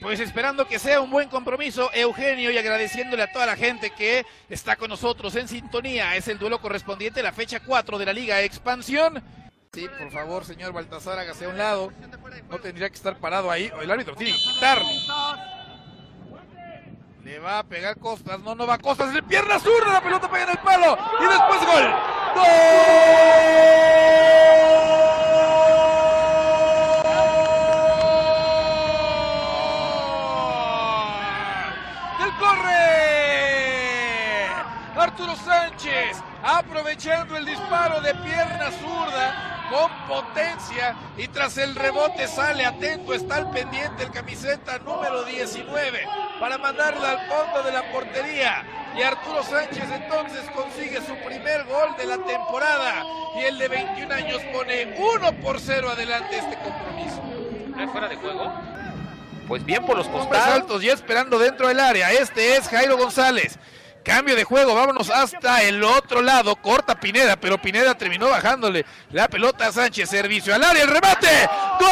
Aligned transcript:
Pues 0.00 0.20
esperando 0.20 0.66
que 0.66 0.78
sea 0.78 1.00
un 1.00 1.10
buen 1.10 1.28
compromiso, 1.28 1.90
Eugenio, 1.92 2.50
y 2.50 2.58
agradeciéndole 2.58 3.22
a 3.22 3.32
toda 3.32 3.46
la 3.46 3.56
gente 3.56 3.90
que 3.90 4.24
está 4.48 4.76
con 4.76 4.90
nosotros 4.90 5.34
en 5.36 5.48
sintonía. 5.48 6.16
Es 6.16 6.28
el 6.28 6.38
duelo 6.38 6.60
correspondiente 6.60 7.20
a 7.20 7.24
la 7.24 7.32
fecha 7.32 7.60
4 7.60 7.98
de 7.98 8.06
la 8.06 8.12
Liga 8.12 8.40
Expansión. 8.42 9.22
Sí, 9.72 9.88
por 9.98 10.10
favor, 10.10 10.44
señor 10.44 10.72
Baltasar, 10.72 11.18
hágase 11.18 11.44
a 11.46 11.48
un 11.48 11.58
lado. 11.58 11.92
No 12.48 12.58
tendría 12.58 12.88
que 12.88 12.94
estar 12.94 13.18
parado 13.18 13.50
ahí. 13.50 13.70
El 13.80 13.90
árbitro 13.90 14.14
tiene 14.14 14.32
que 14.32 14.38
quitarlo. 14.38 14.86
Le 17.22 17.38
va 17.40 17.58
a 17.58 17.64
pegar 17.64 17.98
Costas. 17.98 18.38
No, 18.40 18.54
no 18.54 18.66
va 18.66 18.78
Costas. 18.78 19.12
Le 19.12 19.22
pierna 19.22 19.58
zurda. 19.58 19.94
La 19.94 20.00
pelota 20.00 20.30
pega 20.30 20.44
en 20.44 20.50
el 20.50 20.58
palo. 20.58 20.96
Y 21.20 21.24
después 21.24 21.60
gol. 21.66 21.94
¡Gol! 22.36 22.44
Arturo 35.16 35.34
Sánchez 35.46 36.18
aprovechando 36.42 37.38
el 37.38 37.46
disparo 37.46 38.02
de 38.02 38.14
pierna 38.16 38.70
zurda 38.70 39.66
con 39.70 39.90
potencia 40.06 40.94
y 41.16 41.26
tras 41.28 41.56
el 41.56 41.74
rebote 41.74 42.28
sale 42.28 42.66
atento, 42.66 43.14
está 43.14 43.36
al 43.36 43.50
pendiente 43.50 44.02
el 44.02 44.10
camiseta 44.10 44.78
número 44.80 45.24
19 45.24 46.06
para 46.38 46.58
mandarla 46.58 47.12
al 47.12 47.28
fondo 47.30 47.62
de 47.62 47.72
la 47.72 47.90
portería. 47.90 48.92
Y 48.94 49.02
Arturo 49.02 49.42
Sánchez 49.42 49.90
entonces 49.90 50.50
consigue 50.54 50.98
su 50.98 51.16
primer 51.26 51.64
gol 51.64 51.96
de 51.96 52.04
la 52.04 52.18
temporada 52.18 53.02
y 53.38 53.44
el 53.44 53.56
de 53.56 53.68
21 53.68 54.14
años 54.14 54.42
pone 54.52 54.96
1 54.98 55.32
por 55.40 55.58
0 55.58 55.92
adelante 55.92 56.36
este 56.36 56.58
compromiso. 56.58 57.22
¿No 57.74 57.90
fuera 57.90 58.08
de 58.08 58.16
juego? 58.16 58.52
Pues 59.48 59.64
bien 59.64 59.86
por 59.86 59.96
los 59.96 60.08
costados. 60.08 60.46
altos 60.46 60.82
ya 60.82 60.92
esperando 60.92 61.38
dentro 61.38 61.68
del 61.68 61.80
área. 61.80 62.12
Este 62.12 62.58
es 62.58 62.68
Jairo 62.68 62.98
González. 62.98 63.58
Cambio 64.06 64.36
de 64.36 64.44
juego, 64.44 64.72
vámonos 64.72 65.10
hasta 65.10 65.62
el 65.62 65.82
otro 65.82 66.22
lado. 66.22 66.54
Corta 66.54 66.94
Pineda, 66.94 67.34
pero 67.34 67.60
Pineda 67.60 67.98
terminó 67.98 68.28
bajándole 68.28 68.86
la 69.10 69.26
pelota 69.26 69.66
a 69.66 69.72
Sánchez. 69.72 70.08
Servicio 70.08 70.54
al 70.54 70.62
área, 70.62 70.84
el 70.84 70.88
remate. 70.88 71.26
¡Gol! 71.80 71.90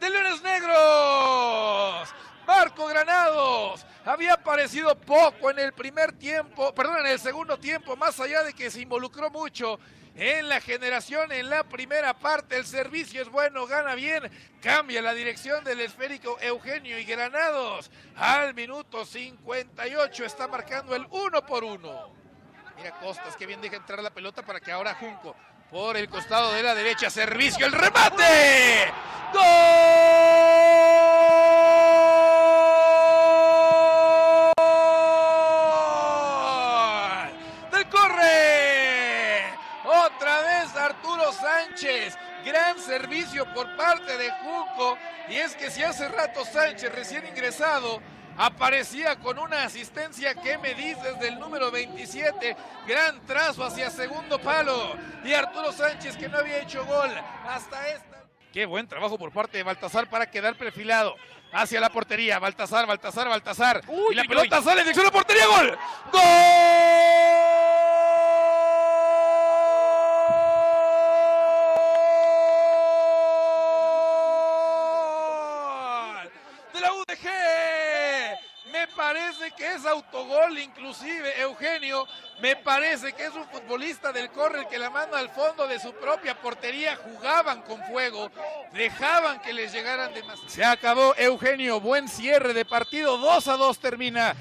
De 0.00 0.10
Leones 0.10 0.42
Negros. 0.42 2.10
Marco 2.46 2.86
Granados. 2.88 3.86
Había 4.16 4.32
aparecido 4.32 4.98
poco 4.98 5.50
en 5.50 5.58
el 5.58 5.74
primer 5.74 6.10
tiempo, 6.12 6.74
perdón, 6.74 7.00
en 7.00 7.12
el 7.12 7.18
segundo 7.18 7.58
tiempo, 7.58 7.96
más 7.96 8.18
allá 8.18 8.44
de 8.44 8.54
que 8.54 8.70
se 8.70 8.80
involucró 8.80 9.28
mucho 9.28 9.78
en 10.14 10.48
la 10.48 10.58
generación 10.58 11.30
en 11.32 11.50
la 11.50 11.64
primera 11.64 12.14
parte. 12.14 12.56
El 12.56 12.64
servicio 12.64 13.20
es 13.20 13.28
bueno, 13.28 13.66
gana 13.66 13.94
bien, 13.94 14.22
cambia 14.62 15.02
la 15.02 15.12
dirección 15.12 15.62
del 15.64 15.82
esférico 15.82 16.38
Eugenio 16.40 16.98
y 16.98 17.04
Granados. 17.04 17.90
Al 18.16 18.54
minuto 18.54 19.04
58 19.04 20.24
está 20.24 20.48
marcando 20.48 20.96
el 20.96 21.06
uno 21.10 21.44
por 21.44 21.62
uno. 21.62 22.08
Mira 22.78 22.98
Costas, 22.98 23.36
que 23.36 23.44
bien 23.44 23.60
deja 23.60 23.76
entrar 23.76 24.02
la 24.02 24.14
pelota 24.14 24.40
para 24.40 24.60
que 24.60 24.72
ahora 24.72 24.94
Junco 24.94 25.36
por 25.70 25.94
el 25.94 26.08
costado 26.08 26.54
de 26.54 26.62
la 26.62 26.74
derecha, 26.74 27.10
servicio, 27.10 27.66
el 27.66 27.72
remate. 27.72 28.90
¡Gol! 29.34 31.05
Sánchez. 41.76 42.16
Gran 42.44 42.78
servicio 42.78 43.44
por 43.52 43.76
parte 43.76 44.16
de 44.16 44.30
Junco. 44.30 44.96
Y 45.28 45.34
es 45.34 45.54
que 45.54 45.70
si 45.70 45.82
hace 45.82 46.08
rato 46.08 46.44
Sánchez, 46.44 46.90
recién 46.94 47.26
ingresado, 47.26 48.00
aparecía 48.38 49.16
con 49.16 49.38
una 49.38 49.64
asistencia 49.64 50.34
que 50.34 50.56
me 50.58 50.74
dices 50.74 51.18
del 51.20 51.38
número 51.38 51.70
27, 51.70 52.56
gran 52.86 53.20
trazo 53.26 53.64
hacia 53.64 53.90
segundo 53.90 54.38
palo 54.38 54.94
y 55.24 55.32
Arturo 55.32 55.72
Sánchez 55.72 56.16
que 56.16 56.28
no 56.28 56.38
había 56.38 56.58
hecho 56.62 56.84
gol 56.86 57.10
hasta 57.46 57.88
esta. 57.88 58.24
Qué 58.52 58.64
buen 58.64 58.86
trabajo 58.86 59.18
por 59.18 59.32
parte 59.32 59.58
de 59.58 59.62
Baltasar 59.62 60.08
para 60.08 60.30
quedar 60.30 60.56
perfilado 60.56 61.14
hacia 61.52 61.78
la 61.80 61.90
portería. 61.90 62.38
Baltasar, 62.38 62.86
Baltasar, 62.86 63.28
Baltasar. 63.28 63.82
Uy, 63.86 64.12
y 64.12 64.14
la 64.14 64.22
uy, 64.22 64.28
pelota 64.28 64.58
uy. 64.60 64.64
sale 64.64 64.80
en 64.80 64.86
dirección 64.86 65.04
a 65.04 65.08
la 65.08 65.12
portería. 65.12 65.46
¡Gol! 65.46 65.78
¡Gol! 66.12 66.22
De 76.72 76.80
la 76.80 76.92
UDG. 76.92 77.28
Me 78.72 78.86
parece 78.88 79.50
que 79.56 79.74
es 79.74 79.75
autogol 79.86 80.58
inclusive, 80.58 81.40
Eugenio. 81.40 82.06
Me 82.40 82.56
parece 82.56 83.12
que 83.12 83.24
es 83.24 83.34
un 83.34 83.46
futbolista 83.48 84.12
del 84.12 84.30
corre 84.30 84.68
que 84.68 84.78
la 84.78 84.90
manda 84.90 85.18
al 85.18 85.30
fondo 85.30 85.66
de 85.66 85.78
su 85.78 85.92
propia 85.94 86.40
portería. 86.40 86.96
Jugaban 86.96 87.62
con 87.62 87.82
fuego, 87.84 88.30
dejaban 88.72 89.40
que 89.40 89.52
les 89.52 89.72
llegaran 89.72 90.12
de 90.12 90.22
más. 90.22 90.38
Se 90.46 90.64
acabó, 90.64 91.14
Eugenio. 91.16 91.80
Buen 91.80 92.08
cierre 92.08 92.52
de 92.52 92.64
partido. 92.64 93.18
2 93.18 93.48
a 93.48 93.56
2 93.56 93.78
termina. 93.78 94.36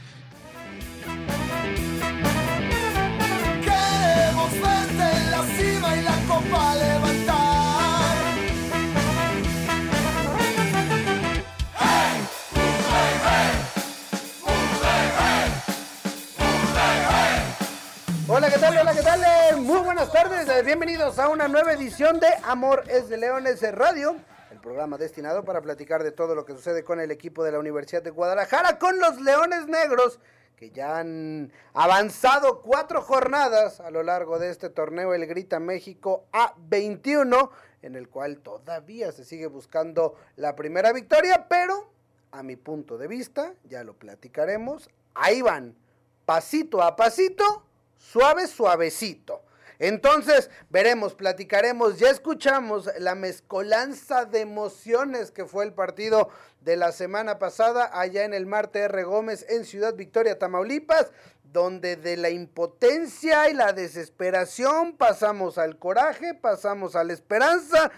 ¿Qué 18.52 18.60
tal? 18.60 18.96
¿qué 18.96 19.02
tal? 19.02 19.62
Muy 19.62 19.80
buenas 19.80 20.12
tardes. 20.12 20.48
eh, 20.48 20.62
Bienvenidos 20.62 21.18
a 21.18 21.30
una 21.30 21.48
nueva 21.48 21.74
edición 21.74 22.20
de 22.20 22.28
Amor 22.44 22.84
es 22.88 23.10
de 23.10 23.18
Leones 23.18 23.60
Radio, 23.74 24.18
el 24.52 24.60
programa 24.60 25.00
destinado 25.00 25.44
para 25.44 25.62
platicar 25.62 26.04
de 26.04 26.12
todo 26.12 26.36
lo 26.36 26.46
que 26.46 26.54
sucede 26.54 26.84
con 26.84 27.00
el 27.00 27.10
equipo 27.10 27.44
de 27.44 27.52
la 27.52 27.60
Universidad 27.60 28.04
de 28.04 28.12
Guadalajara, 28.12 28.78
con 28.78 29.00
los 29.00 29.20
Leones 29.20 29.66
Negros, 29.68 30.20
que 30.58 30.70
ya 30.70 31.00
han 31.00 31.52
avanzado 31.74 32.62
cuatro 32.62 33.02
jornadas 33.02 33.80
a 33.80 33.90
lo 33.90 34.04
largo 34.04 34.38
de 34.38 34.52
este 34.52 34.70
torneo, 34.70 35.16
el 35.16 35.26
Grita 35.26 35.60
México 35.60 36.26
A21, 36.32 37.50
en 37.82 37.96
el 37.96 38.10
cual 38.10 38.38
todavía 38.40 39.12
se 39.12 39.26
sigue 39.26 39.48
buscando 39.48 40.16
la 40.36 40.56
primera 40.56 40.94
victoria, 40.94 41.48
pero 41.50 41.90
a 42.32 42.44
mi 42.44 42.58
punto 42.58 43.00
de 43.00 43.08
vista, 43.08 43.54
ya 43.64 43.84
lo 43.84 43.96
platicaremos, 43.96 44.90
ahí 45.16 45.42
van, 45.42 45.76
pasito 46.26 46.84
a 46.84 46.96
pasito, 46.96 47.64
suave, 47.98 48.48
suavecito. 48.48 49.42
Entonces, 49.78 50.50
veremos, 50.70 51.16
platicaremos, 51.16 52.00
ya 52.00 52.10
escuchamos 52.10 52.90
la 52.98 53.14
mezcolanza 53.14 54.26
de 54.26 54.42
emociones 54.42 55.32
que 55.32 55.46
fue 55.46 55.66
el 55.66 55.74
partido 55.74 56.30
de 56.62 56.78
la 56.78 56.92
semana 56.92 57.40
pasada 57.40 57.90
allá 57.94 58.24
en 58.24 58.34
el 58.34 58.46
Marte 58.46 58.80
R. 58.80 59.04
Gómez 59.04 59.46
en 59.50 59.66
Ciudad 59.66 59.94
Victoria, 59.96 60.40
Tamaulipas, 60.40 61.12
donde 61.44 61.96
de 61.96 62.18
la 62.18 62.30
impotencia 62.30 63.50
y 63.50 63.54
la 63.54 63.74
desesperación 63.74 64.96
pasamos 64.98 65.58
al 65.58 65.78
coraje, 65.78 66.34
pasamos 66.34 66.96
a 66.96 67.04
la 67.04 67.14
esperanza 67.14 67.92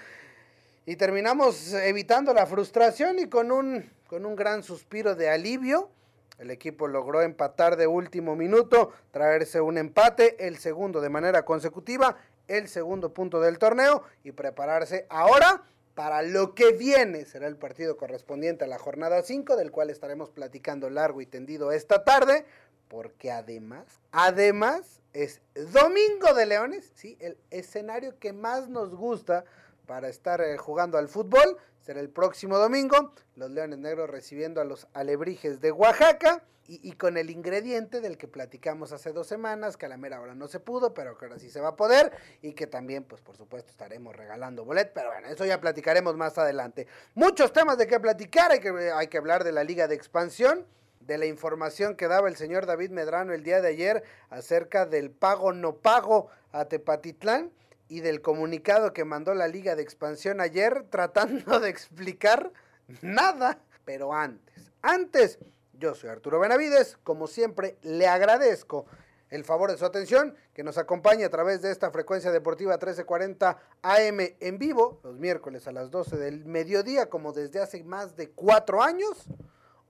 y 0.85 0.95
terminamos 0.95 1.73
evitando 1.73 2.33
la 2.33 2.45
frustración 2.45 3.19
y 3.19 3.27
con 3.27 3.51
un, 3.51 3.91
con 4.07 4.25
un 4.25 4.35
gran 4.35 4.63
suspiro 4.63 5.15
de 5.15 5.29
alivio. 5.29 5.89
El 6.37 6.51
equipo 6.51 6.87
logró 6.87 7.21
empatar 7.21 7.77
de 7.77 7.87
último 7.87 8.35
minuto, 8.35 8.91
traerse 9.11 9.59
un 9.61 9.77
empate, 9.77 10.47
el 10.47 10.57
segundo 10.57 11.01
de 11.01 11.09
manera 11.09 11.43
consecutiva, 11.45 12.17
el 12.47 12.67
segundo 12.67 13.13
punto 13.13 13.41
del 13.41 13.57
torneo 13.57 14.03
y 14.23 14.31
prepararse 14.31 15.05
ahora 15.09 15.63
para 15.95 16.21
lo 16.21 16.53
que 16.53 16.73
viene. 16.73 17.25
Será 17.25 17.47
el 17.47 17.57
partido 17.57 17.97
correspondiente 17.97 18.65
a 18.65 18.67
la 18.67 18.77
jornada 18.77 19.23
5, 19.23 19.55
del 19.55 19.71
cual 19.71 19.89
estaremos 19.89 20.29
platicando 20.29 20.91
largo 20.91 21.21
y 21.21 21.25
tendido 21.25 21.71
esta 21.71 22.03
tarde, 22.03 22.45
porque 22.87 23.31
además, 23.31 23.99
además 24.11 25.01
es 25.13 25.41
Domingo 25.73 26.35
de 26.35 26.45
Leones, 26.45 26.91
sí, 26.93 27.17
el 27.19 27.37
escenario 27.49 28.19
que 28.19 28.31
más 28.31 28.69
nos 28.69 28.95
gusta 28.95 29.43
para 29.87 30.09
estar 30.09 30.41
eh, 30.41 30.57
jugando 30.57 30.99
al 30.99 31.07
fútbol. 31.07 31.57
Será 31.79 31.99
el 32.01 32.09
próximo 32.09 32.59
domingo. 32.59 33.13
Los 33.35 33.49
Leones 33.49 33.79
Negros 33.79 34.09
recibiendo 34.09 34.61
a 34.61 34.65
los 34.65 34.87
Alebrijes 34.93 35.61
de 35.61 35.71
Oaxaca. 35.71 36.43
Y, 36.69 36.91
con 36.97 37.15
el 37.15 37.29
ingrediente 37.29 38.01
del 38.01 38.17
que 38.17 38.27
platicamos 38.27 38.91
hace 38.91 39.13
dos 39.13 39.25
semanas, 39.25 39.77
que 39.77 39.85
a 39.85 39.89
la 39.89 39.95
mera 39.95 40.19
hora 40.19 40.35
no 40.35 40.49
se 40.49 40.59
pudo, 40.59 40.93
pero 40.93 41.17
que 41.17 41.23
ahora 41.23 41.39
sí 41.39 41.49
se 41.49 41.61
va 41.61 41.69
a 41.69 41.75
poder. 41.77 42.11
Y 42.41 42.51
que 42.51 42.67
también, 42.67 43.05
pues 43.05 43.21
por 43.21 43.37
supuesto, 43.37 43.71
estaremos 43.71 44.13
regalando 44.13 44.65
bolet. 44.65 44.91
Pero 44.93 45.07
bueno, 45.07 45.29
eso 45.29 45.45
ya 45.45 45.61
platicaremos 45.61 46.17
más 46.17 46.37
adelante. 46.37 46.85
Muchos 47.15 47.53
temas 47.53 47.77
de 47.77 47.87
qué 47.87 48.01
platicar. 48.01 48.51
Hay 48.51 48.59
que, 48.59 48.91
hay 48.93 49.07
que 49.07 49.17
hablar 49.17 49.45
de 49.45 49.53
la 49.53 49.63
Liga 49.63 49.87
de 49.87 49.95
Expansión 49.95 50.65
de 50.99 51.17
la 51.17 51.25
información 51.25 51.95
que 51.95 52.09
daba 52.09 52.27
el 52.27 52.35
señor 52.35 52.65
David 52.65 52.91
Medrano 52.91 53.31
el 53.31 53.41
día 53.41 53.61
de 53.61 53.69
ayer 53.69 54.03
acerca 54.29 54.85
del 54.85 55.09
pago 55.09 55.53
no 55.53 55.77
pago 55.77 56.27
a 56.51 56.65
Tepatitlán 56.65 57.49
y 57.89 58.01
del 58.01 58.21
comunicado 58.21 58.93
que 58.93 59.05
mandó 59.05 59.33
la 59.33 59.47
Liga 59.47 59.75
de 59.75 59.83
Expansión 59.83 60.41
ayer 60.41 60.85
tratando 60.89 61.59
de 61.59 61.69
explicar 61.69 62.51
nada. 63.01 63.59
Pero 63.85 64.13
antes, 64.13 64.71
antes, 64.81 65.39
yo 65.73 65.95
soy 65.95 66.09
Arturo 66.09 66.39
Benavides, 66.39 66.97
como 67.03 67.27
siempre, 67.27 67.77
le 67.83 68.07
agradezco 68.07 68.85
el 69.29 69.43
favor 69.43 69.71
de 69.71 69.77
su 69.77 69.85
atención, 69.85 70.35
que 70.53 70.63
nos 70.63 70.77
acompañe 70.77 71.25
a 71.25 71.29
través 71.29 71.61
de 71.61 71.71
esta 71.71 71.91
frecuencia 71.91 72.31
deportiva 72.31 72.73
1340 72.73 73.57
AM 73.81 74.19
en 74.39 74.57
vivo, 74.57 74.99
los 75.03 75.17
miércoles 75.17 75.67
a 75.67 75.71
las 75.71 75.91
12 75.91 76.17
del 76.17 76.45
mediodía, 76.45 77.09
como 77.09 77.33
desde 77.33 77.59
hace 77.59 77.83
más 77.83 78.15
de 78.15 78.29
cuatro 78.29 78.81
años, 78.81 79.27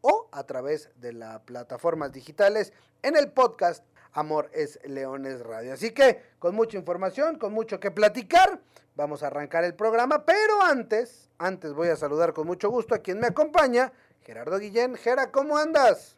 o 0.02 0.28
a 0.32 0.44
través 0.44 0.90
de 0.96 1.14
las 1.14 1.42
plataformas 1.42 2.12
digitales 2.12 2.74
en 3.04 3.16
el 3.16 3.32
podcast 3.32 3.84
Amor 4.18 4.50
es 4.52 4.80
Leones 4.84 5.42
Radio. 5.42 5.74
Así 5.74 5.92
que 5.92 6.20
con 6.40 6.56
mucha 6.56 6.76
información, 6.76 7.38
con 7.38 7.54
mucho 7.54 7.80
que 7.80 7.92
platicar, 7.92 8.60
vamos 8.96 9.22
a 9.22 9.28
arrancar 9.28 9.64
el 9.64 9.76
programa, 9.76 10.26
pero 10.26 10.64
antes, 10.64 11.30
antes 11.38 11.72
voy 11.74 11.90
a 11.90 11.96
saludar 11.96 12.34
con 12.34 12.48
mucho 12.48 12.72
gusto 12.72 12.96
a 12.96 12.98
quien 12.98 13.20
me 13.20 13.28
acompaña, 13.28 13.94
Gerardo 14.24 14.58
Guillén. 14.58 14.96
Gera, 14.96 15.32
¿cómo 15.32 15.56
andas? 15.56 16.16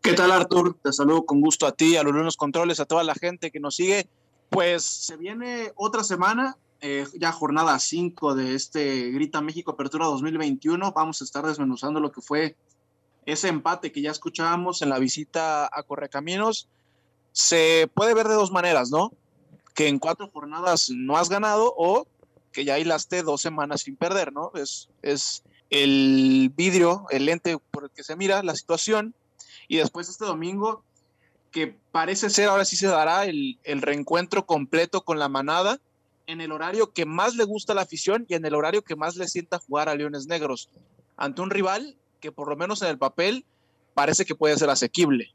¿Qué 0.00 0.14
tal, 0.14 0.32
Artur? 0.32 0.78
Te 0.82 0.94
saludo 0.94 1.26
con 1.26 1.42
gusto 1.42 1.66
a 1.66 1.72
ti, 1.72 1.94
a 1.98 2.02
los 2.02 2.14
buenos 2.14 2.38
controles, 2.38 2.80
a 2.80 2.86
toda 2.86 3.04
la 3.04 3.14
gente 3.14 3.50
que 3.50 3.60
nos 3.60 3.76
sigue. 3.76 4.08
Pues 4.48 4.82
se 4.82 5.18
viene 5.18 5.72
otra 5.74 6.04
semana, 6.04 6.56
eh, 6.80 7.06
ya 7.20 7.32
jornada 7.32 7.78
5 7.78 8.34
de 8.34 8.54
este 8.54 9.10
Grita 9.10 9.42
México 9.42 9.72
Apertura 9.72 10.06
2021. 10.06 10.90
Vamos 10.92 11.20
a 11.20 11.24
estar 11.24 11.44
desmenuzando 11.44 12.00
lo 12.00 12.12
que 12.12 12.22
fue 12.22 12.56
ese 13.26 13.48
empate 13.48 13.92
que 13.92 14.00
ya 14.00 14.10
escuchábamos 14.10 14.80
en 14.80 14.88
la 14.88 14.98
visita 14.98 15.68
a 15.70 15.82
Correcaminos 15.82 16.70
se 17.32 17.90
puede 17.94 18.14
ver 18.14 18.28
de 18.28 18.34
dos 18.34 18.52
maneras, 18.52 18.90
¿no? 18.90 19.12
Que 19.74 19.88
en 19.88 19.98
cuatro 19.98 20.30
jornadas 20.32 20.90
no 20.90 21.16
has 21.16 21.28
ganado 21.28 21.74
o 21.76 22.06
que 22.52 22.64
ya 22.64 22.78
hilaste 22.78 23.22
dos 23.22 23.40
semanas 23.40 23.82
sin 23.82 23.96
perder, 23.96 24.32
¿no? 24.32 24.52
Es, 24.54 24.88
es 25.00 25.42
el 25.70 26.52
vidrio, 26.54 27.06
el 27.10 27.24
lente 27.24 27.56
por 27.70 27.84
el 27.84 27.90
que 27.90 28.04
se 28.04 28.14
mira 28.14 28.42
la 28.42 28.54
situación. 28.54 29.14
Y 29.68 29.78
después 29.78 30.08
este 30.08 30.26
domingo, 30.26 30.84
que 31.50 31.74
parece 31.90 32.28
ser, 32.28 32.48
ahora 32.48 32.66
sí 32.66 32.76
se 32.76 32.86
dará 32.86 33.24
el, 33.24 33.58
el 33.64 33.80
reencuentro 33.80 34.44
completo 34.44 35.02
con 35.02 35.18
la 35.18 35.28
manada 35.28 35.80
en 36.26 36.40
el 36.40 36.52
horario 36.52 36.92
que 36.92 37.06
más 37.06 37.34
le 37.34 37.44
gusta 37.44 37.72
a 37.72 37.76
la 37.76 37.82
afición 37.82 38.26
y 38.28 38.34
en 38.34 38.44
el 38.44 38.54
horario 38.54 38.82
que 38.82 38.96
más 38.96 39.16
le 39.16 39.28
sienta 39.28 39.58
jugar 39.58 39.88
a 39.88 39.94
Leones 39.94 40.26
Negros, 40.26 40.68
ante 41.16 41.42
un 41.42 41.50
rival 41.50 41.96
que 42.20 42.32
por 42.32 42.48
lo 42.48 42.56
menos 42.56 42.82
en 42.82 42.88
el 42.88 42.98
papel 42.98 43.44
parece 43.94 44.24
que 44.24 44.34
puede 44.34 44.56
ser 44.56 44.70
asequible. 44.70 45.32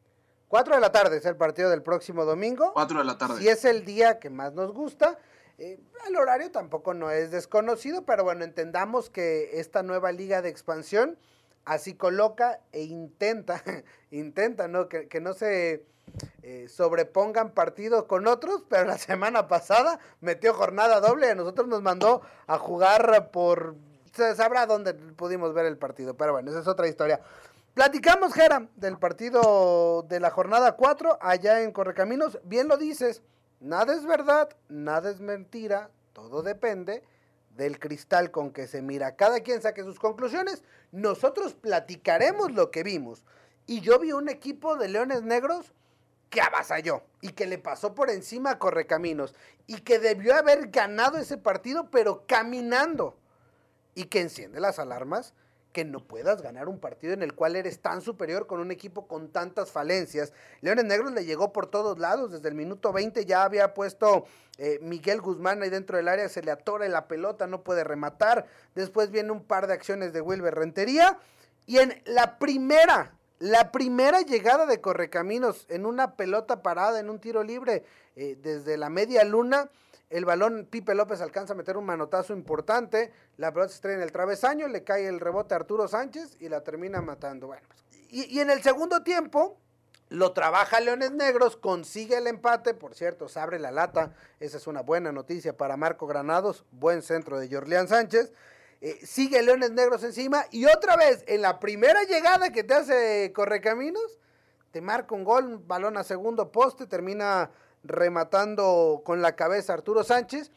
4 0.47 0.75
de 0.75 0.81
la 0.81 0.91
tarde 0.91 1.17
es 1.17 1.25
el 1.25 1.35
partido 1.35 1.69
del 1.69 1.81
próximo 1.81 2.25
domingo. 2.25 2.71
4 2.73 2.99
de 2.99 3.05
la 3.05 3.17
tarde. 3.17 3.44
Y 3.44 3.47
es 3.47 3.65
el 3.65 3.85
día 3.85 4.19
que 4.19 4.29
más 4.29 4.53
nos 4.53 4.71
gusta. 4.71 5.17
Eh, 5.57 5.79
el 6.07 6.15
horario 6.15 6.51
tampoco 6.51 6.94
no 6.94 7.09
es 7.09 7.31
desconocido, 7.31 8.03
pero 8.03 8.23
bueno, 8.23 8.44
entendamos 8.44 9.09
que 9.09 9.59
esta 9.59 9.83
nueva 9.83 10.11
liga 10.11 10.41
de 10.41 10.49
expansión 10.49 11.17
así 11.65 11.95
coloca 11.95 12.61
e 12.71 12.83
intenta, 12.83 13.61
intenta, 14.11 14.67
¿no? 14.67 14.88
Que, 14.88 15.19
no 15.19 15.33
se 15.33 15.85
eh, 16.44 16.67
sobrepongan 16.69 17.51
partidos 17.51 18.05
con 18.05 18.27
otros, 18.27 18.63
pero 18.69 18.85
la 18.85 18.97
semana 19.00 19.47
pasada 19.47 20.00
metió 20.21 20.53
jornada 20.53 21.01
doble 21.01 21.27
y 21.27 21.31
a 21.31 21.35
nosotros 21.35 21.67
nos 21.67 21.81
mandó 21.81 22.21
a 22.47 22.57
jugar 22.57 23.31
por... 23.31 23.75
Se 24.13 24.35
sabrá 24.35 24.65
dónde 24.65 24.93
pudimos 24.93 25.53
ver 25.53 25.65
el 25.65 25.77
partido, 25.77 26.15
pero 26.15 26.31
bueno, 26.31 26.50
esa 26.50 26.61
es 26.61 26.67
otra 26.67 26.88
historia. 26.88 27.21
Platicamos, 27.77 28.33
Jera, 28.33 28.68
del 28.75 28.97
partido 28.97 30.03
de 30.09 30.19
la 30.19 30.31
jornada 30.31 30.71
4 30.71 31.19
allá 31.21 31.62
en 31.62 31.71
Correcaminos. 31.71 32.39
Bien 32.44 32.68
lo 32.68 32.75
dices, 32.75 33.21
nada 33.59 33.94
es 33.94 34.03
verdad, 34.03 34.50
nada 34.68 35.12
es 35.12 35.19
mentira, 35.19 35.91
todo 36.12 36.41
depende 36.41 37.03
del 37.56 37.77
cristal 37.77 38.31
con 38.31 38.50
que 38.50 38.65
se 38.65 38.81
mira. 38.81 39.15
Cada 39.15 39.41
quien 39.41 39.62
saque 39.62 39.83
sus 39.83 40.00
conclusiones. 40.00 40.63
Nosotros 40.91 41.53
platicaremos 41.53 42.51
lo 42.51 42.71
que 42.71 42.81
vimos. 42.81 43.24
Y 43.68 43.81
yo 43.81 44.00
vi 44.00 44.12
un 44.12 44.27
equipo 44.27 44.75
de 44.75 44.88
Leones 44.88 45.21
Negros 45.21 45.71
que 46.31 46.41
avasalló 46.41 47.03
y 47.21 47.33
que 47.33 47.45
le 47.45 47.59
pasó 47.59 47.94
por 47.94 48.09
encima 48.09 48.50
a 48.50 48.57
Correcaminos 48.57 49.35
y 49.68 49.81
que 49.81 50.00
debió 50.00 50.33
haber 50.33 50.69
ganado 50.69 51.19
ese 51.19 51.38
partido, 51.38 51.91
pero 51.91 52.25
caminando. 52.25 53.19
Y 53.94 54.06
que 54.06 54.21
enciende 54.21 54.59
las 54.59 54.79
alarmas 54.79 55.35
que 55.71 55.85
no 55.85 55.99
puedas 55.99 56.41
ganar 56.41 56.67
un 56.69 56.79
partido 56.79 57.13
en 57.13 57.21
el 57.21 57.33
cual 57.33 57.55
eres 57.55 57.79
tan 57.79 58.01
superior 58.01 58.47
con 58.47 58.59
un 58.59 58.71
equipo 58.71 59.07
con 59.07 59.29
tantas 59.29 59.71
falencias. 59.71 60.33
Leones 60.61 60.85
Negros 60.85 61.11
le 61.11 61.25
llegó 61.25 61.53
por 61.53 61.67
todos 61.67 61.99
lados, 61.99 62.31
desde 62.31 62.49
el 62.49 62.55
minuto 62.55 62.91
20 62.91 63.25
ya 63.25 63.43
había 63.43 63.73
puesto 63.73 64.25
eh, 64.57 64.79
Miguel 64.81 65.21
Guzmán 65.21 65.61
ahí 65.61 65.69
dentro 65.69 65.97
del 65.97 66.07
área, 66.07 66.29
se 66.29 66.41
le 66.41 66.51
atora 66.51 66.87
la 66.87 67.07
pelota, 67.07 67.47
no 67.47 67.61
puede 67.63 67.83
rematar. 67.83 68.47
Después 68.75 69.11
viene 69.11 69.31
un 69.31 69.43
par 69.43 69.67
de 69.67 69.73
acciones 69.73 70.13
de 70.13 70.21
Wilber 70.21 70.55
Rentería. 70.55 71.19
Y 71.65 71.77
en 71.77 72.01
la 72.05 72.39
primera, 72.39 73.13
la 73.39 73.71
primera 73.71 74.21
llegada 74.21 74.65
de 74.65 74.81
Correcaminos 74.81 75.65
en 75.69 75.85
una 75.85 76.15
pelota 76.15 76.63
parada, 76.63 76.99
en 76.99 77.09
un 77.09 77.19
tiro 77.19 77.43
libre 77.43 77.83
eh, 78.15 78.37
desde 78.41 78.77
la 78.77 78.89
media 78.89 79.23
luna, 79.23 79.69
el 80.09 80.24
balón, 80.24 80.68
Pipe 80.69 80.95
López 80.95 81.19
alcanza 81.21 81.54
a 81.54 81.56
meter 81.56 81.75
un 81.75 81.86
manotazo 81.86 82.33
importante. 82.33 83.12
La 83.36 83.51
pelota 83.51 83.69
se 83.69 83.75
estrella 83.75 83.98
en 83.98 84.04
el 84.04 84.12
travesaño, 84.12 84.68
le 84.68 84.83
cae 84.83 85.07
el 85.07 85.19
rebote 85.19 85.54
a 85.54 85.57
Arturo 85.57 85.88
Sánchez 85.88 86.38
y 86.39 86.48
la 86.48 86.62
termina 86.62 87.01
matando. 87.01 87.48
Bueno, 87.48 87.68
pues, 87.68 87.83
y, 88.09 88.39
en 88.39 88.50
el 88.50 88.62
segundo 88.63 89.04
tiempo, 89.04 89.57
lo 90.09 90.31
trabaja 90.31 90.80
Leones 90.80 91.12
Negros, 91.12 91.57
consigue 91.57 92.18
el 92.18 92.27
empate, 92.27 92.74
por 92.74 92.95
cierto, 92.95 93.27
se 93.27 93.39
abre 93.42 93.59
la 93.59 93.71
lata, 93.71 94.13
esa 94.39 94.56
es 94.56 94.65
una 94.65 94.81
buena 94.81 95.12
noticia 95.12 95.57
para 95.57 95.75
Marco 95.75 96.07
Granados, 96.07 96.63
buen 96.71 97.01
centro 97.01 97.38
de 97.38 97.50
Jorleán 97.50 97.89
Sánchez, 97.89 98.31
eh, 98.80 98.98
sigue 99.06 99.41
Leones 99.41 99.72
Negros 99.72 100.03
encima 100.05 100.46
y 100.51 100.65
otra 100.65 100.96
vez, 100.96 101.25
en 101.27 101.41
la 101.41 101.60
primera 101.60 102.03
llegada 102.05 102.51
que 102.51 102.63
te 102.63 102.75
hace 102.75 103.34
Correcaminos, 103.36 104.17
te 104.72 104.79
marca 104.79 105.13
un 105.13 105.25
gol, 105.25 105.58
balón 105.58 105.98
a 105.98 106.05
segundo 106.05 106.53
poste, 106.53 106.88
termina 106.88 107.51
rematando 107.84 109.01
con 109.03 109.22
la 109.22 109.36
cabeza 109.36 109.74
Arturo 109.74 110.03
Sánchez 110.03 110.51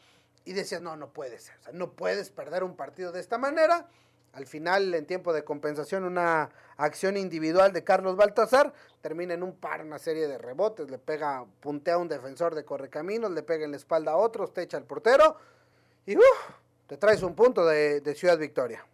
y 0.45 0.53
decías, 0.53 0.81
no, 0.81 0.95
no 0.95 1.09
puede 1.09 1.39
ser, 1.39 1.55
no 1.73 1.91
puedes 1.91 2.29
perder 2.29 2.63
un 2.63 2.75
partido 2.75 3.11
de 3.11 3.19
esta 3.19 3.37
manera. 3.37 3.87
Al 4.33 4.47
final, 4.47 4.93
en 4.93 5.05
tiempo 5.05 5.33
de 5.33 5.43
compensación, 5.43 6.05
una 6.05 6.49
acción 6.77 7.17
individual 7.17 7.73
de 7.73 7.83
Carlos 7.83 8.15
Baltasar 8.15 8.73
termina 9.01 9.33
en 9.33 9.43
un 9.43 9.53
par, 9.53 9.83
una 9.83 9.99
serie 9.99 10.27
de 10.27 10.37
rebotes, 10.37 10.89
le 10.89 10.97
pega, 10.97 11.45
puntea 11.59 11.95
a 11.95 11.97
un 11.97 12.07
defensor 12.07 12.55
de 12.55 12.63
correcaminos, 12.63 13.31
le 13.31 13.43
pega 13.43 13.65
en 13.65 13.71
la 13.71 13.77
espalda 13.77 14.13
a 14.13 14.17
otros, 14.17 14.53
te 14.53 14.61
echa 14.61 14.77
al 14.77 14.85
portero 14.85 15.35
y 16.05 16.15
te 16.87 16.97
traes 16.97 17.23
un 17.23 17.35
punto 17.35 17.65
de, 17.65 17.99
de 17.99 18.15
Ciudad 18.15 18.37
Victoria. 18.37 18.85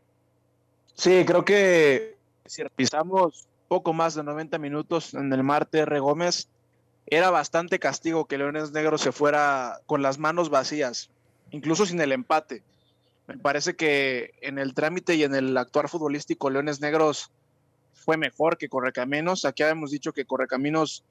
Sí, 0.95 1.23
creo 1.25 1.45
que 1.45 2.17
si 2.45 2.63
pisamos 2.75 3.47
poco 3.67 3.93
más 3.93 4.15
de 4.15 4.23
90 4.23 4.57
minutos 4.57 5.13
en 5.13 5.31
el 5.31 5.43
Marte 5.43 5.79
R. 5.79 5.99
Gómez, 5.99 6.49
era 7.07 7.29
bastante 7.29 7.79
castigo 7.79 8.25
que 8.25 8.37
Leones 8.37 8.71
Negros 8.71 9.01
se 9.01 9.11
fuera 9.11 9.79
con 9.85 10.01
las 10.01 10.19
manos 10.19 10.49
vacías, 10.49 11.09
incluso 11.51 11.85
sin 11.85 12.01
el 12.01 12.11
empate. 12.11 12.63
Me 13.27 13.37
parece 13.37 13.75
que 13.75 14.31
en 14.41 14.59
el 14.59 14.73
trámite 14.73 15.15
y 15.15 15.23
en 15.23 15.33
el 15.33 15.57
actuar 15.57 15.89
futbolístico 15.89 16.49
Leones 16.49 16.81
Negros 16.81 17.31
fue 17.93 18.17
mejor 18.17 18.57
que 18.57 18.69
Correcaminos. 18.69 19.45
Aquí 19.45 19.63
habíamos 19.63 19.91
dicho 19.91 20.11
que 20.11 20.25
Correcaminos 20.25 21.03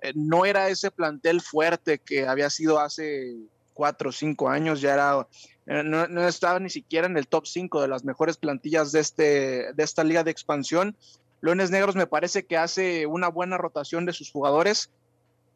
eh, 0.00 0.12
no 0.14 0.46
era 0.46 0.68
ese 0.68 0.90
plantel 0.90 1.40
fuerte 1.42 1.98
que 1.98 2.26
había 2.26 2.48
sido 2.48 2.80
hace 2.80 3.36
cuatro 3.74 4.10
o 4.10 4.12
cinco 4.12 4.48
años, 4.48 4.80
ya 4.80 4.94
era, 4.94 5.26
eh, 5.66 5.82
no, 5.84 6.26
estaba 6.26 6.58
ni 6.58 6.70
siquiera 6.70 7.06
en 7.06 7.16
el 7.16 7.28
top 7.28 7.46
cinco 7.46 7.80
de 7.80 7.88
las 7.88 8.04
mejores 8.04 8.36
plantillas 8.36 8.92
de, 8.92 9.00
este, 9.00 9.72
de 9.72 9.84
esta 9.84 10.04
liga 10.04 10.24
de 10.24 10.30
expansión. 10.30 10.96
Leones 11.42 11.70
Negros 11.70 11.96
me 11.96 12.06
parece 12.06 12.44
que 12.44 12.56
hace 12.56 13.06
una 13.06 13.28
buena 13.28 13.56
rotación 13.56 14.04
de 14.04 14.12
sus 14.12 14.32
jugadores 14.32 14.90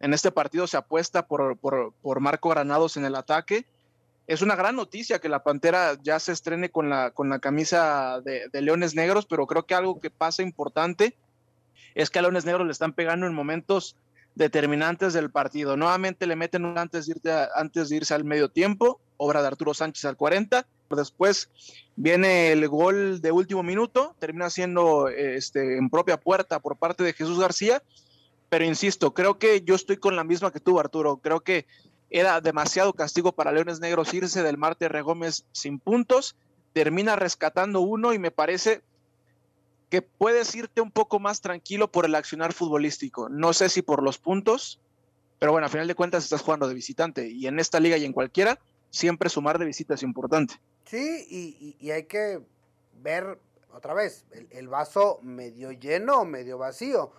en 0.03 0.13
este 0.13 0.31
partido 0.31 0.67
se 0.67 0.77
apuesta 0.77 1.27
por, 1.27 1.57
por, 1.57 2.21
Marco 2.21 2.51
Granados 2.51 2.97
en 2.97 3.05
el 3.05 3.15
ataque. 3.15 3.67
Es 4.27 4.43
una 4.43 4.57
gran 4.57 4.77
noticia 4.77 5.21
que 5.21 5.29
la 5.29 5.43
Pantera 5.43 5.97
ya 6.03 6.19
se 6.19 6.33
estrene 6.33 6.71
con 6.71 6.91
la, 6.91 7.13
con 7.13 7.29
la 7.29 7.39
camisa 7.39 8.21
de, 8.21 8.49
Leones 8.61 8.95
Negros, 8.95 9.27
pero 9.27 9.47
creo 9.47 9.65
que 9.65 9.75
algo 9.75 10.01
que 10.01 10.11
pasa 10.11 10.43
importante 10.43 11.17
es 11.95 12.11
que 12.11 12.19
a 12.19 12.23
Leones 12.23 12.45
Negros 12.45 12.67
le 12.67 12.73
están 12.73 12.93
pegando 12.93 13.27
en 13.27 13.35
momentos 13.35 13.97
determinantes 14.35 15.15
del 15.15 15.31
partido. 15.31 15.77
Nuevamente 15.77 16.27
le 16.27 16.37
meten 16.37 16.77
antes 16.77 17.07
de, 17.07 17.13
irse, 17.13 17.49
antes 17.55 17.89
de 17.89 17.97
irse 17.97 18.15
al 18.15 18.25
medio 18.25 18.51
tiempo, 18.51 19.01
obra 19.17 19.41
de 19.41 19.49
Arturo 19.49 19.73
Sánchez 19.73 20.05
al 20.05 20.17
40, 20.17 20.67
Después 20.97 21.51
viene 21.97 22.53
el 22.53 22.69
gol 22.69 23.21
de 23.21 23.33
último 23.33 23.63
minuto, 23.63 24.15
termina 24.19 24.51
siendo 24.51 25.09
este, 25.09 25.79
en 25.79 25.91
propia 25.91 26.19
puerta 26.19 26.61
por 26.61 26.77
parte 26.77 27.03
de 27.03 27.13
Jesús 27.13 27.39
García. 27.39 27.83
Pero 28.53 28.67
insisto, 28.67 29.15
creo 29.15 29.39
que 29.39 29.63
yo 29.63 29.75
estoy 29.75 29.97
con 29.97 30.15
la 30.15 30.25
misma 30.25 30.53
que 30.53 30.61
tú, 30.61 30.79
Arturo. 30.79 31.17
Creo 31.17 31.41
que 31.41 31.65
era 32.11 32.39
demasiado 32.43 32.93
castigo 32.93 33.33
para 33.33 33.51
Leones 33.51 33.81
Negros 33.81 34.13
irse 34.13 34.43
del 34.43 34.59
Marte 34.59 34.91
Regómez 34.91 35.47
sin 35.53 35.79
puntos. 35.79 36.37
Termina 36.75 37.17
rescatando 37.17 37.81
uno 37.81 38.13
y 38.13 38.19
me 38.19 38.31
parece 38.31 38.83
que 39.89 40.03
puedes 40.03 40.55
irte 40.55 40.83
un 40.83 40.91
poco 40.91 41.19
más 41.19 41.41
tranquilo 41.41 41.91
por 41.91 42.05
el 42.05 42.15
accionar 42.15 42.53
futbolístico. 42.53 43.31
No 43.31 43.55
sé 43.55 43.71
si 43.71 43.81
por 43.81 44.03
los 44.03 44.19
puntos, 44.19 44.79
pero 45.39 45.53
bueno, 45.53 45.67
a 45.67 45.71
final 45.71 45.89
de 45.89 45.95
cuentas 45.95 46.25
estás 46.25 46.43
jugando 46.43 46.69
de 46.69 46.75
visitante 46.75 47.29
y 47.29 47.47
en 47.47 47.59
esta 47.59 47.81
liga 47.81 47.97
y 47.97 48.05
en 48.05 48.13
cualquiera, 48.13 48.59
siempre 48.91 49.31
sumar 49.31 49.59
de 49.59 49.65
visita 49.65 49.95
es 49.95 50.03
importante. 50.03 50.61
Sí, 50.85 51.75
y, 51.81 51.91
hay 51.91 52.05
que 52.05 52.43
ver 53.01 53.39
otra 53.73 53.95
vez 53.95 54.27
el, 54.51 54.69
vaso 54.69 55.21
medio 55.23 55.73
lleno 55.73 56.19
o 56.19 56.25
medio 56.27 56.59
vacío. 56.59 57.15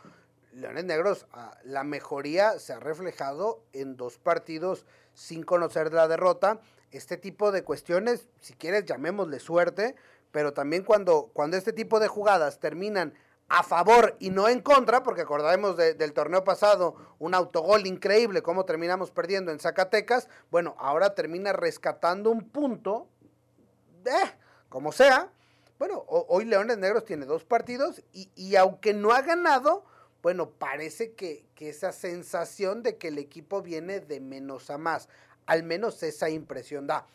Leones 0.55 0.86
Negros, 0.86 1.25
ah, 1.33 1.57
la 1.63 1.83
mejoría 1.83 2.60
se 2.60 2.74
ha 2.74 2.79
reflejado 2.79 3.63
en 3.74 3.95
dos 3.98 4.17
partidos 4.17 4.86
sin 5.13 5.43
conocer 5.43 5.91
la 5.93 6.07
derrota. 6.07 6.60
Este 6.91 7.17
tipo 7.17 7.51
de 7.51 7.63
cuestiones, 7.63 8.27
si 8.39 8.53
quieres, 8.53 8.86
llamémosle 8.86 9.39
suerte, 9.39 9.95
pero 10.31 10.53
también 10.53 10.83
cuando, 10.83 11.29
cuando 11.33 11.57
este 11.57 11.74
tipo 11.74 12.00
de 12.00 12.07
jugadas 12.07 12.60
terminan 12.60 13.13
a 13.50 13.63
favor 13.63 14.15
y 14.19 14.29
no 14.29 14.48
en 14.48 14.62
contra, 14.62 15.03
porque 15.03 15.22
acordaremos 15.22 15.75
del 15.77 16.13
torneo 16.13 16.43
pasado, 16.43 16.95
un 17.19 17.36
autogol 17.36 17.86
increíble, 17.86 18.41
cómo 18.41 18.65
terminamos 18.65 19.12
perdiendo 19.12 19.51
en 19.51 19.60
Zacatecas, 19.60 20.29
bueno, 20.50 20.75
ahora 20.79 21.13
termina 21.13 21.53
rescatando 21.53 22.31
un 22.31 22.50
punto, 22.50 23.07
eh, 24.05 24.31
como 24.69 24.91
sea. 24.91 25.29
Bueno, 25.77 26.03
hoy 26.07 26.45
Leones 26.45 26.77
Negros 26.77 27.05
tiene 27.05 27.25
dos 27.25 27.43
partidos 27.43 28.01
y, 28.13 28.31
y 28.36 28.55
aunque 28.55 28.93
no 28.93 29.12
ha 29.12 29.22
ganado, 29.22 29.83
bueno, 30.24 30.51
parece 30.51 31.12
que, 31.13 31.46
esa 31.60 31.94
sensación 31.94 32.84
de 32.84 32.98
que 32.98 33.10
el 33.10 33.18
equipo 33.18 33.62
viene 33.62 34.01
de 34.01 34.20
menos 34.20 34.70
a 34.70 34.77
más, 34.77 35.08
al 35.46 35.63
menos 35.63 36.03
esa 36.03 36.30
impresión 36.30 36.88
da. 36.88 37.08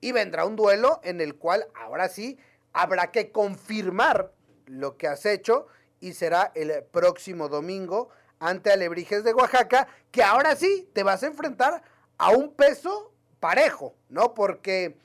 Y 0.00 0.10
vendrá 0.10 0.44
un 0.44 0.56
duelo 0.56 1.00
en 1.04 1.20
el 1.20 1.36
cual 1.36 1.68
ahora 1.74 2.08
sí 2.08 2.36
habrá 2.72 3.12
que 3.12 3.30
confirmar 3.30 4.32
lo 4.66 4.96
que 4.96 5.06
has 5.06 5.24
hecho 5.24 5.68
y 6.00 6.14
será 6.14 6.50
el 6.56 6.82
próximo 6.84 7.48
domingo 7.48 8.08
ante 8.40 8.72
Alebrijes 8.72 9.22
de 9.22 9.34
Oaxaca, 9.34 9.86
que 10.10 10.24
ahora 10.24 10.56
sí 10.56 10.88
te 10.92 11.04
vas 11.04 11.22
a 11.22 11.28
enfrentar 11.28 11.82
a 12.18 12.30
un 12.30 12.54
peso 12.54 13.12
parejo, 13.38 13.94
¿no? 14.08 14.34
Porque 14.34 14.96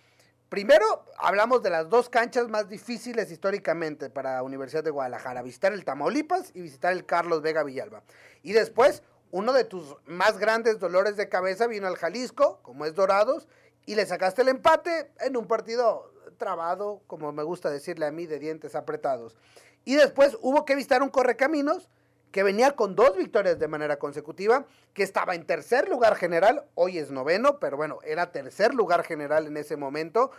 Primero, 0.50 1.04
hablamos 1.18 1.62
de 1.62 1.70
las 1.70 1.90
dos 1.90 2.08
canchas 2.10 2.48
más 2.48 2.70
difíciles 2.70 3.30
históricamente 3.32 4.10
para 4.10 4.42
Universidad 4.44 4.82
de 4.82 4.92
Guadalajara, 4.92 5.42
visitar 5.42 5.74
el 5.74 5.84
Tamaulipas 5.84 6.52
y 6.54 6.62
visitar 6.62 6.94
el 6.94 7.06
Carlos 7.06 7.42
Vega 7.42 7.64
Villalba. 7.64 8.02
Y 8.44 8.54
después, 8.54 9.04
uno 9.32 9.52
de 9.52 9.66
tus 9.66 9.98
más 10.06 10.38
grandes 10.38 10.80
dolores 10.80 11.18
de 11.18 11.28
cabeza 11.28 11.68
vino 11.68 11.86
al 11.86 11.98
Jalisco, 11.98 12.60
como 12.62 12.86
es 12.86 12.96
Dorados, 12.96 13.50
y 13.86 13.96
le 13.96 14.06
sacaste 14.06 14.42
el 14.42 14.48
empate 14.48 15.12
en 15.20 15.36
un 15.36 15.48
partido 15.48 16.14
trabado, 16.38 17.02
como 17.08 17.34
me 17.34 17.44
gusta 17.44 17.70
decirle 17.70 18.06
a 18.06 18.12
mí, 18.12 18.26
de 18.26 18.40
dientes 18.40 18.74
apretados. 18.74 19.36
Y 19.84 19.96
después 19.96 20.38
hubo 20.42 20.64
que 20.64 20.76
visitar 20.76 21.02
un 21.02 21.10
Correcaminos 21.10 21.90
que 22.32 22.44
venía 22.44 22.76
con 22.76 22.96
dos 22.96 23.16
victorias 23.16 23.60
de 23.60 23.68
manera 23.68 23.98
consecutiva, 23.98 24.66
que 24.94 25.04
estaba 25.04 25.36
en 25.36 25.46
tercer 25.46 25.88
lugar 25.90 26.16
general, 26.16 26.66
hoy 26.76 26.98
es 26.98 27.12
noveno, 27.12 27.60
pero 27.60 27.78
bueno, 27.78 28.00
era 28.04 28.32
tercer 28.32 28.74
lugar 28.74 29.04
general 29.04 29.48
en 29.48 29.58
ese 29.58 29.78
momento, 29.78 30.32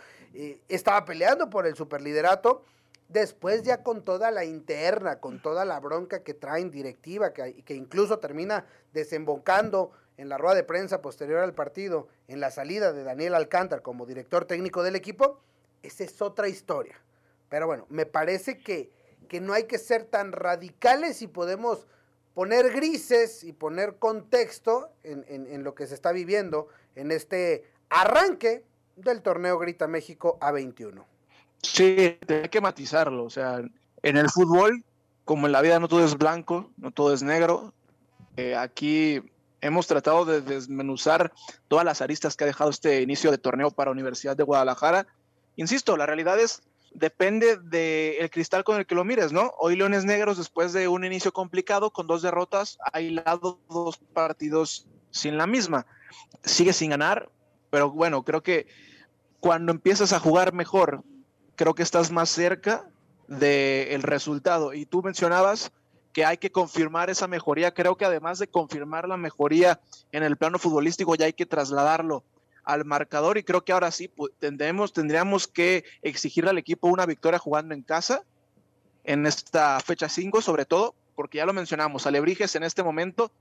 estaba 0.67 1.05
peleando 1.05 1.49
por 1.49 1.65
el 1.65 1.75
superliderato, 1.75 2.63
después 3.07 3.63
ya 3.63 3.83
con 3.83 4.03
toda 4.03 4.31
la 4.31 4.45
interna, 4.45 5.19
con 5.19 5.41
toda 5.41 5.65
la 5.65 5.79
bronca 5.79 6.23
que 6.23 6.33
traen 6.33 6.71
directiva, 6.71 7.33
que, 7.33 7.63
que 7.63 7.73
incluso 7.73 8.19
termina 8.19 8.65
desembocando 8.93 9.91
en 10.17 10.29
la 10.29 10.37
rueda 10.37 10.55
de 10.55 10.63
prensa 10.63 11.01
posterior 11.01 11.39
al 11.39 11.53
partido, 11.53 12.07
en 12.27 12.39
la 12.39 12.51
salida 12.51 12.91
de 12.93 13.03
Daniel 13.03 13.35
Alcántar 13.35 13.81
como 13.81 14.05
director 14.05 14.45
técnico 14.45 14.83
del 14.83 14.95
equipo, 14.95 15.39
esa 15.81 16.03
es 16.03 16.21
otra 16.21 16.49
historia. 16.49 16.99
Pero 17.47 17.65
bueno, 17.65 17.85
me 17.89 18.05
parece 18.05 18.59
que 18.59 18.91
que 19.29 19.39
no 19.39 19.53
hay 19.53 19.63
que 19.63 19.77
ser 19.77 20.03
tan 20.03 20.33
radicales 20.33 21.21
y 21.21 21.27
podemos 21.27 21.87
poner 22.33 22.71
grises 22.71 23.43
y 23.45 23.53
poner 23.53 23.95
contexto 23.97 24.89
en, 25.03 25.63
lo 25.63 25.75
que 25.75 25.87
se 25.87 25.93
está 25.93 26.11
viviendo 26.11 26.67
en 26.95 27.11
este 27.11 27.63
arranque 27.89 28.63
del 28.97 29.21
torneo 29.21 29.57
Grita 29.57 29.87
México 29.87 30.37
A21. 30.41 31.05
Sí, 31.61 32.17
hay 32.27 32.49
que 32.49 32.61
matizarlo. 32.61 33.23
O 33.23 33.29
sea, 33.29 33.61
en 34.03 34.17
el 34.17 34.29
fútbol, 34.29 34.83
como 35.25 35.45
en 35.45 35.53
la 35.53 35.61
vida 35.61 35.79
no 35.79 35.87
todo 35.87 36.03
es 36.03 36.17
blanco, 36.17 36.71
no 36.77 36.91
todo 36.91 37.13
es 37.13 37.23
negro, 37.23 37.73
eh, 38.37 38.55
aquí 38.55 39.21
hemos 39.61 39.87
tratado 39.87 40.25
de 40.25 40.41
desmenuzar 40.41 41.33
todas 41.67 41.85
las 41.85 42.01
aristas 42.01 42.35
que 42.35 42.45
ha 42.45 42.47
dejado 42.47 42.69
este 42.69 43.01
inicio 43.01 43.31
de 43.31 43.37
torneo 43.37 43.71
para 43.71 43.91
Universidad 43.91 44.37
de 44.37 44.43
Guadalajara. 44.43 45.07
Insisto, 45.57 45.97
la 45.97 46.05
realidad 46.05 46.39
es 46.39 46.61
depende 46.93 47.57
del 47.57 48.29
cristal 48.29 48.63
con 48.63 48.77
el 48.77 48.85
que 48.85 48.95
lo 48.95 49.03
mires, 49.03 49.31
¿no? 49.31 49.53
Hoy 49.59 49.75
Leones 49.75 50.05
Negros, 50.05 50.37
después 50.37 50.73
de 50.73 50.87
un 50.87 51.05
inicio 51.05 51.31
complicado, 51.31 51.91
con 51.91 52.07
dos 52.07 52.21
derrotas, 52.21 52.77
ha 52.81 52.97
aislado 52.97 53.59
dos 53.69 53.97
partidos 54.13 54.87
sin 55.11 55.37
la 55.37 55.47
misma. 55.47 55.85
Sigue 56.43 56.73
sin 56.73 56.91
ganar, 56.91 57.29
pero 57.69 57.91
bueno, 57.91 58.23
creo 58.23 58.41
que 58.41 58.67
cuando 59.39 59.71
empiezas 59.71 60.13
a 60.13 60.19
jugar 60.19 60.53
mejor, 60.53 61.03
creo 61.55 61.75
que 61.75 61.83
estás 61.83 62.11
más 62.11 62.29
cerca 62.29 62.89
del 63.27 64.03
resultado. 64.03 64.73
Y 64.73 64.85
tú 64.85 65.01
mencionabas 65.03 65.71
que 66.13 66.25
hay 66.25 66.37
que 66.37 66.51
confirmar 66.51 67.09
esa 67.09 67.27
mejoría. 67.27 67.73
Creo 67.73 67.95
que 67.95 68.05
además 68.05 68.39
de 68.39 68.47
confirmar 68.47 69.07
la 69.07 69.17
mejoría 69.17 69.79
en 70.11 70.23
el 70.23 70.37
plano 70.37 70.57
futbolístico, 70.57 71.15
ya 71.15 71.25
hay 71.25 71.33
que 71.33 71.45
trasladarlo 71.45 72.23
al 72.69 72.85
marcador 72.85 73.37
y 73.37 73.43
creo 73.43 73.61
que 73.61 73.71
ahora 73.71 73.89
sí 73.89 74.11
tendremos, 74.37 74.93
tendríamos 74.93 75.47
que 75.47 75.83
exigirle 76.03 76.51
al 76.51 76.59
equipo 76.59 76.87
una 76.87 77.07
victoria 77.07 77.39
jugando 77.39 77.73
en 77.73 77.81
casa 77.81 78.23
en 79.03 79.25
esta 79.25 79.79
fecha 79.79 80.07
5 80.07 80.41
sobre 80.41 80.65
todo, 80.65 80.93
porque 81.15 81.39
ya 81.39 81.47
lo 81.47 81.53
mencionamos, 81.53 82.05
Alebrijes 82.05 82.55
en 82.55 82.63
este 82.63 82.83
momento 82.83 83.31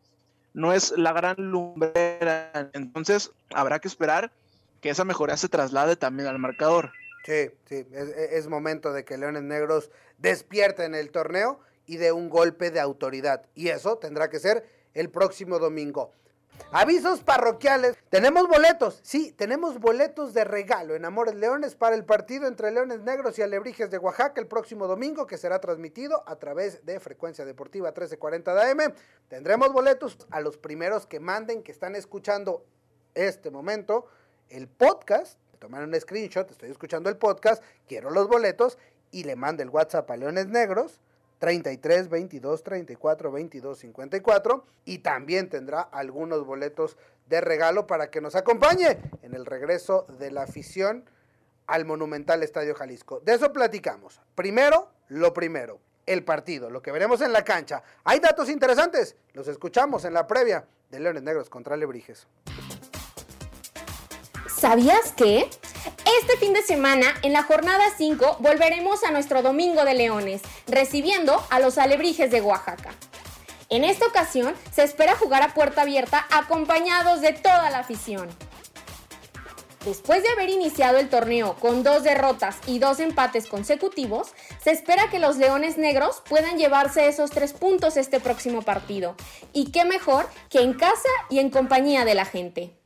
no 0.54 0.73
es 0.73 0.97
la 0.97 1.12
gran 1.12 1.37
lumbrera, 1.37 2.70
entonces 2.73 3.30
habrá 3.52 3.78
que 3.80 3.88
esperar 3.88 4.32
que 4.80 4.88
esa 4.90 5.04
mejoría 5.04 5.37
se 5.37 5.49
traslade 5.49 5.97
también 5.97 6.28
al 6.28 6.38
marcador. 6.38 6.90
Sí, 7.26 7.50
sí, 7.68 7.87
es, 7.92 8.08
es 8.08 8.49
momento 8.49 8.92
de 8.92 9.04
que 9.04 9.18
Leones 9.18 9.42
Negros 9.42 9.90
despierten 10.16 10.94
el 10.94 11.11
torneo 11.11 11.61
y 11.85 11.99
de 11.99 12.12
un 12.12 12.30
golpe 12.30 12.70
de 12.70 12.80
autoridad. 12.80 13.44
Y 13.54 13.68
eso 13.68 13.99
tendrá 13.99 14.30
que 14.30 14.38
ser 14.38 14.66
el 14.94 15.11
próximo 15.11 15.58
domingo. 15.58 16.12
Avisos 16.70 17.20
parroquiales. 17.22 17.96
Tenemos 18.10 18.46
boletos. 18.46 19.00
Sí, 19.02 19.32
tenemos 19.32 19.80
boletos 19.80 20.34
de 20.34 20.44
regalo 20.44 20.94
en 20.94 21.04
Amores 21.04 21.34
Leones 21.34 21.74
para 21.74 21.94
el 21.94 22.04
partido 22.04 22.46
entre 22.46 22.70
Leones 22.70 23.00
Negros 23.00 23.38
y 23.38 23.42
Alebrijes 23.42 23.90
de 23.90 23.96
Oaxaca 23.98 24.40
el 24.40 24.46
próximo 24.46 24.86
domingo 24.86 25.26
que 25.26 25.38
será 25.38 25.60
transmitido 25.60 26.22
a 26.26 26.36
través 26.36 26.84
de 26.84 27.00
Frecuencia 27.00 27.46
Deportiva 27.46 27.88
1340 27.88 28.54
de 28.54 28.70
AM. 28.70 28.94
Tendremos 29.28 29.72
boletos 29.72 30.18
a 30.30 30.40
los 30.40 30.58
primeros 30.58 31.06
que 31.06 31.20
manden, 31.20 31.62
que 31.62 31.72
están 31.72 31.96
escuchando 31.96 32.66
este 33.14 33.50
momento 33.50 34.06
el 34.50 34.68
podcast. 34.68 35.38
Tomar 35.58 35.82
un 35.84 35.98
screenshot, 35.98 36.50
estoy 36.50 36.70
escuchando 36.70 37.08
el 37.08 37.16
podcast, 37.16 37.62
quiero 37.88 38.10
los 38.10 38.28
boletos 38.28 38.78
y 39.10 39.24
le 39.24 39.36
mande 39.36 39.62
el 39.62 39.70
WhatsApp 39.70 40.10
a 40.10 40.16
Leones 40.16 40.48
Negros 40.48 41.00
33 41.38 42.09
22 42.09 42.62
34 42.62 43.33
22 43.33 43.78
54 43.78 44.64
y 44.85 44.99
también 44.99 45.49
tendrá 45.49 45.80
algunos 45.80 46.45
boletos 46.45 46.97
de 47.28 47.40
regalo 47.40 47.87
para 47.87 48.11
que 48.11 48.21
nos 48.21 48.35
acompañe 48.35 48.99
en 49.23 49.35
el 49.35 49.47
regreso 49.47 50.07
de 50.18 50.30
la 50.30 50.42
afición 50.42 51.04
al 51.66 51.85
Monumental 51.85 52.42
Estadio 52.42 52.75
Jalisco. 52.75 53.21
De 53.21 53.35
eso 53.35 53.52
platicamos. 53.52 54.21
Primero, 54.35 54.88
lo 55.09 55.35
primero, 55.35 55.78
el 56.07 56.25
partido, 56.25 56.71
lo 56.71 56.83
que 56.83 56.92
veremos 56.92 57.21
en 57.21 57.33
la 57.33 57.45
cancha. 57.45 57.83
Hay 58.04 58.21
datos 58.21 58.49
interesantes, 58.49 59.16
los 59.35 59.47
escuchamos 59.49 60.04
en 60.04 60.14
la 60.14 60.26
previa 60.26 60.66
de 60.90 61.00
Leones 61.00 61.23
Negros 61.23 61.50
contra 61.50 61.76
Lebrijes. 61.76 62.26
¿Sabías 64.58 65.12
que? 65.12 65.48
Este 66.20 66.36
fin 66.40 66.52
de 66.52 66.62
semana, 66.62 67.06
en 67.22 67.32
la 67.32 67.44
jornada 67.44 67.84
5, 67.96 68.38
volveremos 68.40 69.04
a 69.04 69.12
nuestro 69.12 69.40
Domingo 69.40 69.84
de 69.84 69.94
Leones, 69.94 70.42
recibiendo 70.66 71.40
a 71.50 71.60
los 71.60 71.78
alebrijes 71.78 72.32
de 72.32 72.40
Oaxaca. 72.40 72.90
En 73.68 73.84
esta 73.84 74.06
ocasión, 74.06 74.56
se 74.72 74.82
espera 74.82 75.14
jugar 75.14 75.42
a 75.44 75.54
puerta 75.54 75.82
abierta 75.82 76.26
acompañados 76.32 77.20
de 77.20 77.34
toda 77.34 77.70
la 77.70 77.78
afición. 77.78 78.28
Después 79.84 80.24
de 80.24 80.30
haber 80.30 80.48
iniciado 80.50 80.98
el 80.98 81.08
torneo 81.08 81.54
con 81.60 81.84
dos 81.84 82.02
derrotas 82.02 82.56
y 82.66 82.80
dos 82.80 82.98
empates 82.98 83.46
consecutivos, 83.46 84.32
se 84.60 84.72
espera 84.72 85.08
que 85.08 85.20
los 85.20 85.36
Leones 85.36 85.78
Negros 85.78 86.20
puedan 86.28 86.58
llevarse 86.58 87.06
esos 87.06 87.30
tres 87.30 87.52
puntos 87.52 87.96
este 87.96 88.18
próximo 88.18 88.62
partido. 88.62 89.14
Y 89.52 89.70
qué 89.70 89.84
mejor 89.84 90.28
que 90.50 90.62
en 90.62 90.74
casa 90.74 91.08
y 91.30 91.38
en 91.38 91.50
compañía 91.50 92.04
de 92.04 92.16
la 92.16 92.24
gente. 92.24 92.77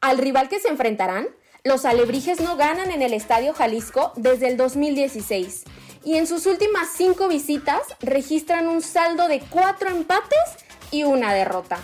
Al 0.00 0.18
rival 0.18 0.48
que 0.48 0.60
se 0.60 0.68
enfrentarán 0.68 1.28
Los 1.62 1.84
alebrijes 1.84 2.40
no 2.40 2.56
ganan 2.56 2.90
en 2.90 3.02
el 3.02 3.12
Estadio 3.12 3.52
Jalisco 3.52 4.12
desde 4.16 4.48
el 4.48 4.56
2016 4.56 5.64
y 6.04 6.16
en 6.16 6.26
sus 6.26 6.46
últimas 6.46 6.88
cinco 6.96 7.28
visitas 7.28 7.82
registran 8.00 8.68
un 8.68 8.80
saldo 8.80 9.28
de 9.28 9.40
cuatro 9.40 9.90
empates 9.90 10.38
y 10.90 11.04
una 11.04 11.34
derrota. 11.34 11.78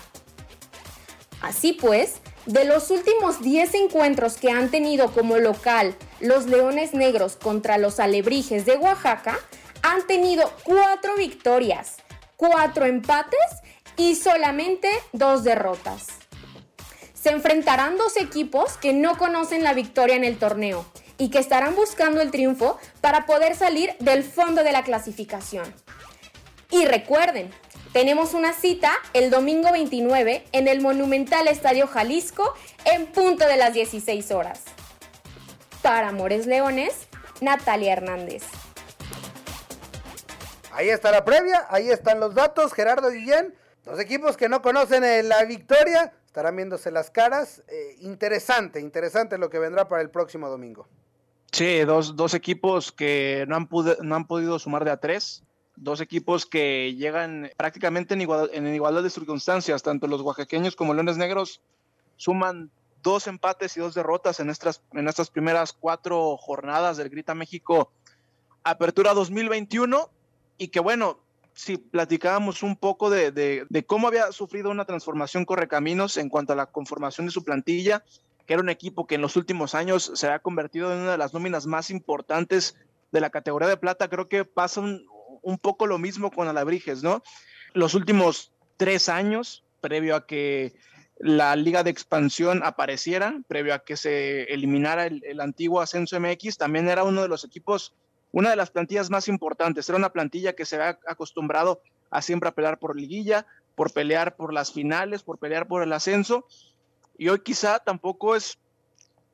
Así 1.43 1.75
pues, 1.75 2.21
de 2.47 2.65
los 2.65 2.91
últimos 2.91 3.43
10 3.43 3.75
encuentros 3.75 4.39
que 4.39 4.51
han 4.51 4.71
tenido 4.71 5.13
como 5.13 5.37
local 5.37 5.95
los 6.21 6.47
Leones 6.47 6.95
Negros 6.95 7.37
contra 7.37 7.77
los 7.77 8.01
Alebrijes 8.01 8.65
de 8.65 8.77
Oaxaca, 8.77 9.39
han 9.83 10.07
tenido 10.07 10.51
cuatro 10.65 11.15
victorias, 11.17 11.97
cuatro 12.37 12.87
empates 12.87 13.39
y 13.97 14.15
solamente 14.15 14.89
dos 15.13 15.45
derrotas. 15.45 16.26
Se 17.27 17.33
enfrentarán 17.33 17.97
dos 17.97 18.17
equipos 18.19 18.77
que 18.77 18.93
no 18.93 19.19
conocen 19.19 19.65
la 19.65 19.75
victoria 19.75 20.15
en 20.15 20.23
el 20.23 20.39
torneo 20.39 20.87
y 21.19 21.29
que 21.29 21.41
estarán 21.41 21.75
buscando 21.75 22.21
el 22.21 22.31
triunfo 22.31 22.79
para 23.01 23.27
poder 23.27 23.57
salir 23.57 23.97
del 23.99 24.23
fondo 24.23 24.63
de 24.63 24.71
la 24.71 24.85
clasificación. 24.85 25.75
Y 26.71 26.87
recuerden, 26.87 27.51
tenemos 27.93 28.33
una 28.33 28.53
cita 28.53 28.93
el 29.13 29.31
domingo 29.31 29.73
29 29.73 30.45
en 30.53 30.69
el 30.69 30.81
Monumental 30.81 31.49
Estadio 31.49 31.89
Jalisco 31.89 32.55
en 32.85 33.07
punto 33.07 33.45
de 33.49 33.57
las 33.57 33.75
16 33.75 34.31
horas. 34.31 34.61
Para 35.83 36.11
Amores 36.11 36.47
Leones, 36.47 37.09
Natalia 37.41 37.95
Hernández. 37.95 38.45
Ahí 40.71 40.91
está 40.91 41.11
la 41.11 41.25
previa, 41.25 41.67
ahí 41.71 41.91
están 41.91 42.21
los 42.21 42.37
datos, 42.37 42.73
Gerardo 42.73 43.11
Guillén, 43.11 43.53
los 43.85 43.99
equipos 43.99 44.37
que 44.37 44.49
no 44.49 44.63
conocen 44.63 45.03
eh, 45.03 45.25
la 45.25 45.43
victoria 45.43 46.13
estarán 46.37 46.57
viéndose 46.57 46.91
las 46.91 47.11
caras. 47.11 47.63
Eh, 47.67 47.97
interesante, 48.03 48.79
interesante 48.79 49.39
lo 49.39 49.49
que 49.49 49.59
vendrá 49.59 49.89
para 49.89 50.03
el 50.03 50.11
próximo 50.11 50.51
domingo. 50.51 50.87
Sí, 51.51 51.81
dos, 51.87 52.15
dos 52.15 52.35
equipos 52.35 52.93
que 52.93 53.47
no 53.49 53.57
han, 53.57 53.71
no 54.03 54.15
han 54.17 54.27
podido 54.27 54.59
sumar 54.59 54.85
de 54.85 54.91
a 54.91 54.99
tres. 54.99 55.43
Dos 55.77 56.03
equipos 56.03 56.45
que 56.45 56.95
llegan 56.95 57.51
prácticamente 57.57 58.13
en, 58.13 58.21
en 58.21 58.75
igualdad 58.75 59.03
de 59.03 59.09
circunstancias, 59.09 59.83
tanto 59.83 60.09
los 60.09 60.21
oaxaqueños 60.21 60.77
como 60.77 60.93
Leones 60.93 61.17
Negros 61.17 61.63
suman 62.17 62.71
dos 63.03 63.29
empates 63.29 63.75
y 63.79 63.81
dos 63.81 63.95
derrotas 63.95 64.39
en 64.39 64.51
estas, 64.51 64.83
en 64.93 65.09
estas 65.09 65.31
primeras 65.31 65.73
cuatro 65.73 66.37
jornadas 66.37 66.99
del 66.99 67.09
Grita 67.09 67.35
México 67.35 67.91
Apertura 68.63 69.15
2021 69.15 70.11
y 70.59 70.69
que 70.69 70.81
bueno, 70.81 71.19
si 71.57 71.79
platicábamos 71.79 72.63
un 72.63 72.77
poco 72.77 73.09
de, 73.09 73.65
cómo 73.87 74.09
había 74.09 74.31
sufrido 74.31 74.71
una 74.71 74.85
transformación 74.85 75.47
Correcaminos 75.47 76.19
en 76.19 76.29
cuanto 76.29 76.53
a 76.53 76.57
la 76.57 76.67
conformación 76.67 77.27
de 77.27 77.33
su 77.33 77.45
plantilla, 77.45 78.05
que 78.47 78.53
era 78.53 78.63
un 78.63 78.69
equipo 78.69 79.07
que 79.07 79.15
en 79.15 79.23
los 79.23 79.37
últimos 79.37 79.75
años 79.75 80.13
se 80.15 80.29
ha 80.29 80.39
convertido 80.39 80.93
en 80.93 81.01
una 81.01 81.13
de 81.13 81.19
las 81.19 81.33
nóminas 81.33 81.67
más 81.67 81.89
importantes 81.89 82.77
de 83.11 83.21
la 83.23 83.31
categoría 83.31 83.69
de 83.69 83.79
plata. 83.79 84.09
Creo 84.09 84.29
que 84.29 84.45
pasa 84.45 84.83
un, 84.83 85.59
poco 85.59 85.87
lo 85.87 85.97
mismo 85.97 86.31
con 86.31 86.47
Alabrijes, 86.47 87.03
¿no? 87.03 87.23
Los 87.73 87.95
últimos 87.95 88.53
tres 88.77 89.09
años, 89.09 89.65
previo 89.81 90.15
a 90.15 90.27
que 90.27 90.75
la 91.19 91.57
liga 91.57 91.83
de 91.83 91.91
expansión 91.91 92.63
apareciera, 92.65 93.41
previo 93.49 93.73
a 93.73 93.79
que 93.79 93.97
se 93.97 94.43
eliminara 94.53 95.07
el, 95.07 95.23
el, 95.25 95.41
antiguo 95.41 95.81
Ascenso 95.81 96.21
MX, 96.21 96.59
también 96.59 96.91
era 96.91 97.05
uno 97.05 97.23
de 97.23 97.29
los 97.29 97.45
equipos, 97.45 97.95
una 98.37 98.51
de 98.51 98.57
las 98.57 98.71
plantillas 98.71 99.09
más 99.09 99.29
importantes. 99.29 99.89
Era 99.89 99.97
una 99.97 100.13
plantilla 100.13 100.53
que 100.53 100.67
se 100.67 100.77
había 100.77 100.99
acostumbrado 101.07 101.81
a 102.11 102.21
siempre 102.21 102.51
a 102.51 102.53
pelear 102.53 102.79
por 102.79 102.95
liguilla, 102.95 103.47
por 103.75 103.95
pelear 103.95 104.37
por 104.37 104.53
las 104.53 104.73
finales, 104.73 105.23
por 105.23 105.39
pelear 105.39 105.67
por 105.67 105.83
el 105.83 105.91
ascenso 105.91 106.47
y 107.17 107.31
hoy 107.31 107.41
quizá 107.41 107.79
tampoco 107.79 108.37
es 108.37 108.59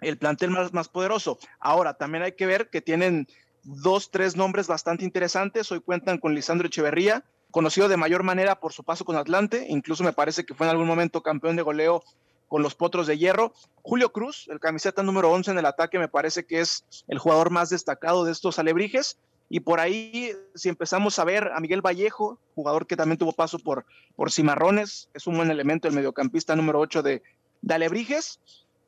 el 0.02 0.18
plantel 0.18 0.50
más, 0.50 0.72
más 0.72 0.88
poderoso. 0.88 1.36
Ahora, 1.58 1.94
también 1.94 2.22
hay 2.22 2.32
que 2.32 2.46
ver 2.46 2.70
que 2.70 2.80
tienen 2.80 3.26
dos, 3.64 4.12
tres 4.12 4.36
nombres 4.36 4.68
bastante 4.68 5.04
interesantes. 5.04 5.72
Hoy 5.72 5.80
cuentan 5.80 6.18
con 6.18 6.36
Lisandro 6.36 6.68
Echeverría, 6.68 7.24
conocido 7.50 7.88
de 7.88 7.96
mayor 7.96 8.22
manera 8.22 8.60
por 8.60 8.72
su 8.72 8.84
paso 8.84 9.04
con 9.04 9.16
Atlante, 9.16 9.66
incluso 9.68 10.04
me 10.04 10.12
parece 10.12 10.44
que 10.44 10.54
fue 10.54 10.66
en 10.66 10.70
algún 10.70 10.86
momento 10.86 11.24
campeón 11.24 11.56
de 11.56 11.62
goleo 11.62 12.04
con 12.52 12.62
los 12.62 12.74
Potros 12.74 13.06
de 13.06 13.16
Hierro. 13.16 13.54
Julio 13.80 14.12
Cruz, 14.12 14.46
el 14.50 14.60
camiseta 14.60 15.02
número 15.02 15.30
11 15.30 15.52
en 15.52 15.58
el 15.58 15.64
ataque, 15.64 15.98
me 15.98 16.08
parece 16.08 16.44
que 16.44 16.60
es 16.60 16.84
el 17.08 17.18
jugador 17.18 17.48
más 17.48 17.70
destacado 17.70 18.26
de 18.26 18.32
estos 18.32 18.58
alebrijes. 18.58 19.16
Y 19.48 19.60
por 19.60 19.80
ahí, 19.80 20.36
si 20.54 20.68
empezamos 20.68 21.18
a 21.18 21.24
ver 21.24 21.50
a 21.54 21.60
Miguel 21.60 21.80
Vallejo, 21.80 22.38
jugador 22.54 22.86
que 22.86 22.94
también 22.94 23.16
tuvo 23.16 23.32
paso 23.32 23.58
por, 23.58 23.86
por 24.16 24.30
Cimarrones, 24.30 25.08
es 25.14 25.26
un 25.26 25.36
buen 25.38 25.50
elemento, 25.50 25.88
el 25.88 25.94
mediocampista 25.94 26.54
número 26.54 26.78
8 26.80 27.02
de, 27.02 27.22
de 27.62 27.74
Alebrijes, 27.74 28.38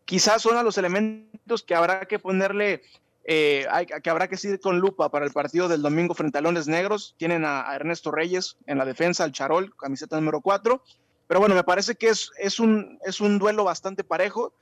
quizás 0.04 0.42
son 0.42 0.58
a 0.58 0.62
los 0.62 0.76
elementos 0.76 1.62
que 1.62 1.74
habrá 1.74 2.04
que 2.04 2.18
ponerle, 2.18 2.82
eh, 3.24 3.66
que 4.02 4.10
habrá 4.10 4.28
que 4.28 4.36
seguir 4.36 4.60
con 4.60 4.78
lupa 4.78 5.08
para 5.08 5.24
el 5.24 5.32
partido 5.32 5.68
del 5.68 5.80
domingo 5.80 6.12
frente 6.12 6.36
a 6.36 6.42
Lones 6.42 6.68
Negros. 6.68 7.14
Tienen 7.16 7.46
a, 7.46 7.66
a, 7.66 7.76
Ernesto 7.76 8.10
Reyes 8.10 8.58
en 8.66 8.76
la 8.76 8.84
defensa, 8.84 9.24
al 9.24 9.32
Charol, 9.32 9.74
camiseta 9.74 10.16
número 10.16 10.42
4. 10.42 10.82
Pero 11.26 11.40
bueno, 11.40 11.54
me 11.54 11.64
parece 11.64 11.94
que 11.94 12.08
es, 12.08 12.30
es, 12.38 12.60
un, 12.60 12.98
es 13.04 13.20
un 13.20 13.38
duelo 13.38 13.64
bastante 13.64 14.04
parejo, 14.04 14.52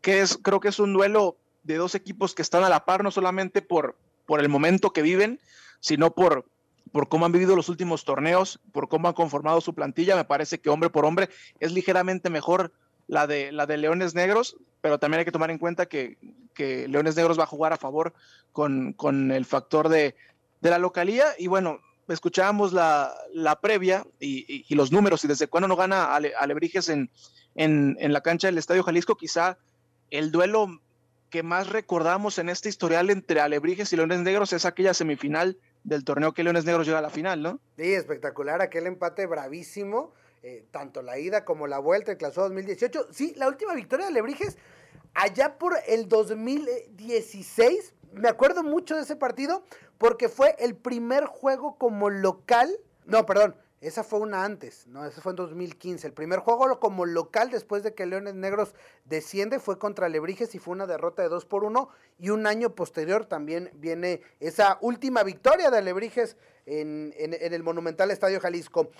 que 0.00 0.20
es, 0.20 0.38
creo 0.40 0.60
que 0.60 0.68
es 0.68 0.78
un 0.78 0.92
duelo 0.92 1.36
de 1.64 1.76
dos 1.76 1.94
equipos 1.94 2.34
que 2.34 2.42
están 2.42 2.62
a 2.64 2.68
la 2.68 2.84
par, 2.84 3.02
no 3.02 3.10
solamente 3.10 3.62
por, 3.62 3.96
por 4.26 4.40
el 4.40 4.48
momento 4.48 4.92
que 4.92 5.02
viven, 5.02 5.40
sino 5.80 6.12
por, 6.12 6.46
por 6.92 7.08
cómo 7.08 7.26
han 7.26 7.32
vivido 7.32 7.56
los 7.56 7.68
últimos 7.68 8.04
torneos, 8.04 8.60
por 8.72 8.88
cómo 8.88 9.08
han 9.08 9.14
conformado 9.14 9.60
su 9.60 9.74
plantilla. 9.74 10.16
Me 10.16 10.24
parece 10.24 10.60
que 10.60 10.70
hombre 10.70 10.90
por 10.90 11.04
hombre 11.04 11.28
es 11.60 11.72
ligeramente 11.72 12.30
mejor 12.30 12.72
la 13.06 13.26
de, 13.26 13.52
la 13.52 13.66
de 13.66 13.76
Leones 13.76 14.14
Negros, 14.14 14.56
pero 14.80 14.98
también 14.98 15.20
hay 15.20 15.24
que 15.24 15.32
tomar 15.32 15.50
en 15.50 15.58
cuenta 15.58 15.86
que, 15.86 16.18
que 16.54 16.88
Leones 16.88 17.16
Negros 17.16 17.38
va 17.38 17.44
a 17.44 17.48
jugar 17.48 17.72
a 17.72 17.78
favor 17.78 18.14
con, 18.52 18.92
con 18.92 19.32
el 19.32 19.44
factor 19.44 19.88
de, 19.88 20.14
de, 20.60 20.70
la 20.70 20.78
localía. 20.78 21.26
Y 21.38 21.46
bueno, 21.46 21.80
escuchábamos 22.08 22.72
la, 22.72 23.14
la 23.32 23.60
previa 23.60 24.06
y, 24.20 24.64
y, 24.68 24.74
los 24.74 24.92
números 24.92 25.24
y 25.24 25.28
desde 25.28 25.46
cuándo 25.46 25.68
no 25.68 25.76
gana 25.76 26.14
Ale, 26.14 26.32
Alebrijes 26.38 26.88
en, 26.88 27.10
en, 27.54 27.96
en 28.00 28.12
la 28.12 28.20
cancha 28.20 28.48
del 28.48 28.58
Estadio 28.58 28.82
Jalisco, 28.82 29.16
quizá 29.16 29.58
el 30.10 30.30
duelo 30.30 30.80
que 31.30 31.42
más 31.42 31.68
recordamos 31.68 32.38
en 32.38 32.48
este 32.48 32.68
historial 32.68 33.10
entre 33.10 33.40
Alebrijes 33.40 33.92
y 33.92 33.96
Leones 33.96 34.20
Negros 34.20 34.52
es 34.52 34.64
aquella 34.64 34.94
semifinal 34.94 35.58
del 35.82 36.04
torneo 36.04 36.32
que 36.32 36.44
Leones 36.44 36.64
Negros 36.64 36.86
llega 36.86 36.98
a 36.98 37.02
la 37.02 37.10
final, 37.10 37.42
¿no? 37.42 37.60
Sí, 37.76 37.92
espectacular, 37.92 38.62
aquel 38.62 38.86
empate 38.86 39.26
bravísimo 39.26 40.12
eh, 40.46 40.62
tanto 40.70 41.00
la 41.00 41.18
ida 41.18 41.46
como 41.46 41.66
la 41.66 41.78
vuelta, 41.78 42.12
el 42.12 42.18
clausura 42.18 42.48
2018. 42.48 43.08
Sí, 43.12 43.32
la 43.38 43.48
última 43.48 43.72
victoria 43.72 44.04
de 44.04 44.12
Lebrijes, 44.12 44.58
allá 45.14 45.56
por 45.56 45.74
el 45.88 46.06
2016, 46.06 47.94
me 48.12 48.28
acuerdo 48.28 48.62
mucho 48.62 48.94
de 48.94 49.04
ese 49.04 49.16
partido, 49.16 49.64
porque 49.98 50.28
fue 50.28 50.56
el 50.58 50.74
primer 50.76 51.24
juego 51.24 51.76
como 51.78 52.10
local, 52.10 52.70
no, 53.06 53.26
perdón, 53.26 53.56
esa 53.84 54.02
fue 54.02 54.18
una 54.20 54.44
antes, 54.44 54.86
no, 54.86 55.04
esa 55.04 55.20
fue 55.20 55.32
en 55.32 55.36
2015. 55.36 56.06
El 56.06 56.14
primer 56.14 56.38
juego 56.38 56.80
como 56.80 57.04
local 57.04 57.50
después 57.50 57.82
de 57.82 57.92
que 57.92 58.06
Leones 58.06 58.34
Negros 58.34 58.74
desciende 59.04 59.58
fue 59.58 59.78
contra 59.78 60.08
Lebrijes 60.08 60.54
y 60.54 60.58
fue 60.58 60.72
una 60.72 60.86
derrota 60.86 61.20
de 61.22 61.28
2 61.28 61.44
por 61.44 61.64
1. 61.64 61.90
Y 62.18 62.30
un 62.30 62.46
año 62.46 62.74
posterior 62.74 63.26
también 63.26 63.70
viene 63.74 64.22
esa 64.40 64.78
última 64.80 65.22
victoria 65.22 65.70
de 65.70 65.82
Lebrijes 65.82 66.38
en, 66.64 67.12
el 67.18 67.62
Monumental 67.62 68.10
Estadio 68.10 68.40
Jalisco 68.40 68.90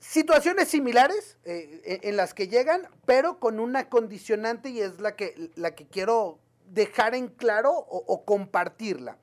situaciones 0.00 0.68
similares 0.68 1.36
eh, 1.44 2.00
en 2.02 2.16
las 2.16 2.32
que 2.32 2.48
llegan, 2.48 2.88
pero 3.04 3.38
con 3.38 3.60
una 3.60 3.90
condicionante 3.90 4.70
y 4.70 4.80
es 4.80 4.98
la 4.98 5.14
que, 5.14 5.50
la 5.56 5.74
que 5.74 5.88
quiero 5.88 6.38
dejar 6.64 7.14
en 7.14 7.28
claro 7.28 7.72
o 7.72 8.24
compartirla. 8.24 9.18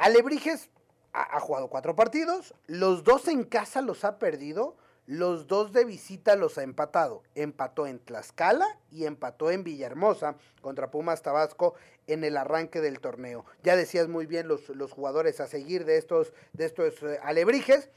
Alebrijes 0.00 0.70
ha, 1.12 1.38
jugado 1.40 1.68
cuatro 1.68 1.94
partidos, 1.94 2.54
los 2.66 3.04
dos 3.04 3.28
en 3.28 3.44
casa 3.44 3.82
los 3.82 4.02
ha 4.06 4.18
perdido, 4.18 4.74
los 5.04 5.46
dos 5.46 5.74
de 5.74 5.84
visita 5.84 6.36
los 6.36 6.56
ha 6.56 6.62
empatado. 6.62 7.22
Empató 7.34 7.86
en 7.86 7.98
Tlaxcala 7.98 8.78
y 8.90 9.04
empató 9.04 9.50
en 9.50 9.62
Villahermosa 9.62 10.36
contra 10.62 10.90
Pumas 10.90 11.20
Tabasco 11.20 11.74
en 12.06 12.24
el 12.24 12.38
arranque 12.38 12.80
del 12.80 12.98
torneo. 12.98 13.44
Ya 13.62 13.76
decías 13.76 14.08
muy 14.08 14.24
bien 14.24 14.48
los, 14.48 14.70
los 14.70 14.90
jugadores 14.90 15.38
a 15.38 15.46
seguir 15.46 15.84
de 15.84 15.98
estos, 15.98 16.32
de 16.54 16.64
estos 16.64 17.02
eh, 17.02 17.18
alebrijes. 17.22 17.90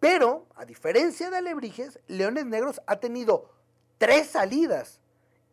Pero, 0.00 0.44
a 0.54 0.66
diferencia 0.66 1.30
de 1.30 1.38
Alebrijes, 1.38 1.98
Leones 2.08 2.44
Negros 2.44 2.82
ha 2.86 3.00
tenido 3.00 3.50
tres 3.96 4.26
salidas 4.28 5.00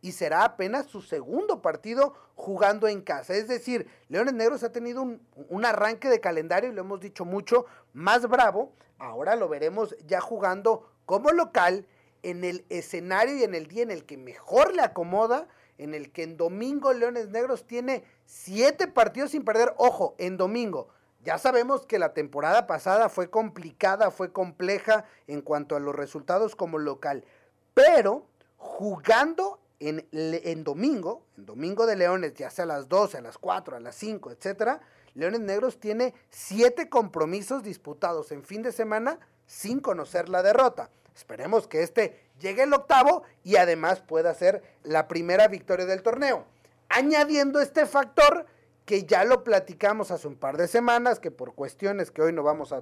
y 0.06 0.12
será 0.12 0.44
apenas 0.44 0.86
su 0.86 1.02
segundo 1.02 1.64
partido 1.64 2.14
jugando 2.36 2.88
en 2.88 3.02
casa. 3.02 3.34
Es 3.34 3.48
decir, 3.48 3.88
Leones 4.08 4.36
Negros 4.36 4.64
ha 4.64 4.72
tenido 4.72 5.02
un, 5.02 5.20
un, 5.50 5.66
arranque 5.66 6.10
de 6.10 6.20
calendario, 6.20 6.70
y 6.70 6.74
lo 6.74 6.82
hemos 6.82 7.00
dicho 7.00 7.26
mucho, 7.26 7.66
más 7.92 8.30
bravo. 8.30 8.72
Ahora 9.00 9.36
lo 9.36 9.50
veremos 9.50 9.96
ya 10.06 10.22
jugando 10.22 10.88
como 11.08 11.32
local 11.32 11.88
en 12.22 12.44
el 12.44 12.66
escenario 12.70 13.36
y 13.36 13.44
en 13.46 13.56
el 13.56 13.66
día 13.66 13.82
en 13.82 13.90
el 13.90 14.06
que 14.06 14.16
mejor 14.16 14.76
le 14.76 14.84
acomoda, 14.84 15.48
en 15.80 15.96
el 15.96 16.12
que 16.12 16.22
en 16.22 16.38
domingo 16.38 16.94
Leones 16.94 17.30
Negros 17.30 17.66
tiene 17.66 18.04
siete 18.26 18.88
partidos 18.88 19.32
sin 19.32 19.44
perder. 19.44 19.74
Ojo, 19.78 20.14
en 20.20 20.38
domingo. 20.38 20.90
Ya 21.24 21.40
sabemos 21.40 21.88
que 21.88 21.98
la 21.98 22.14
temporada 22.14 22.68
pasada 22.68 23.10
fue 23.10 23.32
complicada, 23.32 24.12
fue 24.12 24.32
compleja 24.32 25.06
en 25.26 25.42
cuanto 25.42 25.76
a 25.76 25.80
los 25.80 25.96
resultados 25.96 26.56
como 26.56 26.78
local, 26.78 27.26
pero 27.74 28.28
jugando 28.58 29.65
en, 29.80 30.08
en 30.12 30.64
domingo, 30.64 31.26
en 31.38 31.46
domingo 31.46 31.86
de 31.86 31.96
Leones, 31.96 32.34
ya 32.34 32.50
sea 32.50 32.64
a 32.64 32.68
las 32.68 32.88
12, 32.88 33.18
a 33.18 33.22
las 33.22 33.38
4, 33.38 33.78
a 33.78 33.80
las 33.80 33.96
5, 33.96 34.32
etcétera, 34.32 34.82
Leones 35.16 35.40
Negros 35.40 35.80
tiene 35.80 36.14
siete 36.30 36.90
compromisos 36.90 37.64
disputados 37.64 38.32
en 38.32 38.44
fin 38.44 38.62
de 38.62 38.72
semana 38.72 39.18
sin 39.48 39.80
conocer 39.80 40.30
la 40.30 40.44
derrota. 40.44 40.90
Esperemos 41.16 41.68
que 41.68 41.82
este 41.82 42.20
llegue 42.40 42.64
el 42.64 42.74
octavo 42.74 43.24
y 43.44 43.56
además 43.56 44.02
pueda 44.02 44.34
ser 44.34 44.62
la 44.84 45.08
primera 45.08 45.48
victoria 45.48 45.86
del 45.86 46.04
torneo. 46.04 46.46
Añadiendo 46.90 47.62
este 47.62 47.86
factor 47.86 48.46
que 48.86 49.06
ya 49.06 49.24
lo 49.24 49.44
platicamos 49.44 50.12
hace 50.12 50.28
un 50.28 50.36
par 50.36 50.58
de 50.58 50.68
semanas, 50.68 51.20
que 51.20 51.32
por 51.32 51.56
cuestiones 51.56 52.12
que 52.12 52.22
hoy 52.22 52.34
no 52.34 52.44
vamos 52.44 52.72
a, 52.72 52.82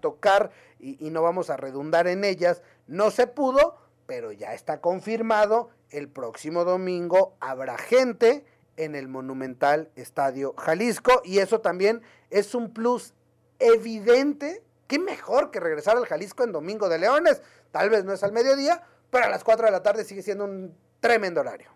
tocar 0.00 0.52
y 0.78 1.10
no 1.10 1.22
vamos 1.22 1.50
a 1.50 1.56
redundar 1.56 2.06
en 2.06 2.22
ellas, 2.22 2.62
no 2.86 3.10
se 3.10 3.26
pudo, 3.26 3.76
pero 4.06 4.30
ya 4.30 4.54
está 4.54 4.80
confirmado, 4.80 5.70
el 5.90 6.08
próximo 6.08 6.64
domingo 6.64 7.36
habrá 7.40 7.78
gente 7.78 8.44
en 8.76 8.94
el 8.94 9.08
monumental 9.08 9.90
Estadio 9.96 10.54
Jalisco 10.56 11.20
y 11.24 11.38
eso 11.38 11.60
también 11.60 12.02
es 12.30 12.54
un 12.54 12.72
plus 12.72 13.14
evidente. 13.58 14.62
Qué 14.86 14.98
mejor 14.98 15.50
que 15.50 15.60
regresar 15.60 15.96
al 15.96 16.06
Jalisco 16.06 16.44
en 16.44 16.52
Domingo 16.52 16.88
de 16.88 16.98
Leones. 16.98 17.42
Tal 17.70 17.90
vez 17.90 18.04
no 18.04 18.12
es 18.12 18.22
al 18.24 18.32
mediodía, 18.32 18.82
pero 19.10 19.26
a 19.26 19.28
las 19.28 19.44
4 19.44 19.66
de 19.66 19.72
la 19.72 19.82
tarde 19.82 20.04
sigue 20.04 20.22
siendo 20.22 20.44
un 20.44 20.74
tremendo 21.00 21.40
horario. 21.40 21.70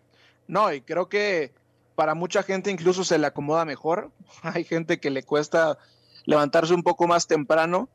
No, 0.46 0.72
y 0.72 0.80
creo 0.80 1.08
que 1.08 1.52
para 1.94 2.14
mucha 2.14 2.42
gente 2.42 2.70
incluso 2.70 3.04
se 3.04 3.18
le 3.18 3.26
acomoda 3.26 3.64
mejor. 3.64 4.10
Hay 4.42 4.64
gente 4.64 4.98
que 4.98 5.10
le 5.10 5.22
cuesta 5.22 5.78
levantarse 6.24 6.74
un 6.74 6.82
poco 6.82 7.06
más 7.06 7.26
temprano 7.26 7.88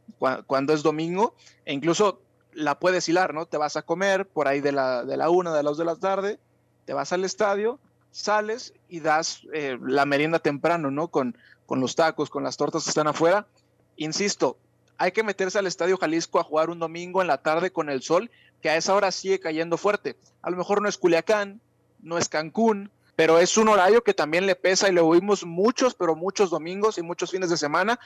cuando 0.46 0.74
es 0.74 0.84
domingo 0.84 1.34
e 1.66 1.74
incluso 1.74 2.22
la 2.54 2.80
puedes 2.80 3.08
hilar, 3.10 3.34
¿no? 3.34 3.46
Te 3.46 3.58
vas 3.58 3.78
a 3.78 3.82
comer 3.82 4.28
por 4.28 4.48
ahí 4.48 4.62
de 4.62 4.72
la, 4.72 5.04
de 5.04 5.18
la 5.18 5.30
una, 5.30 5.54
de 5.54 5.64
las 5.64 5.78
de 5.78 5.86
la 5.86 5.96
tarde, 5.96 6.40
te 6.86 6.94
vas 6.94 7.14
al 7.14 7.24
estadio, 7.24 7.80
sales 8.12 8.74
y 8.88 9.00
das 9.00 9.42
eh, 9.54 9.78
la 9.82 10.06
merienda 10.06 10.40
temprano, 10.40 10.92
¿no? 10.92 11.10
Con, 11.10 11.38
con 11.66 11.80
los 11.80 11.96
tacos, 11.96 12.30
con 12.30 12.44
las 12.44 12.58
tortas 12.58 12.84
que 12.84 12.90
están 12.90 13.08
afuera. 13.08 13.48
Insisto, 13.96 14.58
hay 14.98 15.12
que 15.12 15.24
meterse 15.24 15.60
al 15.60 15.68
Estadio 15.68 15.98
Jalisco 15.98 16.40
a 16.40 16.44
jugar 16.44 16.70
un 16.70 16.80
domingo 16.80 17.22
en 17.22 17.28
la 17.28 17.42
tarde 17.42 17.72
con 17.72 17.90
el 17.90 18.02
sol, 18.02 18.30
que 18.62 18.70
a 18.70 18.76
esa 18.76 18.96
hora 18.96 19.12
sigue 19.12 19.40
cayendo 19.40 19.78
fuerte. 19.78 20.18
A 20.42 20.50
lo 20.50 20.58
mejor 20.58 20.82
no 20.82 20.90
es 20.90 20.98
Culiacán, 20.98 21.62
no 22.02 22.18
es 22.18 22.28
Cancún, 22.28 22.92
pero 23.16 23.40
es 23.40 23.58
un 23.58 23.68
horario 23.68 24.04
que 24.04 24.14
también 24.14 24.46
le 24.46 24.56
pesa 24.56 24.90
y 24.90 24.94
lo 24.94 25.10
vimos 25.10 25.46
muchos, 25.46 25.94
pero 25.94 26.16
muchos 26.16 26.50
domingos 26.50 26.98
y 26.98 27.02
muchos 27.02 27.32
fines 27.32 27.50
de 27.50 27.58
semana. 27.58 28.00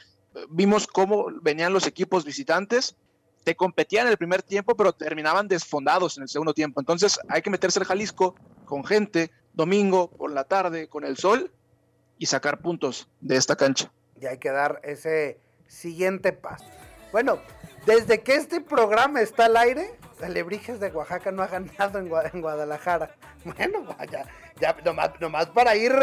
Vimos 0.50 0.88
cómo 0.88 1.28
venían 1.42 1.74
los 1.74 1.88
equipos 1.88 2.26
visitantes, 2.26 2.96
te 3.44 3.56
competían 3.56 4.08
en 4.08 4.12
el 4.12 4.18
primer 4.18 4.42
tiempo, 4.42 4.76
pero 4.76 4.94
terminaban 4.94 5.48
desfondados 5.48 6.18
en 6.18 6.24
el 6.24 6.30
segundo 6.30 6.54
tiempo. 6.54 6.80
Entonces 6.80 7.20
hay 7.30 7.42
que 7.42 7.50
meterse 7.50 7.80
al 7.80 7.86
Jalisco 7.86 8.36
con 8.66 8.84
gente, 8.84 9.32
domingo 9.54 10.10
por 10.10 10.32
la 10.32 10.46
tarde 10.46 10.88
con 10.88 11.06
el 11.06 11.18
sol 11.18 11.52
y 12.18 12.26
sacar 12.26 12.60
puntos 12.60 13.10
de 13.22 13.36
esta 13.36 13.56
cancha. 13.56 13.92
Y 14.20 14.26
hay 14.26 14.38
que 14.38 14.52
dar 14.52 14.80
ese 14.84 15.40
siguiente 15.68 16.32
paso. 16.32 16.66
Bueno, 17.12 17.40
desde 17.86 18.22
que 18.22 18.36
este 18.36 18.62
programa 18.62 19.22
está 19.22 19.46
al 19.46 19.58
aire, 19.58 19.98
Alebrijes 20.22 20.80
de 20.80 20.88
Oaxaca 20.90 21.32
no 21.32 21.44
ha 21.44 21.48
ganado 21.48 22.00
en, 22.00 22.42
Guadalajara. 22.42 23.16
Bueno, 23.44 23.86
ya, 24.10 24.26
ya 24.62 24.74
nomás, 25.20 25.48
para 25.48 25.76
ir 25.76 25.94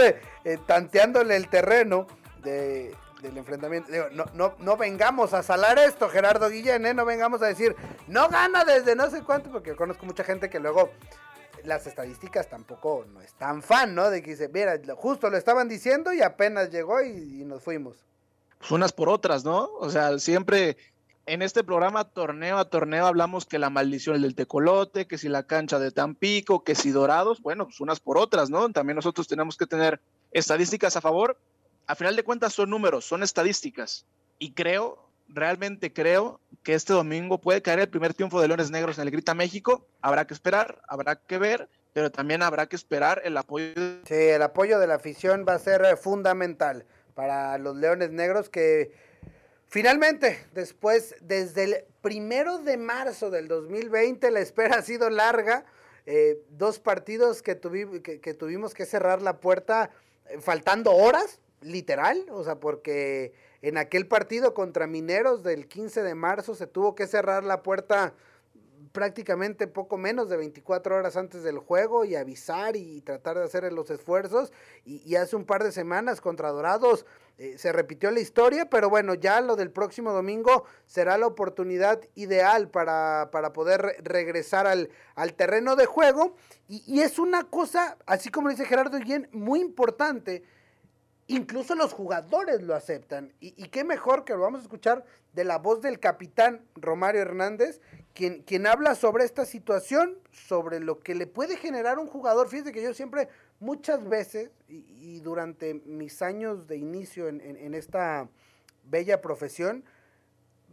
eh, 0.45 0.59
tanteándole 0.67 1.37
el 1.37 1.49
terreno 1.49 2.07
de, 2.43 2.95
del 3.23 3.37
enfrentamiento. 3.37 3.91
no, 4.13 4.25
no, 4.35 4.55
no 4.59 4.77
vengamos 4.77 5.35
a 5.35 5.43
salar 5.43 5.79
esto, 5.79 6.09
Gerardo 6.09 6.49
Guillén, 6.49 6.87
¿eh? 6.87 6.95
no 6.95 7.05
vengamos 7.05 7.43
a 7.43 7.47
decir, 7.47 7.77
no 8.09 8.29
gana 8.29 8.65
desde 8.65 8.95
no 8.97 9.11
sé 9.11 9.23
cuánto, 9.23 9.51
porque 9.51 9.75
conozco 9.75 10.07
mucha 10.07 10.25
gente 10.25 10.49
que 10.49 10.61
luego 10.61 10.91
las 11.65 11.87
estadísticas 11.87 12.49
tampoco 12.49 13.05
no 13.13 13.21
es 13.21 13.33
tan 13.35 13.63
fan, 13.63 13.95
¿no? 13.95 14.11
De 14.11 14.23
que 14.23 14.31
dice, 14.31 14.49
mira, 14.49 14.79
justo 14.97 15.31
lo 15.31 15.37
estaban 15.37 15.69
diciendo 15.69 16.13
y 16.13 16.23
apenas 16.23 16.71
llegó 16.71 17.03
y, 17.03 17.45
nos 17.45 17.63
fuimos. 17.63 17.97
Pues 18.59 18.71
unas 18.71 18.93
por 18.93 19.09
otras, 19.09 19.45
¿no? 19.45 19.71
O 19.79 19.91
sea, 19.91 20.19
siempre 20.19 20.77
en 21.27 21.43
este 21.43 21.65
programa, 21.65 22.05
torneo 22.05 22.59
a 22.59 22.65
torneo, 22.67 23.07
hablamos 23.07 23.47
que 23.47 23.59
la 23.59 23.71
maldición 23.71 24.21
del 24.21 24.35
tecolote, 24.35 25.07
que 25.07 25.19
si 25.19 25.29
la 25.29 25.45
cancha 25.45 25.79
de 25.79 25.93
Tampico, 25.93 26.65
que 26.65 26.75
si 26.75 26.91
dorados, 26.91 27.41
bueno, 27.41 27.67
pues 27.67 27.81
unas 27.81 28.01
por 28.01 28.19
otras, 28.19 28.51
¿no? 28.51 28.69
También 28.71 28.97
nosotros 28.97 29.29
tenemos 29.29 29.57
que 29.57 29.67
tener 29.67 30.01
estadísticas 30.33 30.97
a 30.97 31.01
favor. 31.01 31.39
A 31.91 31.97
final 31.97 32.15
de 32.15 32.23
cuentas 32.23 32.53
son 32.53 32.71
números, 32.71 33.05
son 33.05 33.25
estadísticas. 33.25 34.07
Y 34.39 34.53
creo, 34.53 35.11
realmente 35.27 35.93
creo 35.93 36.39
que 36.63 36.75
este 36.75 36.93
domingo 36.93 37.41
puede 37.41 37.63
caer 37.63 37.81
el 37.81 37.89
primer 37.89 38.15
triunfo 38.15 38.41
de 38.41 38.47
Leones 38.47 38.71
Negros 38.71 38.97
en 38.99 39.09
el 39.09 39.11
Grita 39.11 39.35
México. 39.35 39.89
Habrá 40.01 40.25
que 40.25 40.33
esperar, 40.33 40.81
habrá 40.87 41.17
que 41.17 41.37
ver, 41.37 41.69
pero 41.93 42.13
también 42.13 42.45
habrá 42.45 42.69
que 42.69 42.77
esperar 42.77 43.21
el 43.25 43.37
apoyo. 43.37 43.75
Sí, 44.07 44.15
el 44.15 44.41
apoyo 44.41 44.79
de 44.79 44.87
la 44.87 44.95
afición 44.95 45.45
va 45.49 45.55
a 45.55 45.59
ser 45.59 45.85
eh, 45.85 45.97
fundamental 45.97 46.87
para 47.17 47.59
los 47.59 47.75
Leones 47.77 48.13
Negros 48.13 48.49
que 48.49 48.93
finalmente, 49.67 50.47
después, 50.55 51.17
desde 51.21 51.65
el 51.65 51.85
primero 52.03 52.59
de 52.59 52.77
marzo 52.77 53.31
del 53.31 53.49
2020, 53.49 54.31
la 54.31 54.39
espera 54.39 54.77
ha 54.79 54.83
sido 54.83 55.11
larga. 55.11 55.65
Eh, 56.07 56.39
dos 56.51 56.79
partidos 56.79 57.43
que, 57.43 57.57
tuvimos 57.57 58.75
que 58.75 58.87
cerrar 58.87 59.23
la 59.23 59.41
puerta 59.41 59.91
eh, 60.27 60.39
faltando 60.41 60.93
horas, 60.93 61.41
literal, 61.61 62.27
o 62.31 62.45
sea, 62.45 62.61
porque 62.61 63.33
en 63.63 63.79
aquel 63.79 64.07
partido 64.07 64.55
contra 64.55 64.87
Mineros 64.87 65.43
del 65.43 65.69
15 65.69 66.03
de 66.03 66.15
marzo 66.15 66.55
se 66.55 66.67
tuvo 66.67 66.95
que 66.95 67.07
cerrar 67.07 67.45
la 67.45 67.63
puerta 67.63 68.15
prácticamente 68.93 69.67
poco 69.67 69.97
menos 69.99 70.29
de 70.29 70.37
24 70.37 70.97
horas 70.97 71.17
antes 71.17 71.43
del 71.43 71.59
juego 71.59 72.05
y 72.05 72.17
avisar 72.17 72.77
y 72.77 73.01
tratar 73.03 73.39
de 73.39 73.45
hacer 73.45 73.71
los 73.73 73.91
esfuerzos. 73.91 74.53
Y, 74.85 75.15
hace 75.17 75.37
un 75.37 75.45
par 75.45 75.63
de 75.63 75.73
semanas 75.73 76.21
contra 76.21 76.51
Dorados 76.51 77.07
eh, 77.39 77.57
se 77.57 77.73
repitió 77.73 78.11
la 78.11 78.21
historia, 78.21 78.69
pero 78.69 78.91
bueno, 78.91 79.15
ya 79.15 79.41
lo 79.41 79.57
del 79.57 79.71
próximo 79.71 80.13
domingo 80.13 80.65
será 80.87 81.19
la 81.19 81.27
oportunidad 81.27 82.01
ideal 82.15 82.69
para, 82.69 83.29
para 83.31 83.53
poder 83.53 83.97
regresar 84.03 84.67
al, 84.67 84.91
al, 85.15 85.35
terreno 85.35 85.77
de 85.77 85.87
juego. 85.87 86.35
Y, 86.69 86.83
y, 86.87 87.03
es 87.03 87.19
una 87.19 87.45
cosa, 87.45 87.97
así 88.07 88.31
como 88.31 88.49
dice 88.49 88.65
Gerardo 88.65 88.99
Guillén, 88.99 89.29
muy 89.33 89.61
importante 89.61 90.43
Incluso 91.31 91.77
los 91.77 91.93
jugadores 91.93 92.61
lo 92.61 92.75
aceptan. 92.75 93.33
Y, 93.39 93.69
qué 93.69 93.85
mejor 93.85 94.25
que 94.25 94.33
lo 94.33 94.41
vamos 94.41 94.59
a 94.59 94.63
escuchar 94.65 95.05
de 95.33 95.45
la 95.45 95.59
voz 95.59 95.81
del 95.81 96.01
capitán 96.01 96.61
Romario 96.75 97.23
Hernández, 97.23 97.81
quien, 98.15 98.43
quien 98.43 98.67
habla 98.67 98.97
sobre 98.97 99.23
esta 99.25 99.45
situación, 99.45 100.19
sobre 100.33 100.81
lo 100.81 100.99
que 100.99 101.15
le 101.15 101.29
puede 101.29 101.57
generar 101.57 102.01
un 102.01 102.09
jugador. 102.09 102.49
Fíjese 102.49 102.73
que 102.73 102.83
yo 102.83 102.93
siempre, 102.95 103.29
muchas 103.61 104.09
veces, 104.09 104.51
y, 104.67 105.21
durante 105.21 105.75
mis 105.75 106.21
años 106.21 106.67
de 106.67 106.79
inicio 106.79 107.29
en, 107.29 107.41
en, 107.41 107.75
esta 107.75 108.29
bella 108.87 109.21
profesión, 109.21 109.85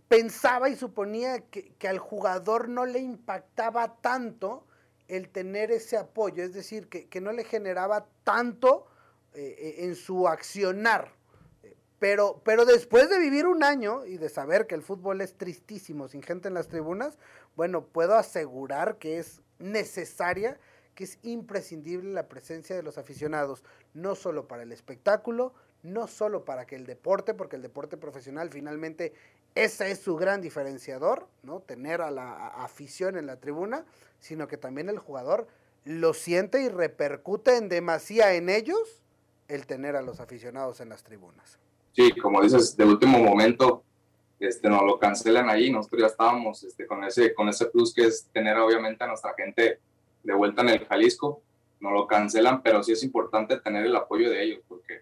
pensaba 0.07 0.69
y 0.69 0.75
suponía 0.75 1.41
que, 1.51 1.75
que, 1.75 1.87
al 1.87 1.99
jugador 1.99 2.67
no 2.67 2.87
le 2.87 2.97
impactaba 2.97 3.97
tanto 4.01 4.65
el 5.07 5.29
tener 5.29 5.69
ese 5.69 5.97
apoyo, 5.97 6.43
es 6.43 6.55
decir, 6.55 6.89
que, 6.89 7.07
que 7.07 7.21
no 7.21 7.31
le 7.31 7.43
generaba 7.43 8.07
tanto 8.23 8.87
eh, 9.39 9.85
en 9.85 9.93
su 9.93 10.27
accionar. 10.27 11.13
Pero, 11.99 12.41
pero 12.43 12.65
después 12.65 13.07
de 13.07 13.19
vivir 13.19 13.45
un 13.45 13.63
año 13.63 14.03
y 14.03 14.17
de 14.17 14.29
saber 14.29 14.65
que 14.65 14.73
el 14.73 14.81
fútbol 14.81 15.21
es 15.21 15.35
tristísimo 15.37 16.07
sin 16.07 16.23
gente 16.23 16.47
en 16.47 16.55
las 16.55 16.67
tribunas, 16.67 17.19
bueno, 17.55 17.85
puedo 17.85 18.15
asegurar 18.15 18.97
que 18.97 19.19
es 19.19 19.41
necesaria, 19.59 20.59
que 20.95 21.03
es 21.03 21.19
imprescindible 21.21 22.11
la 22.13 22.27
presencia 22.27 22.75
de 22.75 22.81
los 22.81 22.97
aficionados, 22.97 23.63
no 23.93 24.15
solo 24.15 24.47
para 24.47 24.63
el 24.63 24.71
espectáculo, 24.71 25.53
no 25.83 26.07
solo 26.07 26.43
para 26.43 26.65
que 26.65 26.75
el 26.75 26.87
deporte, 26.87 27.35
porque 27.35 27.57
el 27.57 27.61
deporte 27.61 27.95
profesional 27.95 28.49
finalmente 28.49 29.13
ese 29.53 29.91
es 29.91 29.99
su 29.99 30.15
gran 30.15 30.41
diferenciador, 30.41 31.27
¿no? 31.43 31.59
Tener 31.59 32.01
a 32.01 32.09
la 32.09 32.47
afición 32.47 33.17
en 33.17 33.27
la 33.27 33.39
tribuna, 33.39 33.85
sino 34.19 34.47
que 34.47 34.57
también 34.57 34.89
el 34.89 34.97
jugador 34.97 35.47
lo 35.85 36.15
siente 36.15 36.61
y 36.61 36.69
repercute 36.69 37.55
en 37.57 37.69
demasía 37.69 38.33
en 38.33 38.49
ellos 38.49 39.03
el 39.47 39.65
tener 39.65 39.95
a 39.95 40.01
los 40.01 40.19
aficionados 40.19 40.81
en 40.81 40.89
las 40.89 41.03
tribunas. 41.03 41.59
Sí, 41.93 42.11
como 42.11 42.41
dices, 42.41 42.75
de 42.77 42.85
último 42.85 43.19
momento 43.19 43.83
este, 44.39 44.69
nos 44.69 44.83
lo 44.83 44.99
cancelan 44.99 45.49
ahí, 45.49 45.71
nosotros 45.71 46.01
ya 46.01 46.07
estábamos 46.07 46.63
este, 46.63 46.85
con, 46.85 47.03
ese, 47.03 47.33
con 47.33 47.49
ese 47.49 47.65
plus 47.67 47.93
que 47.93 48.05
es 48.05 48.27
tener 48.31 48.57
obviamente 48.57 49.03
a 49.03 49.07
nuestra 49.07 49.33
gente 49.35 49.79
de 50.23 50.33
vuelta 50.33 50.61
en 50.61 50.69
el 50.69 50.85
Jalisco, 50.85 51.41
nos 51.79 51.93
lo 51.93 52.07
cancelan, 52.07 52.61
pero 52.61 52.83
sí 52.83 52.91
es 52.91 53.03
importante 53.03 53.59
tener 53.59 53.85
el 53.85 53.95
apoyo 53.95 54.29
de 54.29 54.43
ellos, 54.43 54.61
porque 54.67 55.01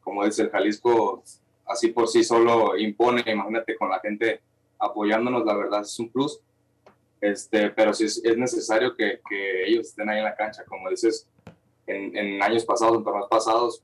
como 0.00 0.24
dice 0.24 0.42
el 0.42 0.50
Jalisco, 0.50 1.22
así 1.66 1.88
por 1.88 2.08
sí 2.08 2.24
solo 2.24 2.76
impone, 2.76 3.22
imagínate 3.26 3.76
con 3.76 3.90
la 3.90 4.00
gente 4.00 4.40
apoyándonos, 4.78 5.44
la 5.44 5.54
verdad 5.54 5.82
es 5.82 5.98
un 5.98 6.10
plus, 6.10 6.40
este, 7.20 7.70
pero 7.70 7.94
sí 7.94 8.04
es, 8.04 8.22
es 8.24 8.36
necesario 8.36 8.94
que, 8.96 9.20
que, 9.28 9.64
ellos 9.64 9.88
estén 9.88 10.08
ahí 10.10 10.18
en 10.18 10.24
la 10.24 10.36
cancha, 10.36 10.64
como 10.64 10.90
dices, 10.90 11.26
en, 11.86 12.42
años 12.42 12.64
pasados, 12.64 12.96
en 12.96 13.04
torneos 13.04 13.28
pasados, 13.28 13.82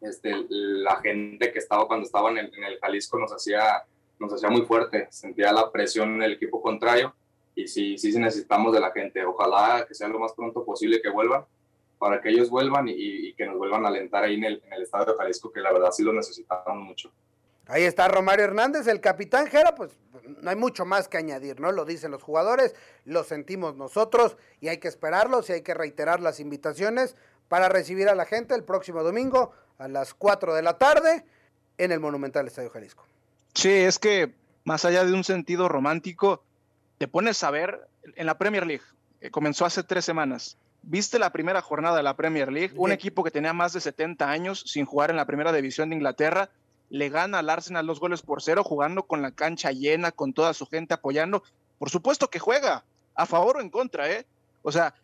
este, 0.00 0.34
la 0.48 0.96
gente 0.96 1.52
que 1.52 1.58
estaba 1.58 1.86
cuando 1.86 2.06
estaba 2.06 2.30
en 2.30 2.38
el, 2.38 2.54
en 2.54 2.64
el, 2.64 2.78
Jalisco 2.80 3.18
nos 3.18 3.32
hacía, 3.32 3.84
nos 4.18 4.32
hacía 4.32 4.50
muy 4.50 4.62
fuerte, 4.62 5.06
sentía 5.10 5.52
la 5.52 5.70
presión 5.70 6.14
en 6.16 6.22
el 6.22 6.32
equipo 6.32 6.60
contrario 6.60 7.14
y 7.54 7.68
sí, 7.68 7.96
sí 7.98 8.18
necesitamos 8.18 8.72
de 8.72 8.80
la 8.80 8.90
gente. 8.90 9.24
Ojalá 9.24 9.84
que 9.86 9.94
sea 9.94 10.08
lo 10.08 10.18
más 10.18 10.32
pronto 10.32 10.64
posible 10.64 11.00
que 11.00 11.10
vuelvan 11.10 11.44
para 11.98 12.20
que 12.20 12.30
ellos 12.30 12.50
vuelvan 12.50 12.86
y, 12.88 13.32
que 13.34 13.46
nos 13.46 13.56
vuelvan 13.56 13.84
a 13.84 13.88
alentar 13.88 14.24
ahí 14.24 14.34
en 14.34 14.44
el, 14.44 14.62
en 14.66 14.72
el 14.72 14.82
Estadio 14.82 15.12
de 15.12 15.18
Jalisco, 15.18 15.52
que 15.52 15.60
la 15.60 15.72
verdad 15.72 15.92
sí 15.92 16.02
lo 16.02 16.12
necesitamos 16.12 16.84
mucho. 16.84 17.12
Ahí 17.66 17.84
está 17.84 18.08
Romario 18.08 18.44
Hernández, 18.44 18.88
el 18.88 19.00
capitán 19.00 19.46
Jera, 19.46 19.74
pues 19.74 19.96
no 20.26 20.50
hay 20.50 20.56
mucho 20.56 20.84
más 20.84 21.08
que 21.08 21.18
añadir, 21.18 21.60
¿no? 21.60 21.72
Lo 21.72 21.84
dicen 21.84 22.10
los 22.10 22.22
jugadores, 22.22 22.74
lo 23.04 23.24
sentimos 23.24 23.76
nosotros 23.76 24.36
y 24.60 24.68
hay 24.68 24.78
que 24.78 24.88
esperarlos 24.88 25.48
y 25.50 25.54
hay 25.54 25.62
que 25.62 25.74
reiterar 25.74 26.20
las 26.20 26.40
invitaciones 26.40 27.16
para 27.48 27.68
recibir 27.68 28.08
a 28.08 28.14
la 28.14 28.24
gente 28.24 28.54
el 28.54 28.64
próximo 28.64 29.02
domingo 29.02 29.52
a 29.78 29.88
las 29.88 30.14
4 30.14 30.54
de 30.54 30.62
la 30.62 30.78
tarde 30.78 31.24
en 31.78 31.92
el 31.92 32.00
Monumental 32.00 32.46
Estadio 32.46 32.70
Jalisco. 32.70 33.04
Sí, 33.54 33.70
es 33.70 33.98
que 33.98 34.34
más 34.64 34.84
allá 34.84 35.04
de 35.04 35.12
un 35.12 35.24
sentido 35.24 35.68
romántico, 35.68 36.42
te 36.98 37.08
pones 37.08 37.42
a 37.42 37.50
ver 37.50 37.88
en 38.14 38.26
la 38.26 38.38
Premier 38.38 38.66
League, 38.66 38.84
que 39.20 39.30
comenzó 39.30 39.64
hace 39.64 39.82
tres 39.82 40.04
semanas. 40.04 40.56
¿Viste 40.82 41.18
la 41.18 41.30
primera 41.30 41.62
jornada 41.62 41.96
de 41.96 42.02
la 42.02 42.16
Premier 42.16 42.50
League? 42.50 42.72
Un 42.76 42.90
equipo 42.90 43.22
que 43.22 43.30
tenía 43.30 43.52
más 43.52 43.72
de 43.72 43.80
70 43.80 44.28
años 44.28 44.64
sin 44.66 44.84
jugar 44.84 45.10
en 45.10 45.16
la 45.16 45.26
primera 45.26 45.52
división 45.52 45.90
de 45.90 45.96
Inglaterra 45.96 46.50
le 46.92 47.08
gana 47.08 47.38
al 47.38 47.48
Arsenal 47.48 47.86
dos 47.86 48.00
goles 48.00 48.20
por 48.20 48.42
cero, 48.42 48.62
jugando 48.62 49.04
con 49.04 49.22
la 49.22 49.30
cancha 49.30 49.72
llena, 49.72 50.12
con 50.12 50.34
toda 50.34 50.52
su 50.52 50.66
gente 50.66 50.92
apoyando. 50.92 51.42
Por 51.78 51.88
supuesto 51.88 52.28
que 52.28 52.38
juega, 52.38 52.84
a 53.14 53.24
favor 53.24 53.56
o 53.56 53.60
en 53.62 53.70
contra, 53.70 54.10
¿eh? 54.10 54.26
O 54.60 54.70
sea, 54.70 54.94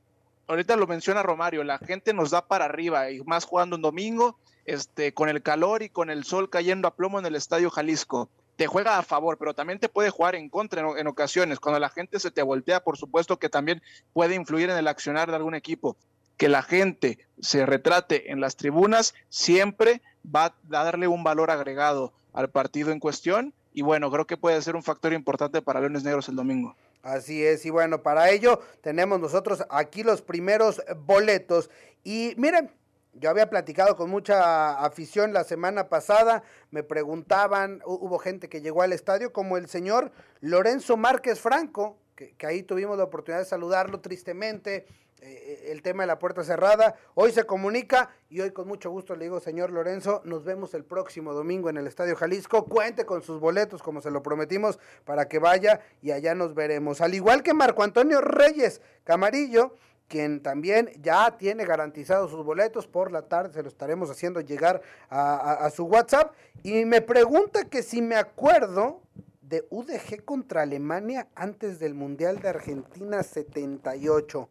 ahorita 0.49 0.77
lo 0.77 0.87
menciona 0.87 1.23
Romario, 1.23 1.65
la 1.65 1.79
gente 1.79 2.13
nos 2.13 2.31
da 2.31 2.47
para 2.47 2.67
arriba, 2.67 3.11
y 3.11 3.23
más 3.23 3.47
jugando 3.47 3.77
un 3.77 3.81
domingo, 3.81 4.39
este, 4.67 5.15
con 5.15 5.31
el 5.31 5.43
calor 5.43 5.83
y 5.83 5.89
con 5.89 6.11
el 6.11 6.25
sol 6.25 6.51
cayendo 6.51 6.89
a 6.89 6.95
plomo 6.95 7.21
en 7.21 7.25
el 7.25 7.37
Estadio 7.37 7.71
Jalisco. 7.71 8.29
Te 8.57 8.67
juega 8.67 8.99
a 8.99 9.03
favor, 9.03 9.39
pero 9.39 9.55
también 9.55 9.79
te 9.79 9.89
puede 9.89 10.11
jugar 10.11 10.35
en 10.35 10.51
contra 10.51 10.83
en, 10.83 10.99
en 10.99 11.07
ocasiones. 11.07 11.59
Cuando 11.59 11.81
la 11.81 11.89
gente 11.89 12.21
se 12.21 12.31
te 12.31 12.43
voltea, 12.43 12.85
por 12.85 12.99
supuesto 12.99 13.39
que 13.39 13.49
también 13.49 13.81
puede 14.13 14.35
influir 14.35 14.69
en 14.69 14.77
el 14.77 14.89
accionar 14.89 15.31
de 15.31 15.37
algún 15.37 15.55
equipo 15.55 15.97
que 16.39 16.49
la 16.49 16.63
gente 16.63 17.19
se 17.41 17.67
retrate 17.67 18.31
en 18.31 18.41
las 18.41 18.57
tribunas 18.57 19.15
siempre 19.29 20.01
va 20.35 20.47
a 20.47 20.85
darle 20.85 21.09
un 21.09 21.25
valor 21.25 21.51
agregado 21.51 22.13
al 22.33 22.51
partido 22.51 22.93
en 22.93 23.01
cuestión 23.01 23.55
y 23.73 23.83
bueno, 23.83 24.11
creo 24.11 24.27
que 24.27 24.37
puede 24.37 24.61
ser 24.63 24.77
un 24.77 24.83
factor 24.83 25.13
importante 25.13 25.63
para 25.63 25.81
Leones 25.81 26.05
Negros 26.05 26.29
el 26.29 26.37
domingo. 26.37 26.75
Así 27.03 27.45
es, 27.45 27.65
y 27.65 27.71
bueno, 27.71 28.03
para 28.03 28.31
ello 28.31 28.61
tenemos 28.81 29.21
nosotros 29.21 29.65
aquí 29.71 30.03
los 30.03 30.21
primeros 30.21 30.83
boletos. 31.07 31.71
Y 32.03 32.35
miren, 32.37 32.71
yo 33.15 33.31
había 33.31 33.49
platicado 33.49 33.97
con 33.97 34.11
mucha 34.11 34.85
afición 34.85 35.33
la 35.33 35.45
semana 35.45 35.89
pasada, 35.89 36.43
me 36.71 36.83
preguntaban, 36.83 37.81
hubo 37.87 38.19
gente 38.19 38.49
que 38.49 38.61
llegó 38.61 38.83
al 38.83 38.93
estadio, 38.93 39.33
como 39.33 39.57
el 39.57 39.69
señor 39.69 40.13
Lorenzo 40.41 40.97
Márquez 40.97 41.41
Franco, 41.41 41.99
que, 42.17 42.33
que 42.33 42.47
ahí 42.47 42.63
tuvimos 42.63 42.99
la 42.99 43.05
oportunidad 43.05 43.41
de 43.41 43.47
saludarlo 43.47 44.01
tristemente, 44.01 44.87
eh, 45.21 45.69
el 45.71 45.83
tema 45.83 46.03
de 46.03 46.07
la 46.07 46.19
puerta 46.19 46.45
cerrada. 46.45 46.95
Hoy 47.15 47.33
se 47.33 47.45
comunica 47.45 48.11
y 48.31 48.41
hoy 48.41 48.51
con 48.51 48.69
mucho 48.69 48.91
gusto 48.91 49.17
le 49.17 49.25
digo, 49.25 49.41
señor 49.41 49.71
Lorenzo, 49.71 50.23
nos 50.25 50.45
vemos 50.45 50.75
el 50.75 50.85
próximo 50.85 51.33
domingo 51.33 51.69
en 51.71 51.77
el 51.77 51.87
Estadio 51.87 52.17
Jalisco. 52.17 52.65
Cuente 52.67 53.05
con 53.05 53.23
sus 53.23 53.41
boletos 53.41 53.83
como 53.83 54.01
se 54.01 54.11
lo 54.11 54.23
prometimos 54.23 54.79
para 55.05 55.29
que 55.29 55.39
vaya 55.39 55.81
y 56.03 56.13
allá 56.13 56.35
nos 56.35 56.55
veremos. 56.55 57.01
Al 57.01 57.15
igual 57.15 57.43
que 57.43 57.55
Marco 57.55 57.83
Antonio 57.83 58.21
Reyes 58.21 58.81
Camarillo, 59.05 59.75
quien 60.07 60.43
también 60.43 60.91
ya 61.01 61.37
tiene 61.37 61.65
garantizados 61.65 62.31
sus 62.31 62.45
boletos 62.45 62.87
por 62.87 63.13
la 63.13 63.23
tarde, 63.23 63.53
se 63.53 63.63
lo 63.63 63.69
estaremos 63.69 64.11
haciendo 64.11 64.41
llegar 64.41 64.83
a, 65.11 65.53
a 65.53 65.71
su 65.71 65.85
WhatsApp. 65.85 66.33
Y 66.63 66.85
me 66.85 67.01
pregunta 67.01 67.65
que 67.65 67.83
si 67.83 68.03
me 68.03 68.17
acuerdo 68.17 69.03
de 69.49 69.67
UDG 69.71 70.25
contra 70.25 70.63
Alemania 70.63 71.29
antes 71.35 71.79
del 71.79 71.95
Mundial 71.95 72.41
de 72.41 72.49
Argentina 72.51 73.23
78. 73.23 74.49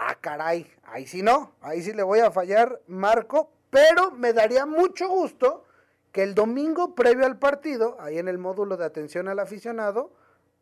Ah, 0.00 0.16
caray, 0.20 0.64
ahí 0.84 1.08
sí 1.08 1.22
no, 1.22 1.50
ahí 1.60 1.82
sí 1.82 1.92
le 1.92 2.04
voy 2.04 2.20
a 2.20 2.30
fallar, 2.30 2.80
Marco, 2.86 3.50
pero 3.68 4.12
me 4.12 4.32
daría 4.32 4.64
mucho 4.64 5.08
gusto 5.08 5.64
que 6.12 6.22
el 6.22 6.36
domingo 6.36 6.94
previo 6.94 7.26
al 7.26 7.36
partido, 7.40 7.96
ahí 7.98 8.16
en 8.16 8.28
el 8.28 8.38
módulo 8.38 8.76
de 8.76 8.84
atención 8.84 9.26
al 9.26 9.40
aficionado, 9.40 10.12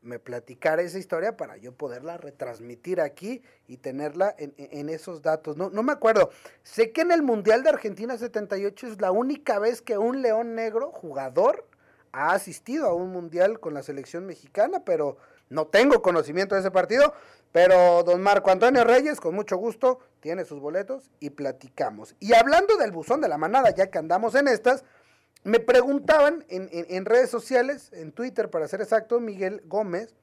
me 0.01 0.19
platicara 0.19 0.81
esa 0.81 0.99
historia 0.99 1.37
para 1.37 1.59
yo 1.59 1.75
poderla 1.75 2.17
retransmitir 2.17 2.99
aquí 2.99 3.43
y 3.69 3.77
tenerla 3.77 4.35
en, 4.39 4.89
esos 4.89 5.21
datos. 5.21 5.59
No, 5.59 5.69
no 5.69 5.83
me 5.83 5.93
acuerdo. 5.93 6.31
Sé 6.63 6.93
que 6.93 7.03
en 7.03 7.13
el 7.13 7.23
Mundial 7.23 7.63
de 7.63 7.69
Argentina 7.69 8.17
78 8.17 8.87
es 8.87 9.01
la 9.03 9.11
única 9.11 9.59
vez 9.59 9.83
que 9.83 9.99
un 9.99 10.23
león 10.23 10.55
negro, 10.55 10.93
jugador, 10.93 11.67
ha 12.13 12.33
asistido 12.33 12.87
a 12.87 12.95
un 12.95 13.11
Mundial 13.11 13.61
con 13.61 13.75
la 13.75 13.83
selección 13.83 14.25
mexicana, 14.25 14.85
pero 14.85 15.19
no 15.49 15.67
tengo 15.67 16.03
conocimiento 16.03 16.55
de 16.55 16.63
ese 16.63 16.71
partido. 16.71 17.13
Pero 17.53 18.03
don 18.03 18.21
Marco 18.23 18.51
Antonio 18.51 18.85
Reyes, 18.85 19.21
con 19.21 19.35
mucho 19.35 19.57
gusto, 19.57 20.01
tiene 20.21 20.45
sus 20.45 20.61
boletos 20.61 21.11
y 21.21 21.31
platicamos. 21.31 22.15
Y 22.21 22.35
hablando 22.35 22.77
del 22.77 22.93
buzón 22.93 23.21
de 23.21 23.29
la 23.29 23.39
manada, 23.39 23.71
ya 23.71 23.91
que 23.91 23.99
andamos 23.99 24.35
en 24.35 24.49
estas, 24.49 24.85
me 25.45 25.61
preguntaban 25.61 26.45
en, 26.49 27.05
redes 27.05 27.31
sociales, 27.31 27.93
en 27.93 28.13
Twitter 28.13 28.51
para 28.51 28.69
ser 28.69 28.81
exacto, 28.81 29.21
Miguel 29.21 29.63
Gómez, 29.67 30.17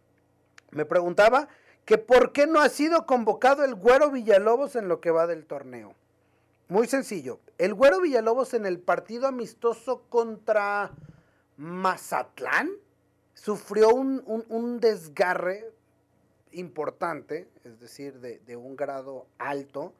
me 0.71 0.85
preguntaba 0.85 1.47
que 1.85 1.97
por 1.97 2.33
qué 2.33 2.45
no 2.45 2.59
ha 2.59 2.69
sido 2.69 3.05
convocado 3.05 3.63
el 3.63 3.75
Güero 3.75 4.11
Villalobos 4.11 4.75
en 4.75 4.87
lo 4.87 4.99
que 4.99 5.11
va 5.11 5.25
del 5.25 5.45
torneo. 5.45 5.95
Muy 6.67 6.87
sencillo, 6.87 7.39
el 7.57 7.73
Güero 7.73 8.01
Villalobos 8.01 8.53
en 8.53 8.65
el 8.65 8.79
partido 8.79 9.27
amistoso 9.27 10.03
contra 10.09 10.91
Mazatlán 11.57 12.71
sufrió 13.33 13.93
un 13.93 14.79
desgarre 14.79 15.73
importante, 16.53 17.47
es 17.63 17.79
decir, 17.79 18.19
de, 18.19 18.55
un 18.55 18.75
grado 18.75 19.27
alto, 19.37 19.93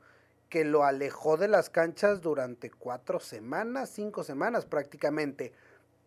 que 0.49 0.63
lo 0.63 0.83
alejó 0.83 1.37
de 1.37 1.47
las 1.47 1.69
canchas 1.69 2.21
durante 2.21 2.69
cuatro 2.69 3.19
semanas, 3.19 3.89
cinco 3.89 4.23
semanas 4.23 4.65
prácticamente. 4.65 5.51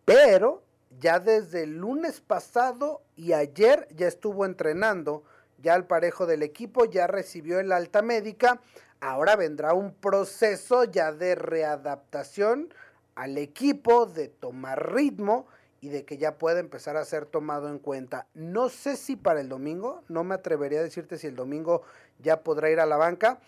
Pero 0.05 0.63
ya 0.99 1.19
desde 1.19 1.63
el 1.63 1.77
lunes 1.77 2.21
pasado 2.21 3.01
y 3.15 3.33
ayer 3.33 3.87
ya 3.93 4.07
estuvo 4.07 4.45
entrenando, 4.45 5.23
ya 5.61 5.73
al 5.73 5.85
parejo 5.85 6.25
del 6.25 6.43
equipo, 6.43 6.85
ya 6.85 7.07
recibió 7.07 7.59
el 7.59 7.71
alta 7.71 8.01
médica. 8.01 8.61
Ahora 9.01 9.35
vendrá 9.35 9.73
un 9.73 9.93
proceso 9.93 10.85
ya 10.85 11.11
de 11.11 11.35
readaptación 11.35 12.73
al 13.15 13.37
equipo, 13.37 14.05
de 14.05 14.29
tomar 14.29 14.93
ritmo 14.93 15.47
y 15.81 15.89
de 15.89 16.05
que 16.05 16.17
ya 16.17 16.37
puede 16.37 16.59
empezar 16.59 16.97
a 16.97 17.05
ser 17.05 17.25
tomado 17.25 17.69
en 17.69 17.79
cuenta. 17.79 18.27
No 18.33 18.69
sé 18.69 18.97
si 18.97 19.15
para 19.15 19.41
el 19.41 19.49
domingo, 19.49 20.03
no 20.07 20.23
me 20.23 20.35
atrevería 20.35 20.79
a 20.79 20.83
decirte 20.83 21.17
si 21.17 21.27
el 21.27 21.35
domingo 21.35 21.83
ya 22.19 22.41
podrá 22.41 22.69
ir 22.69 22.79
a 22.79 22.85
la 22.85 22.97
banca, 22.97 23.39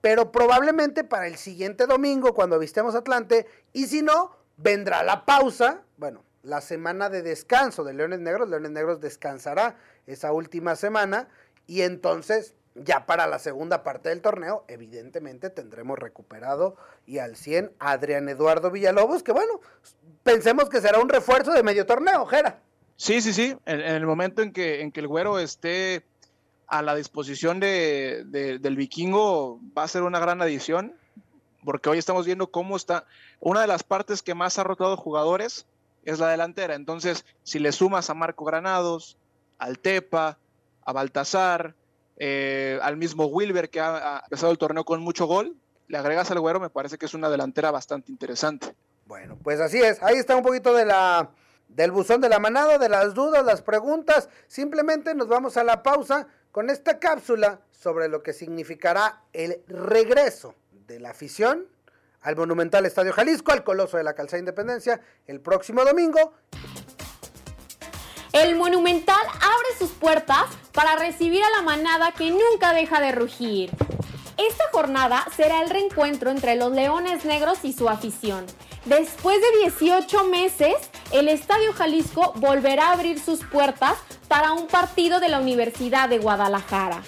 pero 0.00 0.32
probablemente 0.32 1.04
para 1.04 1.26
el 1.26 1.36
siguiente 1.36 1.86
domingo 1.86 2.34
cuando 2.34 2.58
vistemos 2.58 2.94
Atlante 2.94 3.46
y 3.72 3.86
si 3.86 4.02
no, 4.02 4.36
vendrá 4.56 5.02
la 5.02 5.24
pausa, 5.24 5.82
bueno, 5.96 6.24
la 6.42 6.60
semana 6.60 7.10
de 7.10 7.22
descanso 7.22 7.84
de 7.84 7.94
Leones 7.94 8.20
Negros, 8.20 8.48
Leones 8.48 8.70
Negros 8.70 9.00
descansará 9.00 9.76
esa 10.06 10.32
última 10.32 10.76
semana 10.76 11.28
y 11.66 11.82
entonces 11.82 12.54
ya 12.76 13.06
para 13.06 13.26
la 13.26 13.38
segunda 13.38 13.82
parte 13.82 14.10
del 14.10 14.20
torneo, 14.20 14.64
evidentemente 14.68 15.50
tendremos 15.50 15.98
recuperado 15.98 16.76
y 17.06 17.18
al 17.18 17.36
100 17.36 17.72
a 17.78 17.92
Adrián 17.92 18.28
Eduardo 18.28 18.70
Villalobos, 18.70 19.22
que 19.22 19.32
bueno, 19.32 19.60
pensemos 20.26 20.68
que 20.68 20.82
será 20.82 20.98
un 20.98 21.08
refuerzo 21.08 21.52
de 21.52 21.62
medio 21.62 21.86
torneo, 21.86 22.26
Jera. 22.26 22.60
Sí, 22.96 23.22
sí, 23.22 23.32
sí. 23.32 23.56
En, 23.64 23.80
el 23.80 24.04
momento 24.04 24.42
en 24.42 24.52
que, 24.52 24.82
en 24.82 24.90
que 24.90 25.00
el 25.00 25.08
güero 25.08 25.38
esté 25.38 26.04
a 26.66 26.82
la 26.82 26.96
disposición 26.96 27.60
de, 27.60 28.24
del 28.60 28.76
vikingo, 28.76 29.60
va 29.76 29.84
a 29.84 29.88
ser 29.88 30.02
una 30.02 30.18
gran 30.18 30.42
adición, 30.42 30.94
porque 31.64 31.88
hoy 31.88 31.98
estamos 31.98 32.26
viendo 32.26 32.50
cómo 32.50 32.76
está. 32.76 33.06
Una 33.38 33.60
de 33.60 33.68
las 33.68 33.84
partes 33.84 34.22
que 34.22 34.34
más 34.34 34.58
ha 34.58 34.64
rotado 34.64 34.96
jugadores 34.96 35.66
es 36.04 36.18
la 36.18 36.28
delantera. 36.28 36.74
Entonces, 36.74 37.24
si 37.44 37.60
le 37.60 37.70
sumas 37.70 38.10
a 38.10 38.14
Marco 38.14 38.44
Granados, 38.44 39.16
al 39.58 39.78
Tepa, 39.78 40.38
a 40.84 40.92
Baltasar, 40.92 41.74
eh, 42.18 42.80
al 42.82 42.96
mismo 42.96 43.26
Wilber 43.26 43.70
que 43.70 43.80
ha, 43.80 44.22
empezado 44.24 44.50
el 44.50 44.58
torneo 44.58 44.84
con 44.84 45.00
mucho 45.02 45.26
gol, 45.26 45.54
le 45.86 45.98
agregas 45.98 46.30
al 46.32 46.40
güero, 46.40 46.58
me 46.58 46.70
parece 46.70 46.98
que 46.98 47.06
es 47.06 47.14
una 47.14 47.30
delantera 47.30 47.70
bastante 47.70 48.10
interesante. 48.10 48.74
Bueno, 49.06 49.38
pues 49.42 49.60
así 49.60 49.80
es. 49.80 50.02
Ahí 50.02 50.16
está 50.16 50.36
un 50.36 50.42
poquito 50.42 50.74
de 50.74 50.84
la 50.84 51.30
del 51.68 51.90
buzón 51.90 52.20
de 52.20 52.28
la 52.28 52.38
manada, 52.38 52.78
de 52.78 52.88
las 52.88 53.14
dudas, 53.14 53.44
las 53.44 53.62
preguntas. 53.62 54.28
Simplemente 54.46 55.14
nos 55.14 55.28
vamos 55.28 55.56
a 55.56 55.64
la 55.64 55.82
pausa 55.82 56.26
con 56.52 56.70
esta 56.70 56.98
cápsula 56.98 57.60
sobre 57.70 58.08
lo 58.08 58.22
que 58.22 58.32
significará 58.32 59.22
el 59.32 59.62
regreso 59.68 60.54
de 60.86 61.00
la 61.00 61.10
afición 61.10 61.66
al 62.22 62.34
Monumental 62.36 62.86
Estadio 62.86 63.12
Jalisco, 63.12 63.52
al 63.52 63.62
Coloso 63.62 63.96
de 63.96 64.04
la 64.04 64.14
Calzada 64.14 64.40
Independencia, 64.40 65.00
el 65.26 65.40
próximo 65.40 65.84
domingo. 65.84 66.32
El 68.32 68.56
Monumental 68.56 69.24
abre 69.26 69.78
sus 69.78 69.90
puertas 69.90 70.46
para 70.72 70.96
recibir 70.96 71.42
a 71.44 71.50
la 71.50 71.62
manada 71.62 72.12
que 72.12 72.30
nunca 72.30 72.72
deja 72.72 73.00
de 73.00 73.12
rugir. 73.12 73.70
Esta 74.38 74.64
jornada 74.70 75.26
será 75.34 75.62
el 75.62 75.70
reencuentro 75.70 76.30
entre 76.30 76.56
los 76.56 76.72
Leones 76.72 77.24
Negros 77.24 77.60
y 77.62 77.72
su 77.72 77.88
afición. 77.88 78.44
Después 78.84 79.40
de 79.40 79.60
18 79.62 80.24
meses, 80.24 80.74
el 81.10 81.28
Estadio 81.28 81.72
Jalisco 81.72 82.34
volverá 82.36 82.88
a 82.88 82.92
abrir 82.92 83.18
sus 83.18 83.42
puertas 83.44 83.96
para 84.28 84.52
un 84.52 84.66
partido 84.66 85.20
de 85.20 85.30
la 85.30 85.40
Universidad 85.40 86.08
de 86.08 86.18
Guadalajara. 86.18 87.02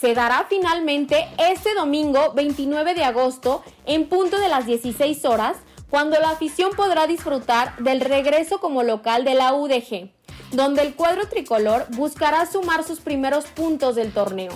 se 0.00 0.14
dará 0.14 0.46
finalmente 0.48 1.28
este 1.38 1.74
domingo 1.74 2.32
29 2.34 2.94
de 2.94 3.04
agosto 3.04 3.62
en 3.86 4.08
punto 4.08 4.40
de 4.40 4.48
las 4.48 4.66
16 4.66 5.24
horas, 5.24 5.58
cuando 5.90 6.18
la 6.18 6.30
afición 6.30 6.72
podrá 6.74 7.06
disfrutar 7.06 7.76
del 7.76 8.00
regreso 8.00 8.58
como 8.58 8.82
local 8.82 9.24
de 9.24 9.34
la 9.34 9.54
UDG, 9.54 10.10
donde 10.50 10.82
el 10.82 10.96
cuadro 10.96 11.28
tricolor 11.28 11.86
buscará 11.90 12.46
sumar 12.46 12.82
sus 12.82 12.98
primeros 12.98 13.44
puntos 13.44 13.94
del 13.94 14.12
torneo. 14.12 14.52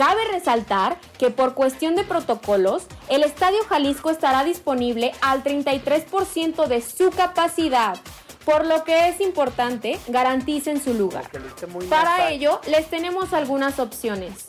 Cabe 0.00 0.24
resaltar 0.32 0.96
que 1.18 1.28
por 1.28 1.52
cuestión 1.52 1.94
de 1.94 2.04
protocolos, 2.04 2.86
el 3.10 3.22
Estadio 3.22 3.62
Jalisco 3.68 4.08
estará 4.08 4.44
disponible 4.44 5.12
al 5.20 5.44
33% 5.44 6.66
de 6.68 6.80
su 6.80 7.10
capacidad, 7.10 7.98
por 8.46 8.64
lo 8.64 8.82
que 8.84 9.10
es 9.10 9.20
importante 9.20 10.00
garanticen 10.08 10.82
su 10.82 10.94
lugar. 10.94 11.30
Para 11.90 12.30
ello, 12.30 12.62
les 12.66 12.88
tenemos 12.88 13.34
algunas 13.34 13.78
opciones. 13.78 14.46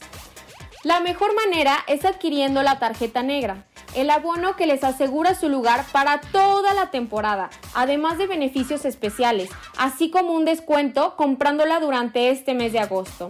La 0.86 1.02
mejor 1.02 1.36
manera 1.36 1.80
es 1.86 2.06
adquiriendo 2.06 2.64
la 2.64 2.80
tarjeta 2.80 3.22
negra, 3.22 3.66
el 3.94 4.10
abono 4.10 4.56
que 4.56 4.68
les 4.68 4.86
asegura 4.86 5.36
su 5.36 5.50
lugar 5.50 5.84
para 5.92 6.22
toda 6.22 6.74
la 6.74 6.92
temporada, 6.92 7.50
además 7.74 8.18
de 8.18 8.28
beneficios 8.28 8.86
especiales, 8.86 9.50
así 9.78 10.12
como 10.12 10.32
un 10.32 10.46
descuento 10.46 11.18
comprándola 11.18 11.82
durante 11.82 12.30
este 12.30 12.54
mes 12.54 12.72
de 12.72 12.80
agosto. 12.80 13.28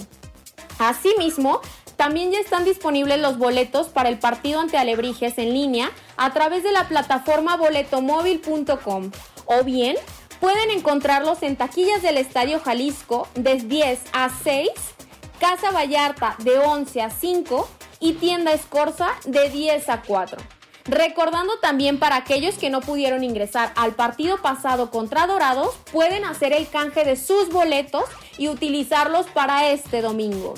Asimismo, 0.78 1.62
también 2.02 2.32
ya 2.32 2.40
están 2.40 2.66
disponibles 2.66 3.20
los 3.20 3.38
boletos 3.38 3.90
para 3.90 4.10
el 4.10 4.18
partido 4.18 4.60
ante 4.60 4.76
Alebrijes 4.76 5.38
en 5.38 5.54
línea 5.54 5.92
a 6.18 6.34
través 6.34 6.64
de 6.64 6.72
la 6.72 6.88
plataforma 6.88 7.58
boletomóvil.com 7.58 9.12
o 9.46 9.64
bien 9.64 9.96
Pueden 10.40 10.72
encontrarlos 10.72 11.44
en 11.44 11.56
taquillas 11.56 12.02
del 12.02 12.18
Estadio 12.18 12.60
Jalisco 12.60 13.28
de 13.36 13.58
10 13.58 14.00
a 14.14 14.32
6, 14.44 14.70
Casa 15.40 15.70
Vallarta 15.70 16.36
de 16.40 16.58
11 16.58 17.04
a 17.04 17.12
5 17.12 17.70
y 18.00 18.14
Tienda 18.14 18.52
Escorza 18.52 19.10
de 19.26 19.52
10 19.52 19.88
a 19.90 20.02
4. 20.02 20.42
Recordando 20.86 21.60
también 21.60 22.00
para 22.00 22.16
aquellos 22.16 22.58
que 22.58 22.72
no 22.72 22.82
pudieron 22.82 23.24
ingresar 23.24 23.74
al 23.76 23.94
partido 23.94 24.42
pasado 24.42 24.90
contra 24.90 25.28
Dorados, 25.28 25.76
pueden 25.92 26.26
hacer 26.26 26.52
el 26.52 26.68
canje 26.68 27.04
de 27.04 27.16
sus 27.16 27.50
boletos 27.50 28.06
y 28.40 28.50
utilizarlos 28.50 29.28
para 29.28 29.70
este 29.70 30.02
domingo. 30.02 30.56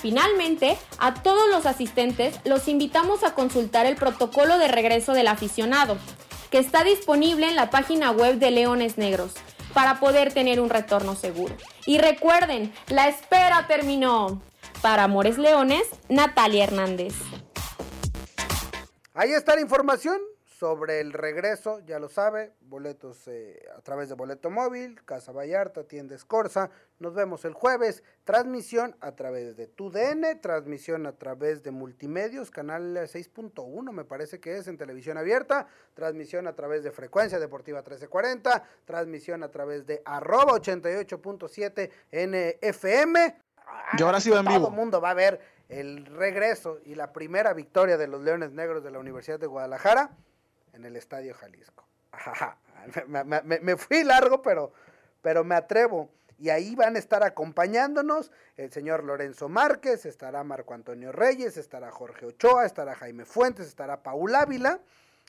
Finalmente, 0.00 0.78
a 0.98 1.14
todos 1.14 1.48
los 1.50 1.66
asistentes 1.66 2.40
los 2.44 2.68
invitamos 2.68 3.22
a 3.22 3.34
consultar 3.34 3.84
el 3.84 3.96
protocolo 3.96 4.58
de 4.58 4.68
regreso 4.68 5.12
del 5.12 5.28
aficionado, 5.28 5.98
que 6.50 6.58
está 6.58 6.84
disponible 6.84 7.48
en 7.48 7.56
la 7.56 7.68
página 7.70 8.10
web 8.10 8.38
de 8.38 8.50
Leones 8.50 8.96
Negros 8.96 9.34
para 9.74 10.00
poder 10.00 10.32
tener 10.32 10.60
un 10.60 10.70
retorno 10.70 11.14
seguro. 11.14 11.54
Y 11.86 11.98
recuerden, 11.98 12.72
la 12.88 13.08
espera 13.08 13.66
terminó. 13.66 14.42
Para 14.80 15.04
Amores 15.04 15.36
Leones, 15.36 15.82
Natalia 16.08 16.64
Hernández. 16.64 17.12
Ahí 19.12 19.32
está 19.32 19.54
la 19.54 19.60
información 19.60 20.18
sobre 20.60 21.00
el 21.00 21.14
regreso, 21.14 21.80
ya 21.86 21.98
lo 21.98 22.10
sabe, 22.10 22.52
boletos 22.60 23.26
eh, 23.28 23.66
a 23.74 23.80
través 23.80 24.10
de 24.10 24.14
Boleto 24.14 24.50
Móvil, 24.50 25.02
Casa 25.06 25.32
Vallarta, 25.32 25.84
Tienda 25.84 26.14
Escorza. 26.14 26.68
Nos 26.98 27.14
vemos 27.14 27.46
el 27.46 27.54
jueves, 27.54 28.04
transmisión 28.24 28.94
a 29.00 29.12
través 29.12 29.56
de 29.56 29.68
TUDN, 29.68 30.38
transmisión 30.42 31.06
a 31.06 31.12
través 31.12 31.62
de 31.62 31.70
Multimedios, 31.70 32.50
canal 32.50 32.94
6.1 32.94 33.90
me 33.90 34.04
parece 34.04 34.38
que 34.38 34.58
es 34.58 34.68
en 34.68 34.76
televisión 34.76 35.16
abierta, 35.16 35.66
transmisión 35.94 36.46
a 36.46 36.52
través 36.52 36.84
de 36.84 36.90
Frecuencia 36.90 37.38
Deportiva 37.38 37.78
1340, 37.78 38.62
transmisión 38.84 39.42
a 39.42 39.48
través 39.48 39.86
de 39.86 40.02
arroba 40.04 40.52
88.7 40.60 41.90
NFM. 42.12 43.40
Yo 43.96 44.04
ahora 44.04 44.20
sí 44.20 44.28
va 44.28 44.40
en 44.40 44.44
vivo. 44.44 44.58
Todo 44.58 44.68
el 44.68 44.76
mundo 44.76 45.00
va 45.00 45.12
a 45.12 45.14
ver 45.14 45.40
el 45.70 46.04
regreso 46.04 46.80
y 46.84 46.96
la 46.96 47.14
primera 47.14 47.54
victoria 47.54 47.96
de 47.96 48.08
los 48.08 48.20
Leones 48.20 48.52
Negros 48.52 48.84
de 48.84 48.90
la 48.90 48.98
Universidad 48.98 49.40
de 49.40 49.46
Guadalajara 49.46 50.10
en 50.72 50.84
el 50.84 50.96
Estadio 50.96 51.34
Jalisco. 51.34 51.86
Me, 53.06 53.76
fui 53.76 54.04
largo, 54.04 54.42
pero, 54.42 54.72
pero 55.20 55.44
me 55.44 55.54
atrevo. 55.54 56.10
Y 56.38 56.48
ahí 56.48 56.74
van 56.74 56.96
a 56.96 56.98
estar 56.98 57.22
acompañándonos 57.22 58.32
el 58.56 58.72
señor 58.72 59.04
Lorenzo 59.04 59.50
Márquez, 59.50 60.06
estará 60.06 60.42
Marco 60.42 60.72
Antonio 60.72 61.12
Reyes, 61.12 61.58
estará 61.58 61.90
Jorge 61.90 62.24
Ochoa, 62.24 62.64
estará 62.64 62.94
Jaime 62.94 63.26
Fuentes, 63.26 63.66
estará 63.66 64.02
Paul 64.02 64.34
Ávila, 64.34 64.80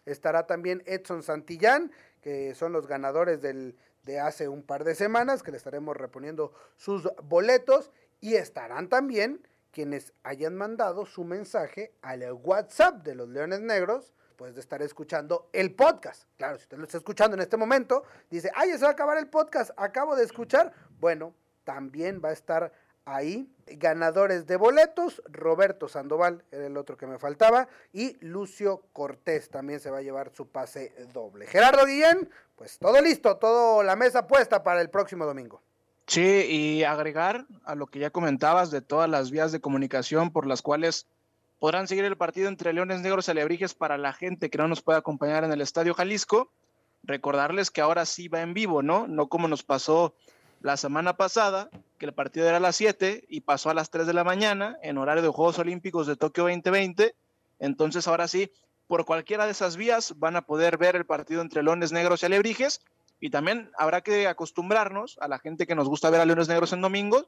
estará 0.05 0.47
también 0.47 0.81
Edson 0.85 1.21
Santillán, 1.21 1.91
que 2.21 2.55
son 2.55 2.71
los 2.71 2.87
ganadores 2.87 3.41
del, 3.41 3.75
de 4.03 4.21
hace 4.21 4.47
un 4.47 4.63
par 4.63 4.85
de 4.85 4.95
semanas, 4.95 5.43
que 5.43 5.51
le 5.51 5.57
estaremos 5.57 5.97
reponiendo 5.97 6.53
sus 6.77 7.09
boletos, 7.23 7.91
y 8.21 8.35
estarán 8.35 8.87
también 8.87 9.45
quienes 9.71 10.13
hayan 10.23 10.55
mandado 10.55 11.05
su 11.05 11.23
mensaje 11.23 11.93
al 12.01 12.23
WhatsApp 12.31 13.03
de 13.03 13.15
los 13.15 13.27
Leones 13.27 13.61
Negros, 13.61 14.13
de 14.49 14.59
estar 14.59 14.81
escuchando 14.81 15.49
el 15.53 15.75
podcast. 15.75 16.23
Claro, 16.37 16.57
si 16.57 16.63
usted 16.63 16.77
lo 16.77 16.83
está 16.83 16.97
escuchando 16.97 17.35
en 17.35 17.41
este 17.41 17.57
momento, 17.57 18.03
dice, 18.29 18.51
ay, 18.55 18.71
se 18.71 18.79
va 18.79 18.89
a 18.89 18.91
acabar 18.91 19.17
el 19.17 19.27
podcast, 19.27 19.71
acabo 19.77 20.15
de 20.15 20.23
escuchar. 20.23 20.73
Bueno, 20.99 21.33
también 21.63 22.21
va 22.23 22.29
a 22.29 22.33
estar 22.33 22.73
ahí 23.05 23.51
ganadores 23.67 24.45
de 24.47 24.57
boletos, 24.57 25.21
Roberto 25.29 25.87
Sandoval 25.87 26.43
era 26.51 26.67
el 26.67 26.77
otro 26.77 26.97
que 26.97 27.07
me 27.07 27.19
faltaba, 27.19 27.67
y 27.93 28.17
Lucio 28.25 28.83
Cortés 28.93 29.49
también 29.49 29.79
se 29.79 29.89
va 29.89 29.99
a 29.99 30.01
llevar 30.01 30.31
su 30.33 30.47
pase 30.47 30.93
doble. 31.13 31.47
Gerardo 31.47 31.85
Guillén, 31.85 32.29
pues 32.55 32.77
todo 32.79 33.01
listo, 33.01 33.37
todo 33.37 33.83
la 33.83 33.95
mesa 33.95 34.27
puesta 34.27 34.63
para 34.63 34.81
el 34.81 34.89
próximo 34.89 35.25
domingo. 35.25 35.61
Sí, 36.07 36.45
y 36.49 36.83
agregar 36.83 37.45
a 37.63 37.75
lo 37.75 37.87
que 37.87 37.99
ya 37.99 38.09
comentabas 38.09 38.69
de 38.69 38.81
todas 38.81 39.09
las 39.09 39.31
vías 39.31 39.51
de 39.51 39.61
comunicación 39.61 40.31
por 40.31 40.45
las 40.45 40.61
cuales 40.61 41.07
podrán 41.61 41.87
seguir 41.87 42.05
el 42.05 42.17
partido 42.17 42.47
entre 42.47 42.73
Leones 42.73 43.01
Negros 43.01 43.27
y 43.27 43.31
Alebrijes 43.31 43.75
para 43.75 43.95
la 43.99 44.13
gente 44.13 44.49
que 44.49 44.57
no 44.57 44.67
nos 44.67 44.81
puede 44.81 44.97
acompañar 44.97 45.43
en 45.43 45.51
el 45.51 45.61
Estadio 45.61 45.93
Jalisco. 45.93 46.51
Recordarles 47.03 47.69
que 47.69 47.81
ahora 47.81 48.07
sí 48.07 48.27
va 48.27 48.41
en 48.41 48.55
vivo, 48.55 48.81
¿no? 48.81 49.05
No 49.05 49.27
como 49.27 49.47
nos 49.47 49.61
pasó 49.61 50.15
la 50.61 50.75
semana 50.75 51.17
pasada, 51.17 51.69
que 51.99 52.07
el 52.07 52.15
partido 52.15 52.47
era 52.47 52.57
a 52.57 52.59
las 52.59 52.77
7 52.77 53.25
y 53.29 53.41
pasó 53.41 53.69
a 53.69 53.75
las 53.75 53.91
3 53.91 54.07
de 54.07 54.13
la 54.13 54.23
mañana 54.23 54.75
en 54.81 54.97
horario 54.97 55.21
de 55.21 55.29
Juegos 55.29 55.59
Olímpicos 55.59 56.07
de 56.07 56.15
Tokio 56.15 56.45
2020. 56.45 57.13
Entonces 57.59 58.07
ahora 58.07 58.27
sí, 58.27 58.51
por 58.87 59.05
cualquiera 59.05 59.45
de 59.45 59.51
esas 59.51 59.77
vías 59.77 60.15
van 60.17 60.37
a 60.37 60.41
poder 60.41 60.79
ver 60.79 60.95
el 60.95 61.05
partido 61.05 61.43
entre 61.43 61.61
Leones 61.61 61.91
Negros 61.91 62.23
y 62.23 62.25
Alebrijes. 62.25 62.81
Y 63.19 63.29
también 63.29 63.69
habrá 63.77 64.01
que 64.01 64.27
acostumbrarnos 64.27 65.19
a 65.21 65.27
la 65.27 65.37
gente 65.37 65.67
que 65.67 65.75
nos 65.75 65.87
gusta 65.87 66.09
ver 66.09 66.21
a 66.21 66.25
Leones 66.25 66.47
Negros 66.47 66.73
en 66.73 66.81
domingos, 66.81 67.27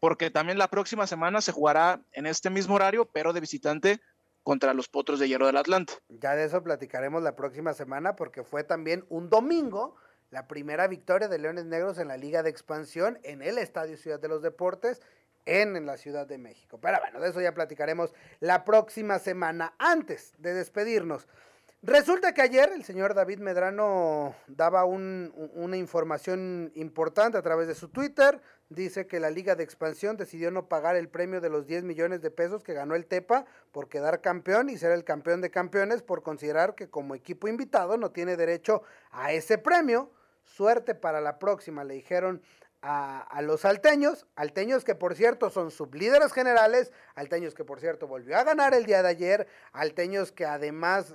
porque 0.00 0.30
también 0.30 0.58
la 0.58 0.68
próxima 0.68 1.06
semana 1.06 1.40
se 1.40 1.52
jugará 1.52 2.00
en 2.12 2.26
este 2.26 2.50
mismo 2.50 2.74
horario, 2.74 3.04
pero 3.04 3.32
de 3.32 3.40
visitante 3.40 4.00
contra 4.42 4.74
los 4.74 4.88
Potros 4.88 5.20
de 5.20 5.28
Hierro 5.28 5.46
del 5.46 5.58
Atlante. 5.58 5.92
Ya 6.08 6.34
de 6.34 6.44
eso 6.44 6.62
platicaremos 6.62 7.22
la 7.22 7.36
próxima 7.36 7.74
semana, 7.74 8.16
porque 8.16 8.42
fue 8.42 8.64
también 8.64 9.04
un 9.10 9.28
domingo 9.28 9.94
la 10.30 10.46
primera 10.46 10.86
victoria 10.86 11.28
de 11.28 11.38
Leones 11.38 11.66
Negros 11.66 11.98
en 11.98 12.08
la 12.08 12.16
Liga 12.16 12.42
de 12.42 12.50
Expansión 12.50 13.18
en 13.22 13.42
el 13.42 13.58
Estadio 13.58 13.96
Ciudad 13.96 14.20
de 14.20 14.28
los 14.28 14.42
Deportes 14.42 15.02
en, 15.44 15.76
en, 15.76 15.86
la 15.86 15.96
Ciudad 15.96 16.26
de 16.26 16.38
México. 16.38 16.78
Pero 16.80 16.98
bueno, 17.00 17.20
de 17.20 17.30
eso 17.30 17.40
ya 17.40 17.52
platicaremos 17.52 18.14
la 18.38 18.64
próxima 18.64 19.18
semana. 19.18 19.74
Antes 19.78 20.32
de 20.38 20.54
despedirnos, 20.54 21.26
Resulta 21.82 22.34
que 22.34 22.42
ayer 22.42 22.72
el 22.74 22.84
señor 22.84 23.14
David 23.14 23.38
Medrano 23.38 24.34
daba 24.48 24.84
una 24.84 25.76
información 25.78 26.70
importante 26.74 27.38
a 27.38 27.42
través 27.42 27.68
de 27.68 27.74
su 27.74 27.88
Twitter. 27.88 28.42
Dice 28.68 29.06
que 29.06 29.18
la 29.18 29.30
Liga 29.30 29.54
de 29.54 29.64
Expansión 29.64 30.18
decidió 30.18 30.50
no 30.50 30.68
pagar 30.68 30.96
el 30.96 31.08
premio 31.08 31.40
de 31.40 31.48
los 31.48 31.66
10 31.66 31.84
millones 31.84 32.20
de 32.20 32.30
pesos 32.30 32.62
que 32.62 32.74
ganó 32.74 32.96
el 32.96 33.06
Tepa 33.06 33.46
por 33.72 33.88
quedar 33.88 34.20
campeón 34.20 34.68
y 34.68 34.76
ser 34.76 34.92
el 34.92 35.04
campeón 35.04 35.40
de 35.40 35.50
campeones 35.50 36.02
por 36.02 36.22
considerar 36.22 36.74
que 36.74 36.90
como 36.90 37.14
equipo 37.14 37.48
invitado 37.48 37.96
no 37.96 38.10
tiene 38.10 38.36
derecho 38.36 38.82
a 39.10 39.32
ese 39.32 39.56
premio. 39.56 40.12
Suerte 40.44 40.94
para 40.94 41.22
la 41.22 41.38
próxima, 41.38 41.82
le 41.84 41.94
dijeron 41.94 42.42
a, 42.82 43.42
los 43.42 43.64
alteños, 43.64 44.26
alteños 44.36 44.84
que 44.84 44.94
por 44.94 45.14
cierto 45.14 45.50
son 45.50 45.70
sublíderes 45.70 46.32
generales, 46.32 46.92
alteños 47.14 47.54
que 47.54 47.64
por 47.64 47.80
cierto 47.80 48.06
volvió 48.06 48.36
a 48.38 48.44
ganar 48.44 48.74
el 48.74 48.86
día 48.86 49.02
de 49.02 49.08
ayer, 49.08 49.46
alteños 49.72 50.32
que 50.32 50.46
además 50.46 51.14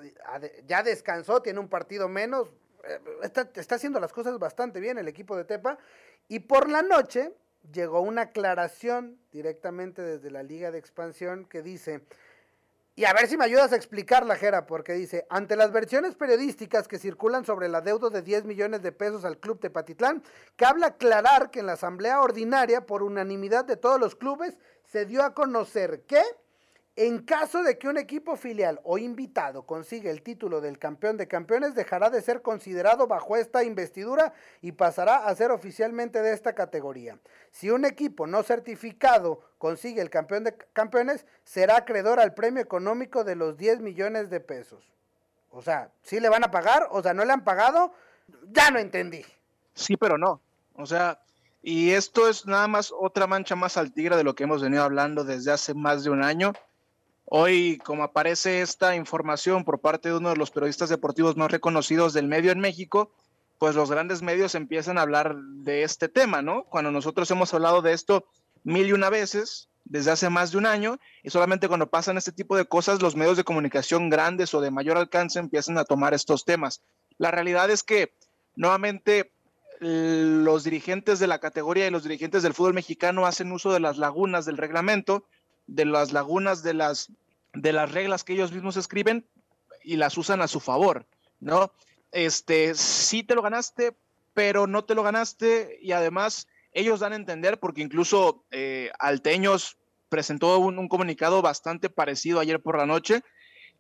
ya 0.65 0.83
descansó, 0.83 1.41
tiene 1.41 1.59
un 1.59 1.69
partido 1.69 2.07
menos, 2.07 2.49
eh, 2.83 2.99
está, 3.23 3.49
está 3.55 3.75
haciendo 3.75 3.99
las 3.99 4.13
cosas 4.13 4.37
bastante 4.37 4.79
bien 4.79 4.97
el 4.97 5.07
equipo 5.07 5.35
de 5.35 5.45
Tepa, 5.45 5.77
y 6.27 6.39
por 6.39 6.69
la 6.69 6.83
noche 6.83 7.33
llegó 7.71 8.01
una 8.01 8.23
aclaración 8.23 9.19
directamente 9.31 10.01
desde 10.03 10.29
la 10.29 10.43
Liga 10.43 10.69
de 10.71 10.77
Expansión 10.77 11.45
que 11.45 11.63
dice, 11.63 12.01
y 12.97 13.03
a 13.03 13.13
ver 13.13 13.27
si 13.27 13.35
me 13.35 13.43
ayudas 13.43 13.73
a 13.73 13.75
explicar 13.75 14.25
la 14.25 14.37
Jera, 14.37 14.65
porque 14.65 14.93
dice, 14.93 15.27
ante 15.29 15.57
las 15.57 15.73
versiones 15.73 16.15
periodísticas 16.15 16.87
que 16.87 16.97
circulan 16.97 17.43
sobre 17.43 17.67
la 17.67 17.81
deuda 17.81 18.09
de 18.09 18.21
10 18.21 18.45
millones 18.45 18.81
de 18.83 18.93
pesos 18.93 19.25
al 19.25 19.37
club 19.37 19.59
Tepatitlán, 19.59 20.23
cabe 20.55 20.85
aclarar 20.85 21.51
que 21.51 21.59
en 21.59 21.65
la 21.65 21.73
asamblea 21.73 22.21
ordinaria, 22.21 22.85
por 22.85 23.03
unanimidad 23.03 23.65
de 23.65 23.75
todos 23.75 23.99
los 23.99 24.15
clubes, 24.15 24.57
se 24.85 25.05
dio 25.05 25.23
a 25.23 25.33
conocer 25.33 26.03
que 26.03 26.21
En 26.97 27.23
caso 27.23 27.61
de 27.61 27.77
que 27.77 27.89
un 27.89 27.97
equipo 27.97 28.37
filial 28.37 28.79
o 28.85 28.97
invitado 28.97 29.63
consiga 29.63 30.09
el 30.11 30.21
título 30.21 30.61
del 30.61 30.79
campeón 30.79 31.17
de 31.17 31.27
campeones, 31.27 31.75
dejará 31.75 32.09
de 32.09 32.21
ser 32.21 32.41
considerado 32.41 33.05
bajo 33.05 33.35
esta 33.35 33.65
investidura 33.65 34.33
y 34.61 34.71
pasará 34.71 35.27
a 35.27 35.35
ser 35.35 35.51
oficialmente 35.51 36.21
de 36.21 36.31
esta 36.31 36.55
categoría. 36.55 37.19
Si 37.51 37.69
un 37.69 37.83
equipo 37.83 38.27
no 38.27 38.43
certificado 38.43 39.41
consigue 39.57 40.01
el 40.01 40.09
campeón 40.09 40.45
de 40.45 40.55
campeones, 40.71 41.25
será 41.43 41.77
acreedor 41.77 42.21
al 42.21 42.33
premio 42.33 42.63
económico 42.63 43.25
de 43.25 43.35
los 43.35 43.57
10 43.57 43.81
millones 43.81 44.29
de 44.29 44.39
pesos. 44.39 44.89
O 45.49 45.61
sea, 45.61 45.91
¿sí 46.01 46.21
le 46.21 46.29
van 46.29 46.45
a 46.45 46.51
pagar? 46.51 46.87
O 46.91 47.03
sea, 47.03 47.13
¿no 47.13 47.25
le 47.25 47.33
han 47.33 47.43
pagado? 47.43 47.93
Ya 48.51 48.71
no 48.71 48.79
entendí. 48.79 49.25
Sí, 49.73 49.97
pero 49.97 50.17
no. 50.17 50.39
O 50.75 50.85
sea, 50.85 51.19
y 51.61 51.91
esto 51.91 52.29
es 52.29 52.45
nada 52.45 52.69
más 52.69 52.93
otra 52.97 53.27
mancha 53.27 53.57
más 53.57 53.75
al 53.75 53.91
tigre 53.91 54.15
de 54.15 54.23
lo 54.23 54.33
que 54.33 54.45
hemos 54.45 54.61
venido 54.61 54.83
hablando 54.83 55.25
desde 55.25 55.51
hace 55.51 55.73
más 55.73 56.05
de 56.05 56.09
un 56.09 56.23
año 56.23 56.53
Hoy, 57.25 57.79
como 57.83 58.03
aparece 58.03 58.61
esta 58.61 58.95
información 58.95 59.63
por 59.63 59.81
parte 59.81 60.09
de 60.09 60.17
uno 60.17 60.29
de 60.29 60.37
los 60.37 60.51
periodistas 60.51 60.89
deportivos 60.89 61.35
más 61.35 61.51
reconocidos 61.51 62.13
del 62.13 62.27
medio 62.27 62.51
en 62.51 62.59
México, 62.59 63.11
pues 63.57 63.75
los 63.75 63.89
grandes 63.89 64.21
medios 64.21 64.53
empiezan 64.53 64.97
a 64.97 65.01
hablar 65.01 65.35
de 65.35 65.83
este 65.83 66.07
tema, 66.07 66.41
¿no? 66.43 66.65
Cuando 66.65 66.91
nosotros 66.91 67.29
hemos 67.31 67.53
hablado 67.53 67.81
de 67.81 67.93
esto 67.93 68.25
mil 68.63 68.87
y 68.87 68.93
una 68.93 69.09
veces 69.09 69.69
desde 69.85 70.11
hace 70.11 70.29
más 70.29 70.51
de 70.51 70.57
un 70.57 70.65
año 70.65 70.99
y 71.23 71.29
solamente 71.29 71.67
cuando 71.67 71.89
pasan 71.89 72.17
este 72.17 72.31
tipo 72.31 72.57
de 72.57 72.65
cosas 72.65 73.01
los 73.01 73.15
medios 73.15 73.37
de 73.37 73.43
comunicación 73.43 74.09
grandes 74.09 74.53
o 74.53 74.61
de 74.61 74.71
mayor 74.71 74.97
alcance 74.97 75.39
empiezan 75.39 75.77
a 75.77 75.85
tomar 75.85 76.13
estos 76.13 76.45
temas. 76.45 76.81
La 77.17 77.31
realidad 77.31 77.69
es 77.69 77.83
que 77.83 78.13
nuevamente 78.55 79.31
los 79.79 80.63
dirigentes 80.63 81.19
de 81.19 81.27
la 81.27 81.39
categoría 81.39 81.87
y 81.87 81.91
los 81.91 82.03
dirigentes 82.03 82.43
del 82.43 82.53
fútbol 82.53 82.73
mexicano 82.73 83.25
hacen 83.25 83.51
uso 83.51 83.73
de 83.73 83.79
las 83.79 83.97
lagunas 83.97 84.45
del 84.45 84.57
reglamento 84.57 85.25
de 85.67 85.85
las 85.85 86.11
lagunas 86.11 86.63
de 86.63 86.73
las, 86.73 87.11
de 87.53 87.73
las 87.73 87.91
reglas 87.91 88.23
que 88.23 88.33
ellos 88.33 88.51
mismos 88.51 88.77
escriben 88.77 89.27
y 89.83 89.97
las 89.97 90.17
usan 90.17 90.41
a 90.41 90.47
su 90.47 90.59
favor, 90.59 91.05
¿no? 91.39 91.71
Este, 92.11 92.75
sí 92.75 93.23
te 93.23 93.35
lo 93.35 93.41
ganaste, 93.41 93.95
pero 94.33 94.67
no 94.67 94.85
te 94.85 94.95
lo 94.95 95.03
ganaste 95.03 95.77
y 95.81 95.91
además 95.91 96.47
ellos 96.71 96.99
dan 96.99 97.13
a 97.13 97.17
entender, 97.17 97.59
porque 97.59 97.81
incluso 97.81 98.45
eh, 98.51 98.91
Alteños 98.99 99.77
presentó 100.09 100.57
un, 100.59 100.77
un, 100.77 100.87
comunicado 100.87 101.41
bastante 101.41 101.89
parecido 101.89 102.39
ayer 102.39 102.61
por 102.61 102.77
la 102.77 102.85
noche 102.85 103.21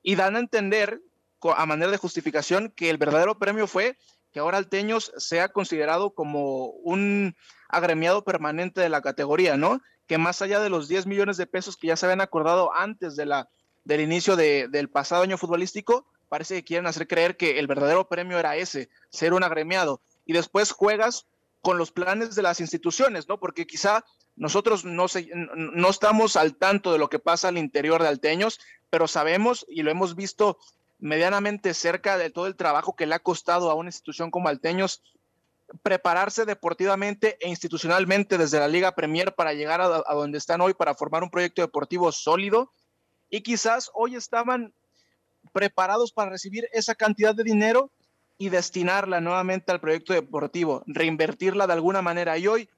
y 0.01 0.15
dan 0.15 0.35
a 0.35 0.39
entender 0.39 1.01
a 1.41 1.65
manera 1.65 1.91
de 1.91 1.97
justificación 1.97 2.71
que 2.75 2.89
el 2.89 2.97
verdadero 2.97 3.37
premio 3.37 3.67
fue 3.67 3.97
que 4.35 4.39
ahora 4.39 4.57
Alteños 4.57 5.13
sea 5.17 5.47
considerado 5.47 6.13
como 6.13 6.65
un 6.83 7.37
agremiado 7.69 8.25
permanente 8.25 8.81
de 8.81 8.89
la 8.89 9.01
categoría, 9.01 9.55
¿no? 9.55 9.81
Que 10.07 10.17
más 10.17 10.41
allá 10.41 10.59
de 10.59 10.69
los 10.69 10.87
10 10.87 11.07
millones 11.07 11.37
de 11.37 11.47
pesos 11.47 11.77
que 11.77 11.87
ya 11.87 11.97
se 11.97 12.05
habían 12.05 12.21
acordado 12.21 12.73
antes 12.73 13.15
de 13.15 13.25
la, 13.25 13.49
del 13.83 14.01
inicio 14.01 14.35
del 14.35 14.89
pasado 14.89 15.23
año 15.23 15.37
futbolístico, 15.37 16.05
parece 16.29 16.55
que 16.55 16.63
quieren 16.63 16.87
hacer 16.87 17.07
creer 17.07 17.37
que 17.37 17.59
el 17.59 17.67
verdadero 17.67 18.07
premio 18.07 18.37
era 18.39 18.55
ese, 18.55 18.89
ser 19.09 19.33
un 19.33 19.43
agremiado. 19.43 20.01
Y 20.25 20.33
después 20.33 20.71
juegas 20.71 21.27
con 21.61 21.77
los 21.77 21.91
planes 21.91 22.35
de 22.35 22.41
las 22.41 22.59
instituciones, 22.59 23.27
¿no? 23.27 23.39
Porque 23.39 23.65
quizá 23.65 24.03
nosotros 24.35 24.85
no, 24.85 25.05
no 25.55 25.89
estamos 25.89 26.35
al 26.35 26.55
tanto 26.55 26.91
de 26.91 26.99
lo 26.99 27.09
que 27.09 27.19
pasa 27.19 27.47
al 27.47 27.57
interior 27.57 28.01
de 28.01 28.09
Alteños, 28.09 28.59
pero 28.89 29.07
sabemos 29.07 29.65
y 29.69 29.81
lo 29.81 29.91
hemos 29.91 30.15
visto 30.15 30.59
medianamente 30.99 31.73
cerca 31.73 32.17
de 32.17 32.29
todo 32.29 32.47
el 32.47 32.55
trabajo 32.55 32.95
que 32.95 33.05
le 33.05 33.15
ha 33.15 33.19
costado 33.19 33.69
a 33.69 33.75
una 33.75 33.89
institución 33.89 34.31
como 34.31 34.49
Alteños 34.49 35.01
prepararse 35.81 36.45
deportivamente 36.45 37.37
e 37.39 37.49
institucionalmente 37.49 38.37
desde 38.37 38.59
la 38.59 38.67
Liga 38.67 38.95
Premier 38.95 39.33
para 39.33 39.53
llegar 39.53 39.81
a, 39.81 40.13
donde 40.13 40.37
están 40.37 40.61
hoy, 40.61 40.73
para 40.73 40.95
formar 40.95 41.23
un 41.23 41.29
proyecto 41.29 41.61
deportivo 41.61 42.11
sólido. 42.11 42.71
Y 43.29 43.41
quizás 43.41 43.89
hoy 43.93 44.15
estaban 44.15 44.73
preparados 45.51 46.11
para 46.11 46.31
recibir 46.31 46.67
esa 46.71 46.95
cantidad 46.95 47.33
de 47.35 47.43
dinero 47.43 47.91
y 48.37 48.49
destinarla 48.49 49.21
nuevamente 49.21 49.71
al 49.71 49.79
proyecto 49.79 50.13
deportivo, 50.13 50.83
reinvertirla 50.87 51.67
de 51.67 51.73
alguna 51.73 52.01
manera. 52.01 52.37
Y 52.37 52.47
hoy 52.47 52.69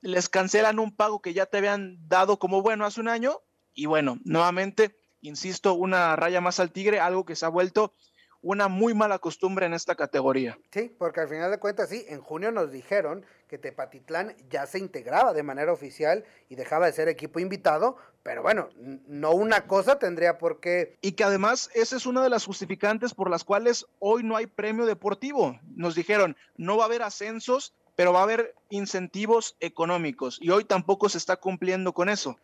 les 0.00 0.28
cancelan 0.28 0.78
un 0.78 0.94
pago 0.94 1.20
que 1.20 1.34
ya 1.34 1.46
te 1.46 1.58
habían 1.58 2.08
dado 2.08 2.38
como 2.38 2.62
bueno 2.62 2.84
hace 2.84 3.00
un 3.00 3.08
año. 3.08 3.40
Y 3.74 3.86
bueno, 3.86 4.18
nuevamente, 4.24 4.96
insisto, 5.22 5.74
una 5.74 6.16
raya 6.16 6.40
más 6.40 6.60
al 6.60 6.72
tigre, 6.72 7.00
algo 7.00 7.24
que 7.24 7.36
se 7.36 7.46
ha 7.46 7.48
vuelto 7.48 7.94
una 8.42 8.68
muy 8.68 8.94
mala 8.94 9.18
costumbre 9.18 9.66
en 9.66 9.74
esta 9.74 9.94
categoría. 9.94 10.58
Sí, 10.70 10.94
porque 10.98 11.20
al 11.20 11.28
final 11.28 11.50
de 11.50 11.58
cuentas, 11.58 11.88
sí, 11.88 12.04
en 12.08 12.20
junio 12.20 12.52
nos 12.52 12.70
dijeron 12.70 13.24
que 13.48 13.58
Tepatitlán 13.58 14.36
ya 14.50 14.66
se 14.66 14.78
integraba 14.78 15.32
de 15.32 15.42
manera 15.42 15.72
oficial 15.72 16.24
y 16.48 16.54
dejaba 16.54 16.86
de 16.86 16.92
ser 16.92 17.08
equipo 17.08 17.40
invitado, 17.40 17.96
pero 18.22 18.42
bueno, 18.42 18.68
no 18.76 19.32
una 19.32 19.66
cosa 19.66 19.98
tendría 19.98 20.38
por 20.38 20.60
qué. 20.60 20.98
Y 21.00 21.12
que 21.12 21.24
además 21.24 21.70
esa 21.74 21.96
es 21.96 22.06
una 22.06 22.22
de 22.22 22.30
las 22.30 22.44
justificantes 22.44 23.14
por 23.14 23.30
las 23.30 23.44
cuales 23.44 23.86
hoy 23.98 24.22
no 24.22 24.36
hay 24.36 24.46
premio 24.46 24.86
deportivo. 24.86 25.58
Nos 25.74 25.94
dijeron, 25.94 26.36
no 26.56 26.76
va 26.76 26.84
a 26.84 26.86
haber 26.86 27.02
ascensos, 27.02 27.74
pero 27.96 28.12
va 28.12 28.20
a 28.20 28.24
haber 28.24 28.54
incentivos 28.68 29.56
económicos 29.60 30.38
y 30.40 30.50
hoy 30.50 30.64
tampoco 30.64 31.08
se 31.08 31.18
está 31.18 31.36
cumpliendo 31.36 31.92
con 31.92 32.08
eso. 32.08 32.38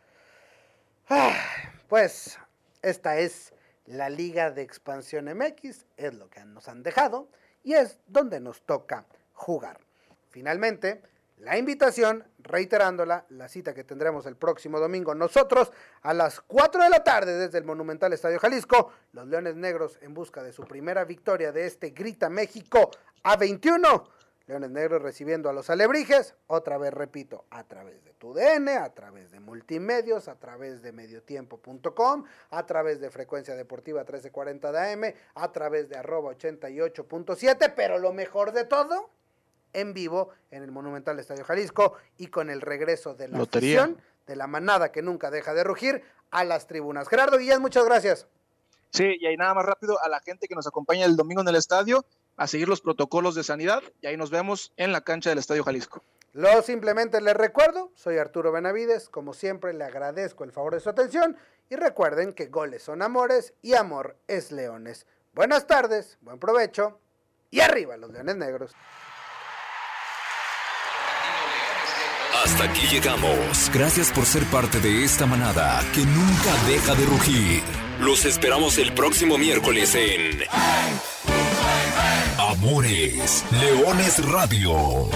Ah, 1.09 1.37
pues 1.89 2.39
esta 2.83 3.19
es 3.19 3.53
la 3.87 4.09
Liga 4.09 4.51
de 4.51 4.63
Expansión 4.63 5.27
MX 5.27 5.87
es 5.97 6.15
lo 6.15 6.29
que 6.31 6.45
nos 6.45 6.69
han 6.69 6.83
dejado 6.83 7.29
y 7.63 7.75
es 7.75 7.99
donde 8.07 8.41
nos 8.41 8.63
toca 8.63 9.07
jugar. 9.33 9.81
Finalmente, 10.31 11.03
la 11.39 11.59
invitación, 11.59 12.25
reiterándola, 12.39 13.27
la 13.29 13.49
cita 13.49 13.75
que 13.75 13.85
tendremos 13.85 14.25
el 14.27 14.37
próximo 14.37 14.79
domingo 14.79 15.15
nosotros 15.15 15.73
a 16.03 16.15
las 16.15 16.41
4 16.41 16.83
de 16.83 16.91
la 16.91 17.03
tarde 17.03 17.37
desde 17.37 17.59
el 17.59 17.65
Monumental 17.65 18.13
Estadio 18.13 18.39
Jalisco, 18.39 18.93
los 19.13 19.27
Leones 19.27 19.57
Negros 19.57 19.99
en 20.01 20.15
busca 20.15 20.43
de 20.43 20.53
su 20.53 20.63
primera 20.63 21.05
victoria 21.05 21.53
de 21.53 21.67
este 21.67 21.91
Grita 21.91 22.31
México 22.31 22.91
a 23.25 23.37
21 23.37 24.09
Leones 24.47 24.71
Negros 24.71 25.01
recibiendo 25.01 25.49
a 25.49 25.55
los 25.55 25.71
alebrijes, 25.71 26.35
otra 26.49 26.77
vez 26.77 26.93
repito, 26.93 27.47
a 27.49 27.65
través 27.65 28.05
de 28.05 28.13
tu 28.13 28.35
DN, 28.35 28.77
a 28.77 28.93
través 28.93 29.31
de 29.31 29.41
multimedios, 29.41 30.29
a 30.29 30.39
través 30.39 30.83
de 30.83 30.93
mediotiempo.com, 30.93 32.25
a 32.51 32.67
través 32.67 33.01
de 33.01 33.11
frecuencia 33.11 33.55
deportiva 33.55 34.01
1340 34.01 34.73
de 34.73 34.93
AM, 34.93 35.15
a 35.35 35.53
través 35.53 35.89
de 35.89 35.97
arroba 35.97 36.33
88.7, 36.33 37.73
pero 37.75 37.99
lo 37.99 38.13
mejor 38.13 38.53
de 38.53 38.65
todo, 38.65 39.09
en 39.73 39.95
vivo 39.95 40.29
en 40.51 40.63
el 40.63 40.71
Monumental 40.71 41.19
Estadio 41.19 41.45
Jalisco 41.45 41.95
y 42.19 42.27
con 42.27 42.51
el 42.51 42.61
regreso 42.61 43.15
de 43.15 43.29
la 43.29 43.39
afición, 43.39 43.99
de 44.27 44.37
la 44.37 44.47
manada 44.47 44.93
que 44.93 45.01
nunca 45.01 45.31
deja 45.31 45.55
de 45.55 45.65
rugir, 45.65 46.03
a 46.31 46.45
las 46.45 46.67
tribunas. 46.67 47.09
Gerardo 47.09 47.39
Guillén, 47.39 47.63
muchas 47.63 47.85
gracias. 47.85 48.27
Sí, 48.91 49.17
y 49.19 49.27
ahí 49.27 49.37
nada 49.37 49.55
más 49.55 49.65
rápido 49.65 50.01
a 50.03 50.09
la 50.09 50.21
gente 50.21 50.47
que 50.49 50.55
nos 50.55 50.67
acompaña 50.67 51.07
el 51.07 51.17
domingo 51.17 51.41
en 51.41 51.49
el 51.49 51.57
estadio 51.57 52.05
a 52.37 52.47
seguir 52.47 52.69
los 52.69 52.81
protocolos 52.81 53.35
de 53.35 53.45
sanidad 53.45 53.83
y 54.01 54.07
ahí 54.07 54.17
nos 54.17 54.31
vemos 54.31 54.73
en 54.77 54.93
la 54.93 55.03
cancha 55.03 55.31
del 55.31 55.39
Estadio 55.39 55.65
Jalisco. 55.65 56.03
Lo 56.33 56.63
simplemente 56.63 57.21
les 57.21 57.35
recuerdo, 57.35 57.93
soy 57.95 58.19
Arturo 58.19 58.51
Benavides, 58.51 59.09
como 59.09 59.35
siempre 59.35 59.73
le 59.73 59.85
agradezco 59.85 60.43
el 60.43 60.51
favor 60.51 60.75
de 60.75 60.81
su 60.81 60.91
atención 60.91 61.37
y 61.71 61.77
recuerden 61.77 62.33
que 62.33 62.47
goles 62.47 62.83
son 62.83 63.03
amores 63.03 63.55
y 63.63 63.75
amor 63.75 64.17
es 64.27 64.51
leones. 64.51 65.07
Buenas 65.33 65.67
tardes, 65.67 66.19
buen 66.23 66.39
provecho 66.41 66.99
y 67.51 67.61
arriba 67.61 67.97
los 67.97 68.11
leones 68.11 68.37
negros. 68.37 68.73
Hasta 72.45 72.65
aquí 72.65 72.87
llegamos. 72.89 73.71
Gracias 73.73 74.13
por 74.13 74.27
ser 74.27 74.45
parte 74.47 74.81
de 74.81 75.05
esta 75.05 75.25
manada 75.25 75.81
que 75.95 76.01
nunca 76.01 76.53
deja 76.67 76.95
de 76.95 77.07
rugir. 77.07 77.63
Los 78.01 78.25
esperamos 78.25 78.77
el 78.79 78.93
próximo 78.93 79.39
miércoles 79.39 79.95
en... 79.95 80.43
Amores, 82.55 83.45
Leones 83.51 84.25
Radio. 84.31 85.09